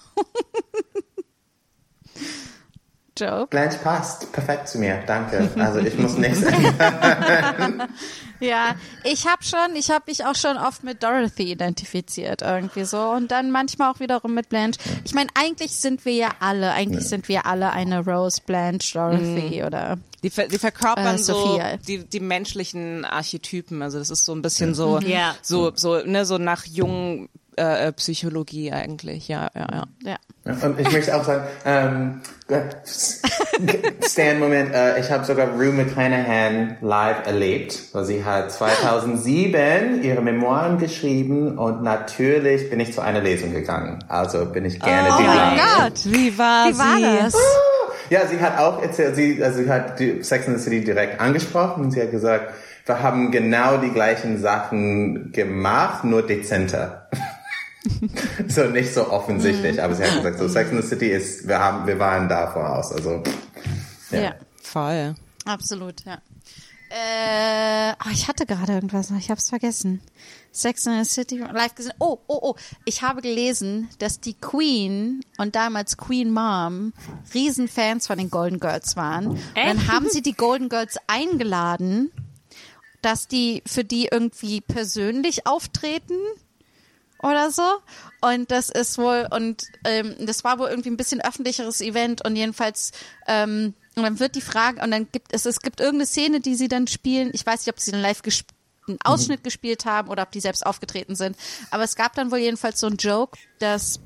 [3.18, 3.48] Joe?
[3.48, 5.49] Blanche passt perfekt zu mir, danke.
[5.57, 6.41] Also ich muss nichts
[8.40, 12.98] Ja, ich habe schon, ich habe mich auch schon oft mit Dorothy identifiziert irgendwie so
[13.11, 14.80] und dann manchmal auch wiederum mit Blanche.
[15.06, 19.64] Ich meine, eigentlich sind wir ja alle, eigentlich sind wir alle eine Rose, Blanche, Dorothy
[19.64, 23.81] oder Die, ver die verkörpern Äh, so die, die menschlichen Archetypen.
[23.81, 25.35] Also das ist so ein bisschen so, Ja.
[25.41, 29.27] so, so, ne, so nach jungen äh, äh, Psychologie eigentlich.
[29.27, 29.84] Ja, ja, ja.
[30.45, 30.53] ja.
[30.65, 32.21] Und ich möchte auch sagen, ähm,
[34.05, 37.80] Stan, Moment, äh, ich habe sogar Rue McClanahan live erlebt.
[37.93, 44.03] weil Sie hat 2007 ihre Memoiren geschrieben und natürlich bin ich zu einer Lesung gegangen.
[44.07, 45.63] Also bin ich gerne Oh die mein Blanche.
[45.80, 46.01] Gott.
[46.05, 47.19] Wie war, Wie war sie?
[47.23, 47.35] das?
[48.09, 51.19] Ja, sie hat auch erzählt, sie, also sie hat die Sex and the City direkt
[51.21, 52.53] angesprochen und sie hat gesagt,
[52.85, 57.02] wir haben genau die gleichen Sachen gemacht, nur dezenter.
[58.47, 61.60] So nicht so offensichtlich, aber sie hat gesagt, so Sex and the City ist, wir
[61.60, 63.23] haben, wir waren da voraus, also.
[64.11, 64.35] Ja.
[64.61, 65.15] Voll.
[65.45, 66.19] Absolut, ja.
[66.89, 70.01] Äh, oh, ich hatte gerade irgendwas noch, ich habe es vergessen.
[70.51, 71.93] Sex in the City live gesehen.
[71.97, 72.55] Oh, oh, oh.
[72.85, 76.93] Ich habe gelesen, dass die Queen und damals Queen Mom
[77.34, 79.30] Riesenfans von den Golden Girls waren.
[79.30, 79.91] Und dann Echt?
[79.91, 82.11] haben sie die Golden Girls eingeladen,
[83.01, 86.19] dass die für die irgendwie persönlich auftreten
[87.23, 87.63] oder so.
[88.21, 92.35] Und das ist wohl, und ähm, das war wohl irgendwie ein bisschen öffentlicheres Event und
[92.35, 92.91] jedenfalls,
[93.27, 96.55] ähm, und dann wird die Frage, und dann gibt es, es gibt irgendeine Szene, die
[96.55, 97.31] sie dann spielen.
[97.33, 98.47] Ich weiß nicht, ob sie dann live gesp
[98.85, 101.37] einen Ausschnitt gespielt haben oder ob die selbst aufgetreten sind.
[101.71, 104.01] Aber es gab dann wohl jedenfalls so einen Joke, dass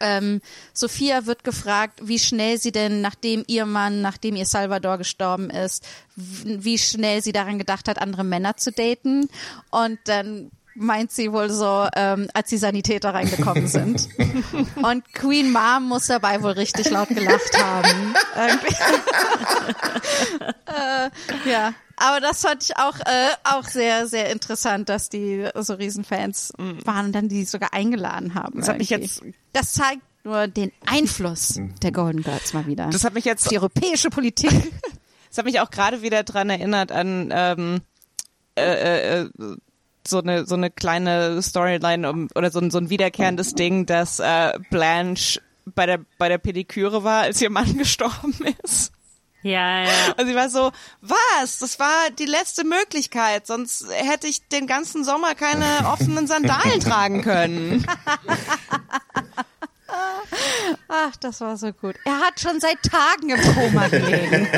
[0.00, 0.40] ähm,
[0.72, 5.84] Sophia wird gefragt, wie schnell sie denn, nachdem ihr Mann, nachdem ihr Salvador gestorben ist,
[6.14, 9.28] wie schnell sie daran gedacht hat, andere Männer zu daten.
[9.70, 14.08] Und dann meint sie wohl so, ähm, als die Sanitäter reingekommen sind.
[14.82, 18.14] Und Queen Mom muss dabei wohl richtig laut gelacht haben.
[20.66, 21.10] Äh,
[21.50, 21.74] ja.
[21.96, 26.52] Aber das fand ich auch, äh, auch sehr, sehr interessant, dass die so Riesenfans
[26.84, 28.58] waren und dann die sogar eingeladen haben.
[28.60, 29.22] Das hat mich jetzt-
[29.52, 32.88] Das zeigt nur den Einfluss der Golden Girls mal wieder.
[32.90, 34.50] Das hat mich jetzt, die europäische Politik.
[35.30, 37.80] das hat mich auch gerade wieder dran erinnert an ähm,
[38.58, 39.30] äh, äh,
[40.08, 44.18] so eine so eine kleine Storyline um, oder so ein so ein wiederkehrendes Ding, dass
[44.18, 48.92] äh, Blanche bei der bei der Pediküre war, als ihr Mann gestorben ist.
[49.42, 50.12] Ja, ja.
[50.18, 50.72] Und sie war so,
[51.02, 51.58] was?
[51.60, 57.22] Das war die letzte Möglichkeit, sonst hätte ich den ganzen Sommer keine offenen Sandalen tragen
[57.22, 57.86] können.
[60.88, 61.94] Ach, das war so gut.
[62.04, 64.48] Er hat schon seit Tagen im Koma gelegen.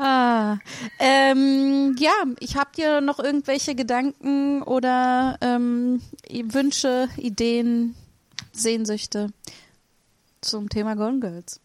[0.00, 0.58] Ah,
[0.98, 7.94] ähm, ja, ich hab dir noch irgendwelche Gedanken oder ähm, Wünsche, Ideen,
[8.52, 9.28] Sehnsüchte
[10.40, 11.60] zum Thema Golden Girls.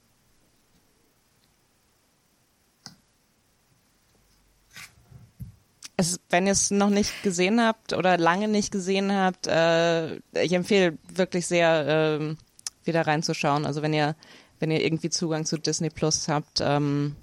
[5.97, 10.51] Es, wenn ihr es noch nicht gesehen habt oder lange nicht gesehen habt, äh, ich
[10.51, 11.85] empfehle wirklich sehr,
[12.19, 12.37] ähm,
[12.83, 13.65] wieder reinzuschauen.
[13.65, 14.15] Also wenn ihr,
[14.59, 17.15] wenn ihr irgendwie Zugang zu Disney Plus habt, ähm,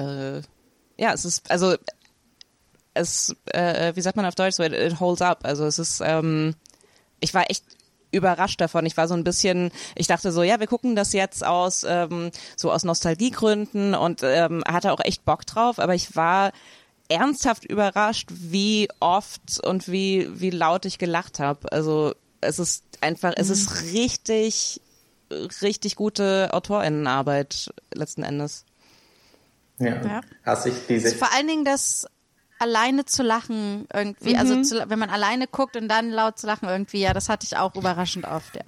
[0.00, 0.42] äh,
[0.98, 1.76] ja, es ist, also
[2.94, 5.40] es, äh, wie sagt man auf Deutsch, so it, it holds up.
[5.44, 6.54] Also es ist, ähm,
[7.20, 7.64] ich war echt
[8.12, 8.86] überrascht davon.
[8.86, 12.30] Ich war so ein bisschen, ich dachte so, ja, wir gucken das jetzt aus ähm,
[12.56, 16.52] so aus Nostalgiegründen und ähm, hatte auch echt Bock drauf, aber ich war
[17.08, 21.70] ernsthaft überrascht, wie oft und wie wie laut ich gelacht habe.
[21.72, 24.80] Also es ist einfach, es ist richtig
[25.62, 28.64] richtig gute Autorinnenarbeit letzten Endes.
[29.80, 29.94] Ja.
[30.02, 30.20] Ja.
[30.44, 32.06] Hast dich diese, Vor allen Dingen das
[32.58, 36.68] alleine zu lachen irgendwie, also zu, wenn man alleine guckt und dann laut zu lachen
[36.68, 38.62] irgendwie, ja, das hatte ich auch überraschend oft, ja.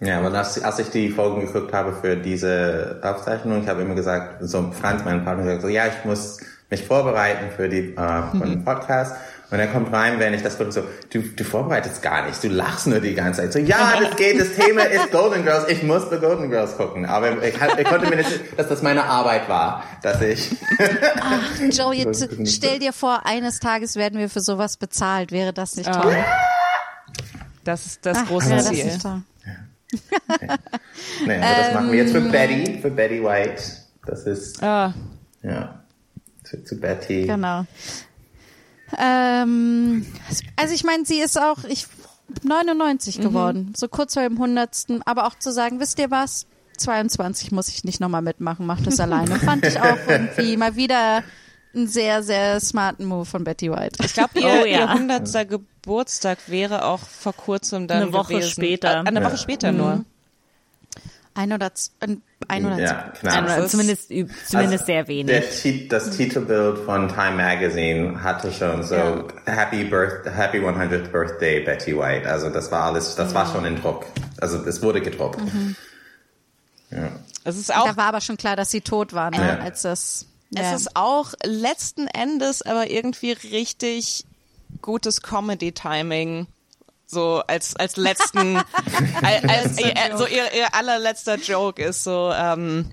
[0.00, 3.94] Ja, aber als, als ich die Folgen geguckt habe für diese Aufzeichnung, ich habe immer
[3.94, 6.38] gesagt, so Franz, mein Partner, gesagt, so, ja, ich muss
[6.68, 9.16] mich vorbereiten für die äh, für den Podcast.
[9.48, 10.82] Und er kommt rein, wenn ich das gucke, so,
[11.12, 13.52] du, du vorbereitest gar nicht, du lachst nur die ganze Zeit.
[13.52, 17.04] So, ja, das geht, das Thema ist Golden Girls, ich muss The Golden Girls gucken.
[17.06, 20.50] Aber ich, ich konnte mir nicht, dass das meine Arbeit war, dass ich...
[21.20, 25.30] Ach, Joe, jetzt stell dir vor, eines Tages werden wir für sowas bezahlt.
[25.30, 26.16] Wäre das nicht toll?
[27.62, 28.84] Das ist das Ach, große das Ziel.
[28.84, 29.22] nicht toll?
[31.24, 32.24] Nee, aber das machen wir jetzt Ähm.
[32.24, 33.62] für Betty, für Betty White.
[34.06, 34.92] Das ist, Ah,
[35.42, 35.80] ja,
[36.44, 37.26] zu, zu Betty.
[37.26, 37.64] Genau.
[38.98, 40.06] Ähm,
[40.56, 41.86] also ich meine, sie ist auch ich
[42.42, 44.86] 99 geworden, so kurz vor dem 100.
[45.04, 46.46] Aber auch zu sagen, wisst ihr was?
[46.78, 49.36] 22 muss ich nicht nochmal mitmachen, macht das alleine.
[49.38, 51.22] Fand ich auch irgendwie mal wieder
[51.74, 54.02] einen sehr, sehr smarten Move von Betty White.
[54.04, 54.86] ich glaube, ihr, Oh, ihr ja.
[54.86, 55.48] 100.
[55.48, 58.50] Geburtstag wäre auch vor kurzem dann Eine Woche gewesen.
[58.50, 58.92] später.
[59.04, 59.36] Äh, eine Woche Ja.
[59.38, 60.04] später nur.
[61.36, 63.28] Ein oder, z- ein, ein oder Ja, zwei.
[63.30, 63.48] knapp.
[63.50, 65.26] Also zumindest, zumindest Also, sehr wenig.
[65.62, 71.96] Der, das Titelbild von Time Magazine hatte schon so Happy Birth, Happy 100th Birthday Betty
[71.96, 72.28] White.
[72.28, 74.06] Also das war alles, das war schon in Druck.
[74.40, 75.40] Also es wurde gedruckt.
[76.90, 77.10] Ja.
[77.44, 79.36] Es ist auch Da war aber schon klar, dass sie tot war, ne?
[79.36, 79.58] Ja.
[79.58, 80.26] als das.
[80.54, 80.74] Es ja.
[80.74, 84.24] ist auch letzten Endes aber irgendwie richtig
[84.80, 86.46] gutes Comedy-Timing.
[87.06, 88.56] So als als letzten,
[89.22, 92.90] als, als, äh, so ihr, ihr allerletzter Joke ist so, ähm,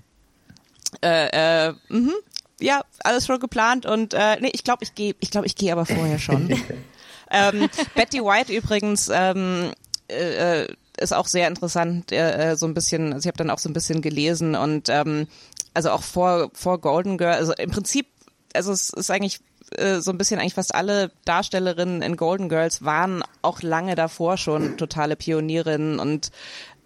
[1.02, 2.14] äh, äh, mhm,
[2.60, 5.72] ja, alles schon geplant und äh, nee, ich glaube, ich gehe, ich glaube, ich gehe
[5.72, 6.50] aber vorher schon.
[7.30, 9.72] ähm, Betty White übrigens ähm,
[10.08, 13.50] äh, äh, ist auch sehr interessant, äh, äh, so ein bisschen, also ich habe dann
[13.50, 15.26] auch so ein bisschen gelesen und ähm,
[15.74, 18.06] also auch vor vor Golden Girl, also im Prinzip,
[18.54, 19.40] also es ist eigentlich
[19.72, 24.36] äh, so ein bisschen eigentlich fast alle Darstellerinnen in Golden Girls waren auch lange davor
[24.36, 26.30] schon totale Pionierinnen und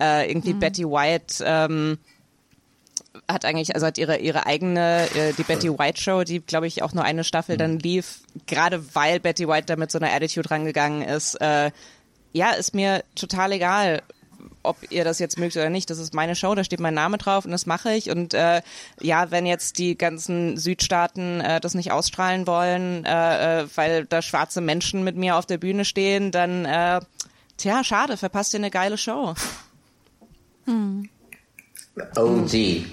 [0.01, 1.99] äh, irgendwie Betty White ähm,
[3.27, 6.83] hat eigentlich, also hat ihre, ihre eigene, äh, die Betty White Show, die glaube ich
[6.83, 10.51] auch nur eine Staffel dann lief, gerade weil Betty White da mit so einer Attitude
[10.51, 11.35] rangegangen ist.
[11.41, 11.71] Äh,
[12.33, 14.03] ja, ist mir total egal,
[14.63, 15.91] ob ihr das jetzt mögt oder nicht.
[15.91, 18.11] Das ist meine Show, da steht mein Name drauf und das mache ich.
[18.11, 18.63] Und äh,
[19.01, 24.23] ja, wenn jetzt die ganzen Südstaaten äh, das nicht ausstrahlen wollen, äh, äh, weil da
[24.23, 27.01] schwarze Menschen mit mir auf der Bühne stehen, dann äh,
[27.57, 29.35] tja, schade, verpasst ihr eine geile Show.
[32.17, 32.85] OG.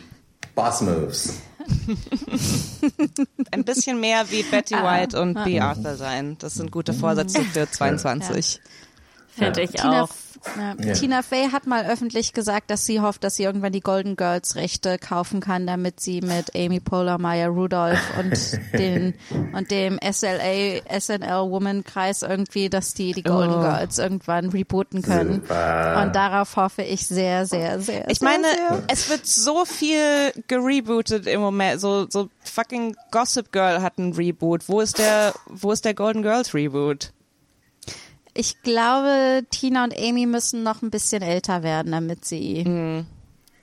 [0.55, 1.41] Boss Moves.
[3.51, 5.59] ein bisschen mehr wie Betty White und B.
[5.59, 6.37] Arthur sein.
[6.39, 8.61] Das sind gute Vorsätze für 22.
[9.29, 10.09] Finde ich Tina, auch.
[10.57, 10.75] Ja.
[10.83, 10.93] Ja.
[10.93, 14.55] Tina Fey hat mal öffentlich gesagt, dass sie hofft, dass sie irgendwann die Golden Girls
[14.55, 19.13] Rechte kaufen kann, damit sie mit Amy Poehler, Maya Rudolph und den
[19.53, 23.61] und dem SLA SNL Woman Kreis irgendwie, dass die die Golden Oh.
[23.61, 25.41] Girls irgendwann rebooten können.
[25.41, 26.01] Super.
[26.03, 28.09] Und darauf hoffe ich sehr, sehr, sehr.
[28.09, 28.83] Ich sehr, meine, sehr.
[28.87, 31.79] es wird so viel gerebootet im Moment.
[31.81, 34.67] So, so fucking Gossip Girl hat einen Reboot.
[34.67, 37.11] Wo ist der, wo ist der Golden Girls Reboot?
[38.35, 43.05] Ich glaube, Tina und Amy müssen noch ein bisschen älter werden, damit sie.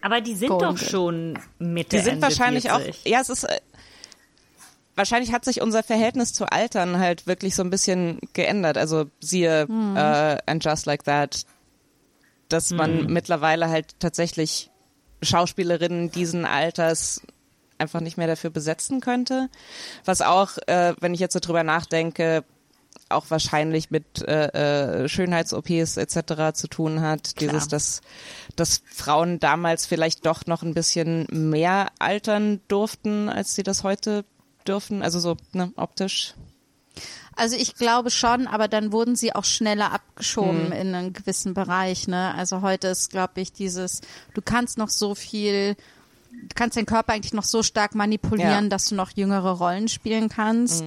[0.00, 2.94] Aber die sind doch schon Mitte Die sind Ende wahrscheinlich 40.
[2.94, 3.60] auch, ja, es ist, äh,
[4.96, 8.78] wahrscheinlich hat sich unser Verhältnis zu Altern halt wirklich so ein bisschen geändert.
[8.78, 11.44] Also siehe äh, And Just Like That,
[12.48, 14.70] dass man mittlerweile halt tatsächlich
[15.22, 17.22] Schauspielerinnen diesen Alters
[17.78, 19.48] einfach nicht mehr dafür besetzen könnte.
[20.04, 22.44] Was auch, äh, wenn ich jetzt so drüber nachdenke,
[23.12, 26.54] auch wahrscheinlich mit äh, äh, Schönheits-OPs etc.
[26.54, 27.40] zu tun hat.
[27.40, 28.00] Dieses, dass,
[28.56, 34.24] dass Frauen damals vielleicht doch noch ein bisschen mehr altern durften, als sie das heute
[34.66, 35.02] dürfen.
[35.02, 36.34] Also so ne, optisch.
[37.34, 42.06] Also ich glaube schon, aber dann wurden sie auch schneller abgeschoben in einen gewissen Bereich.
[42.06, 42.34] Ne?
[42.34, 44.02] Also heute ist, glaube ich, dieses,
[44.34, 45.74] du kannst noch so viel,
[46.30, 48.68] du kannst deinen Körper eigentlich noch so stark manipulieren, Ja.
[48.68, 50.84] dass du noch jüngere Rollen spielen kannst.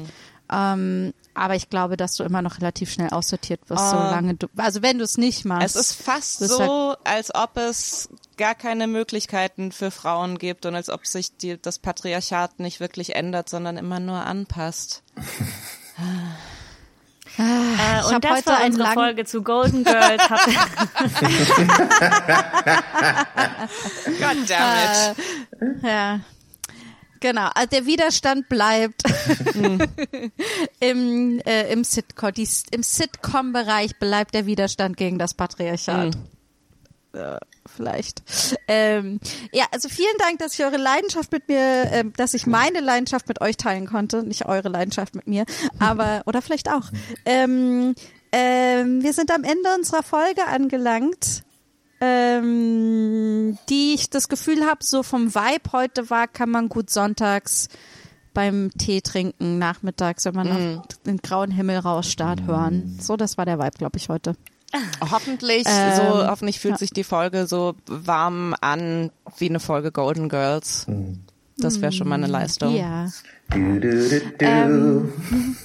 [0.52, 4.82] Ähm, aber ich glaube, dass du immer noch relativ schnell aussortiert wirst, solange du, also
[4.82, 5.76] wenn du es nicht machst.
[5.76, 10.90] Es ist fast so, als ob es gar keine Möglichkeiten für Frauen gibt und als
[10.90, 15.04] ob sich die, das Patriarchat nicht wirklich ändert, sondern immer nur anpasst.
[17.38, 20.22] Äh, hab und das heute war unsere langen- Folge zu Golden Girls.
[24.20, 25.18] God damn it.
[25.84, 26.20] Ja.
[27.26, 29.02] Genau, also der Widerstand bleibt
[30.80, 32.32] im, äh, im Sitcom.
[32.34, 36.16] Die, Im Sitcom-Bereich bleibt der Widerstand gegen das Patriarchat.
[37.16, 38.22] Ja, vielleicht.
[38.68, 39.20] Ähm,
[39.52, 43.28] ja, also vielen Dank, dass ich eure Leidenschaft mit mir, ähm, dass ich meine Leidenschaft
[43.28, 45.46] mit euch teilen konnte, nicht eure Leidenschaft mit mir,
[45.80, 46.92] aber oder vielleicht auch.
[47.26, 47.96] Ähm,
[48.32, 51.45] ähm, wir sind am Ende unserer Folge angelangt
[52.02, 57.70] ähm, die ich das Gefühl habe, so vom Vibe heute war, kann man gut sonntags
[58.34, 62.98] beim Tee trinken nachmittags, wenn man noch den grauen Himmel rausstarrt, hören.
[63.02, 64.36] So, das war der Vibe, glaube ich, heute.
[65.10, 66.78] Hoffentlich, Ähm, so, hoffentlich fühlt ja.
[66.80, 70.86] sich die Folge so warm an wie eine Folge Golden Girls.
[71.58, 72.76] Das wäre schon mal eine Leistung.
[72.76, 73.08] Ja.
[73.50, 74.46] Du, du, du, du.
[74.46, 75.56] Ähm,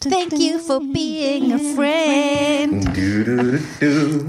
[0.00, 2.84] Thank you for being a friend.
[2.96, 4.24] Du, du, du, du.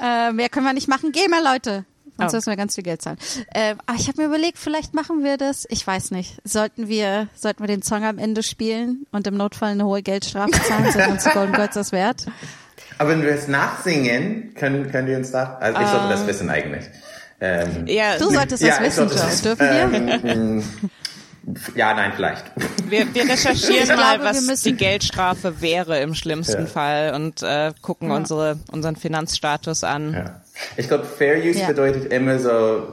[0.00, 1.12] Äh, mehr können wir nicht machen.
[1.12, 1.84] Geh mal, Leute.
[2.18, 2.36] Sonst Oh.
[2.36, 3.16] müssen wir ganz viel Geld zahlen.
[3.54, 5.66] Äh, aber ich habe mir überlegt, vielleicht machen wir das.
[5.70, 6.38] Ich weiß nicht.
[6.44, 10.50] Sollten wir, sollten wir den Song am Ende spielen und im Notfall eine hohe Geldstrafe
[10.50, 10.90] zahlen?
[10.90, 12.26] Sind uns Golden Girls das wert?
[12.98, 15.58] Aber wenn wir es nachsingen, können, können die uns da.
[15.60, 16.84] Also ich sollte das wissen eigentlich.
[17.40, 19.24] Ähm, Ja, Du solltest das Ja, wissen, sollte Joe.
[19.24, 20.62] das- Dürfen wir?
[21.74, 22.44] Ja, nein, vielleicht.
[22.88, 26.66] wir, wir recherchieren Ich mal, glaube, was die Geldstrafe wäre im schlimmsten Ja.
[26.66, 30.12] Fall und äh, gucken unsere, unseren Finanzstatus an.
[30.14, 30.42] Ja.
[30.76, 31.66] Ich glaube, Fair Use Ja.
[31.68, 32.50] bedeutet immer so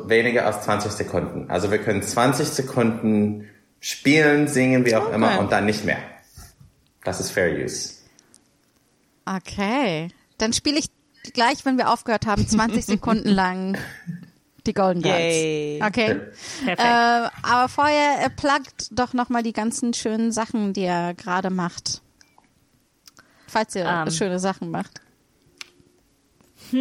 [0.08, 1.50] weniger als 20 Sekunden.
[1.50, 3.50] Also wir können 20 Sekunden
[3.80, 5.98] spielen, singen, wie auch immer, und dann nicht mehr.
[7.04, 7.94] Das ist Fair Use.
[9.26, 10.10] Okay.
[10.38, 10.88] Dann spiele ich
[11.34, 13.78] gleich, wenn wir aufgehört haben, 20 Sekunden lang
[14.68, 15.20] die Golden Girls.
[15.20, 15.82] Yay.
[15.84, 16.16] Okay.
[16.64, 16.80] Perfekt.
[16.80, 22.02] Äh, aber vorher äh, pluggt doch nochmal die ganzen schönen Sachen, die er gerade macht.
[23.48, 24.12] Falls ihr Ähm.
[24.12, 25.02] schöne Sachen macht.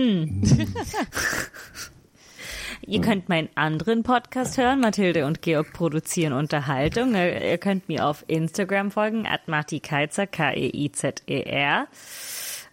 [2.86, 4.81] Ihr könnt meinen anderen Podcast hören.
[4.81, 7.15] Mathilde und Georg produzieren Unterhaltung.
[7.15, 11.86] Ihr könnt mir auf Instagram folgen, at Marti Keizer, K-E-I-Z-E-R.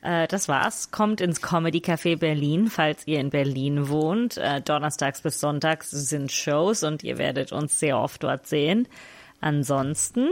[0.01, 0.91] Äh, Das war's.
[0.91, 4.37] Kommt ins Comedy Café Berlin, falls ihr in Berlin wohnt.
[4.37, 8.87] Äh, Donnerstags bis Sonntags sind Shows und ihr werdet uns sehr oft dort sehen.
[9.39, 10.27] Ansonsten,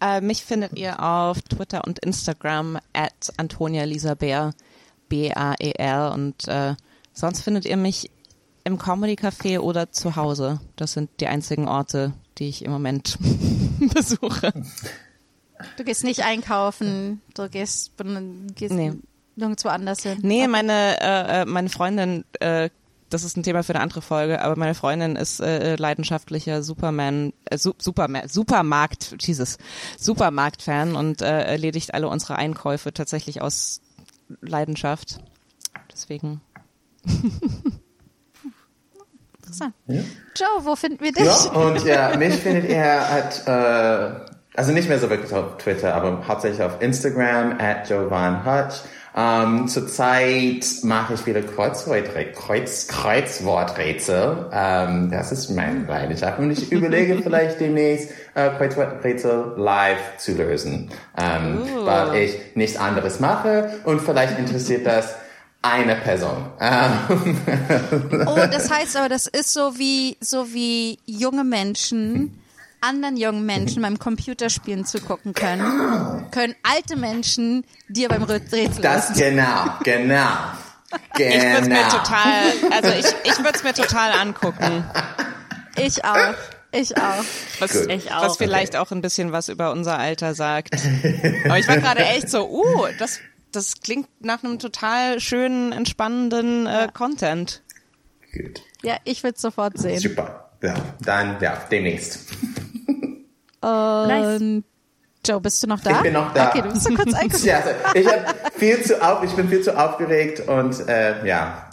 [0.00, 4.52] Äh, mich findet ihr auf Twitter und Instagram at Antonia Lisa Bär,
[5.08, 6.74] B-A-E-R und äh,
[7.14, 8.10] sonst findet ihr mich
[8.64, 10.60] im Comedy Café oder zu Hause.
[10.76, 13.16] Das sind die einzigen Orte, die ich im Moment
[13.94, 14.52] besuche.
[15.76, 17.92] Du gehst nicht einkaufen, du gehst,
[18.54, 18.92] gehst Nee.
[19.36, 20.18] nirgendwo anders hin.
[20.22, 22.68] Nee, meine, äh, äh, meine Freundin, äh,
[23.08, 27.32] das ist ein Thema für eine andere Folge, aber meine Freundin ist äh, leidenschaftlicher Superman,
[27.44, 29.58] äh, Su Superman, Supermarkt, Jesus,
[29.98, 33.80] Supermarkt-Fan und äh, erledigt alle unsere Einkäufe tatsächlich aus
[34.40, 35.20] Leidenschaft.
[35.92, 36.40] Deswegen.
[39.38, 39.74] Interessant.
[39.86, 41.24] Joe, wo finden wir dich?
[41.24, 45.94] Ja, und ja, mich findet ihr at, äh, also nicht mehr so wirklich auf Twitter,
[45.94, 48.76] aber hauptsächlich auf Instagram at Jovan Hutch.
[49.18, 52.34] Ähm, zurzeit mache ich wieder Kreuzworträtsel.
[52.34, 54.50] Kreuz, Kreuzworträtsel.
[54.52, 56.38] Ähm, das ist meine Leidenschaft.
[56.38, 63.18] Und ich überlege vielleicht demnächst äh, Kreuzworträtsel live zu lösen, ähm, weil ich nichts anderes
[63.18, 65.14] mache und vielleicht interessiert das
[65.62, 66.46] eine Person.
[66.60, 67.38] Ähm,
[68.26, 72.38] Oh, das heißt aber, das ist so wie, so wie junge Menschen
[72.80, 79.74] anderen jungen Menschen beim Computerspielen zugucken können, können alte Menschen dir beim Rätsel Das genau,
[79.82, 80.26] genau.
[81.16, 81.34] Genau.
[81.34, 84.84] Ich würde es mir total, also ich, ich würde es mir total angucken.
[85.76, 86.34] Ich auch.
[86.72, 87.24] Ich auch.
[87.58, 87.74] Was.
[87.86, 88.22] Ich auch.
[88.22, 90.74] was vielleicht auch ein bisschen was über unser Alter sagt.
[91.44, 93.20] Aber ich war gerade echt so, uh, das,
[93.52, 97.62] das klingt nach einem total schönen, entspannenden äh, Content.
[98.32, 98.62] Gut.
[98.82, 99.98] Ja, ich würde sofort sehen.
[99.98, 100.50] Super.
[100.62, 102.30] Ja, dann, ja, demnächst.
[103.68, 104.62] Nice.
[105.26, 105.90] Joe, bist du noch da?
[105.90, 106.48] Ich bin noch da.
[106.48, 107.72] Okay, du bist so kurz eingeschlafen.
[107.94, 111.70] Ja, also ich, viel zu auf, ich bin viel zu aufgeregt und äh, ja,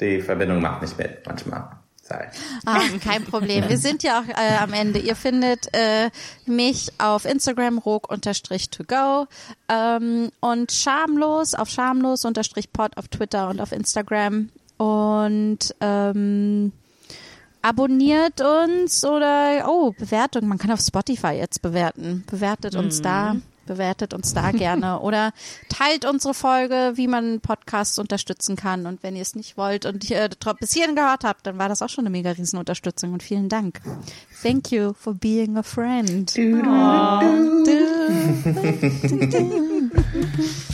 [0.00, 1.80] die Verbindung macht nicht mit manchmal.
[2.02, 2.26] Sorry.
[2.66, 3.68] Ah, kein Problem.
[3.68, 4.98] Wir sind ja auch äh, am Ende.
[4.98, 6.10] Ihr findet äh,
[6.44, 9.26] mich auf Instagram rog-to-go
[9.68, 14.48] ähm, und schamlos auf schamlos-pod auf Twitter und auf Instagram.
[14.76, 16.72] Und ähm,
[17.62, 20.48] abonniert uns oder oh, Bewertung.
[20.48, 22.24] Man kann auf Spotify jetzt bewerten.
[22.30, 23.36] Bewertet uns da.
[23.66, 25.32] Bewertet uns da gerne oder
[25.68, 28.84] teilt unsere Folge, wie man Podcasts unterstützen kann.
[28.86, 30.28] Und wenn ihr es nicht wollt und ihr
[30.58, 33.48] bis hierhin gehört habt, dann war das auch schon eine mega riesen Unterstützung und vielen
[33.48, 33.80] Dank.
[34.42, 36.36] Thank you for being a friend.
[36.36, 39.90] Du, du, du, du.